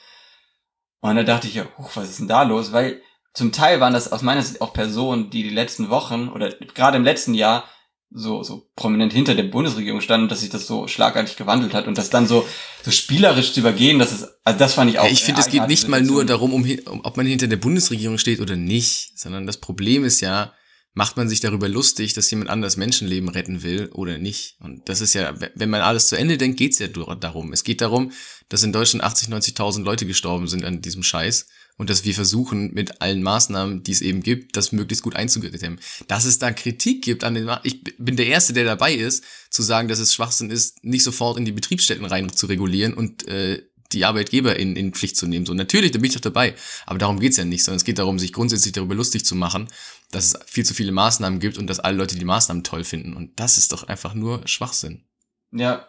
Und 1.01 1.15
da 1.15 1.23
dachte 1.23 1.47
ich 1.47 1.55
ja, 1.55 1.65
huch, 1.77 1.91
was 1.95 2.09
ist 2.09 2.19
denn 2.19 2.27
da 2.27 2.43
los? 2.43 2.71
Weil 2.71 3.01
zum 3.33 3.51
Teil 3.51 3.79
waren 3.79 3.93
das 3.93 4.11
aus 4.11 4.21
meiner 4.21 4.41
Sicht 4.41 4.61
auch 4.61 4.73
Personen, 4.73 5.29
die 5.29 5.43
die 5.43 5.49
letzten 5.49 5.89
Wochen 5.89 6.29
oder 6.29 6.49
gerade 6.73 6.97
im 6.97 7.03
letzten 7.03 7.33
Jahr 7.33 7.65
so, 8.11 8.41
so 8.43 8.69
prominent 8.75 9.13
hinter 9.13 9.35
der 9.35 9.43
Bundesregierung 9.43 10.01
standen, 10.01 10.29
dass 10.29 10.41
sich 10.41 10.49
das 10.49 10.65
so 10.65 10.87
schlagartig 10.87 11.35
gewandelt 11.35 11.73
hat 11.73 11.87
und 11.87 11.97
das 11.97 12.09
dann 12.09 12.27
so, 12.27 12.47
so 12.83 12.91
spielerisch 12.91 13.53
zu 13.53 13.59
übergehen, 13.59 13.99
das 13.99 14.11
ist, 14.11 14.27
also 14.43 14.57
das 14.57 14.73
fand 14.73 14.89
ich 14.89 14.99
auch. 14.99 15.05
Ja, 15.05 15.11
ich 15.11 15.23
finde, 15.23 15.41
es 15.41 15.49
geht 15.49 15.67
nicht 15.67 15.87
mal 15.87 16.01
nur 16.01 16.25
darum, 16.25 16.53
um, 16.53 16.65
ob 17.03 17.17
man 17.17 17.27
hinter 17.27 17.47
der 17.47 17.57
Bundesregierung 17.57 18.17
steht 18.17 18.39
oder 18.39 18.55
nicht, 18.55 19.19
sondern 19.19 19.45
das 19.45 19.57
Problem 19.57 20.03
ist 20.03 20.21
ja, 20.21 20.53
macht 20.93 21.17
man 21.17 21.29
sich 21.29 21.39
darüber 21.39 21.69
lustig, 21.69 22.13
dass 22.13 22.29
jemand 22.31 22.49
anders 22.49 22.77
Menschenleben 22.77 23.29
retten 23.29 23.63
will 23.63 23.89
oder 23.93 24.17
nicht. 24.17 24.57
Und 24.59 24.89
das 24.89 25.01
ist 25.01 25.13
ja, 25.13 25.33
wenn 25.55 25.69
man 25.69 25.81
alles 25.81 26.07
zu 26.07 26.17
Ende 26.17 26.37
denkt, 26.37 26.57
geht's 26.57 26.79
ja 26.79 26.87
darum. 26.87 27.53
Es 27.53 27.63
geht 27.63 27.81
darum, 27.81 28.11
dass 28.49 28.63
in 28.63 28.73
Deutschland 28.73 29.03
80, 29.03 29.29
90.000 29.29 29.83
Leute 29.83 30.05
gestorben 30.05 30.47
sind 30.47 30.65
an 30.65 30.81
diesem 30.81 31.03
Scheiß 31.03 31.47
und 31.77 31.89
dass 31.89 32.03
wir 32.03 32.13
versuchen, 32.13 32.73
mit 32.73 33.01
allen 33.01 33.23
Maßnahmen, 33.23 33.83
die 33.83 33.91
es 33.91 34.01
eben 34.01 34.21
gibt, 34.21 34.57
das 34.57 34.71
möglichst 34.71 35.03
gut 35.03 35.15
einzudämmen. 35.15 35.79
Dass 36.07 36.25
es 36.25 36.39
da 36.39 36.51
Kritik 36.51 37.03
gibt 37.03 37.23
an 37.23 37.35
den, 37.35 37.45
Ma 37.45 37.61
ich 37.63 37.83
bin 37.97 38.17
der 38.17 38.27
Erste, 38.27 38.51
der 38.51 38.65
dabei 38.65 38.93
ist, 38.93 39.23
zu 39.49 39.61
sagen, 39.61 39.87
dass 39.87 39.99
es 39.99 40.13
Schwachsinn 40.13 40.49
ist, 40.49 40.83
nicht 40.83 41.03
sofort 41.03 41.37
in 41.37 41.45
die 41.45 41.53
Betriebsstätten 41.53 42.05
rein 42.05 42.33
zu 42.33 42.47
regulieren 42.47 42.93
und 42.93 43.27
äh, 43.27 43.63
die 43.91 44.05
Arbeitgeber 44.05 44.57
in, 44.57 44.75
in 44.75 44.93
Pflicht 44.93 45.17
zu 45.17 45.25
nehmen. 45.25 45.45
So, 45.45 45.53
natürlich, 45.53 45.91
da 45.91 45.99
bin 45.99 46.09
ich 46.09 46.13
doch 46.13 46.21
dabei. 46.21 46.53
Aber 46.85 46.99
darum 46.99 47.19
geht's 47.19 47.37
ja 47.37 47.45
nicht, 47.45 47.63
sondern 47.63 47.77
es 47.77 47.85
geht 47.85 47.97
darum, 47.97 48.19
sich 48.19 48.33
grundsätzlich 48.33 48.73
darüber 48.73 48.95
lustig 48.95 49.25
zu 49.25 49.35
machen, 49.35 49.67
dass 50.11 50.25
es 50.25 50.39
viel 50.45 50.65
zu 50.65 50.73
viele 50.73 50.91
Maßnahmen 50.91 51.39
gibt 51.39 51.57
und 51.57 51.67
dass 51.67 51.79
alle 51.79 51.97
Leute 51.97 52.17
die 52.17 52.25
Maßnahmen 52.25 52.63
toll 52.63 52.83
finden. 52.83 53.15
Und 53.15 53.39
das 53.39 53.57
ist 53.57 53.71
doch 53.71 53.83
einfach 53.83 54.13
nur 54.13 54.47
Schwachsinn. 54.47 55.03
Ja, 55.51 55.87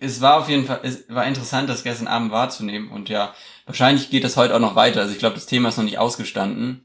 es 0.00 0.20
war 0.20 0.40
auf 0.40 0.48
jeden 0.48 0.66
Fall, 0.66 0.80
es 0.82 1.04
war 1.08 1.26
interessant, 1.26 1.68
das 1.68 1.82
gestern 1.82 2.08
Abend 2.08 2.30
wahrzunehmen. 2.30 2.90
Und 2.90 3.08
ja, 3.08 3.34
wahrscheinlich 3.66 4.10
geht 4.10 4.24
das 4.24 4.36
heute 4.36 4.54
auch 4.54 4.60
noch 4.60 4.76
weiter. 4.76 5.00
Also 5.00 5.12
ich 5.12 5.18
glaube, 5.18 5.34
das 5.34 5.46
Thema 5.46 5.68
ist 5.70 5.76
noch 5.76 5.84
nicht 5.84 5.98
ausgestanden. 5.98 6.84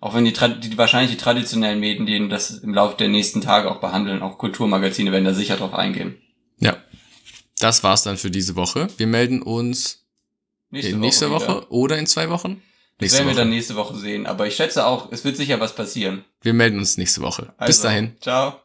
Auch 0.00 0.14
wenn 0.14 0.24
die, 0.24 0.32
die 0.32 0.76
wahrscheinlich 0.76 1.12
die 1.12 1.16
traditionellen 1.16 1.80
Medien, 1.80 2.04
die 2.04 2.28
das 2.28 2.50
im 2.50 2.74
Laufe 2.74 2.96
der 2.96 3.08
nächsten 3.08 3.40
Tage 3.40 3.70
auch 3.70 3.80
behandeln, 3.80 4.22
auch 4.22 4.36
Kulturmagazine 4.36 5.12
werden 5.12 5.24
da 5.24 5.32
sicher 5.32 5.56
drauf 5.56 5.72
eingehen. 5.72 6.20
Ja, 6.58 6.76
das 7.58 7.82
war's 7.82 8.02
dann 8.02 8.18
für 8.18 8.30
diese 8.30 8.54
Woche. 8.56 8.88
Wir 8.98 9.06
melden 9.06 9.40
uns 9.40 10.04
nächste, 10.70 10.92
in 10.92 11.00
nächste 11.00 11.30
Woche, 11.30 11.48
Woche 11.48 11.72
oder 11.72 11.98
in 11.98 12.06
zwei 12.06 12.28
Wochen. 12.28 12.62
Das 12.98 13.12
werden 13.12 13.28
wir 13.28 13.34
dann 13.34 13.50
nächste 13.50 13.74
Woche 13.76 13.96
sehen. 13.96 14.26
Aber 14.26 14.46
ich 14.46 14.56
schätze 14.56 14.86
auch, 14.86 15.10
es 15.10 15.24
wird 15.24 15.36
sicher 15.36 15.60
was 15.60 15.74
passieren. 15.74 16.24
Wir 16.42 16.54
melden 16.54 16.78
uns 16.78 16.96
nächste 16.96 17.22
Woche. 17.22 17.52
Also, 17.56 17.70
Bis 17.70 17.80
dahin. 17.80 18.16
Ciao. 18.20 18.60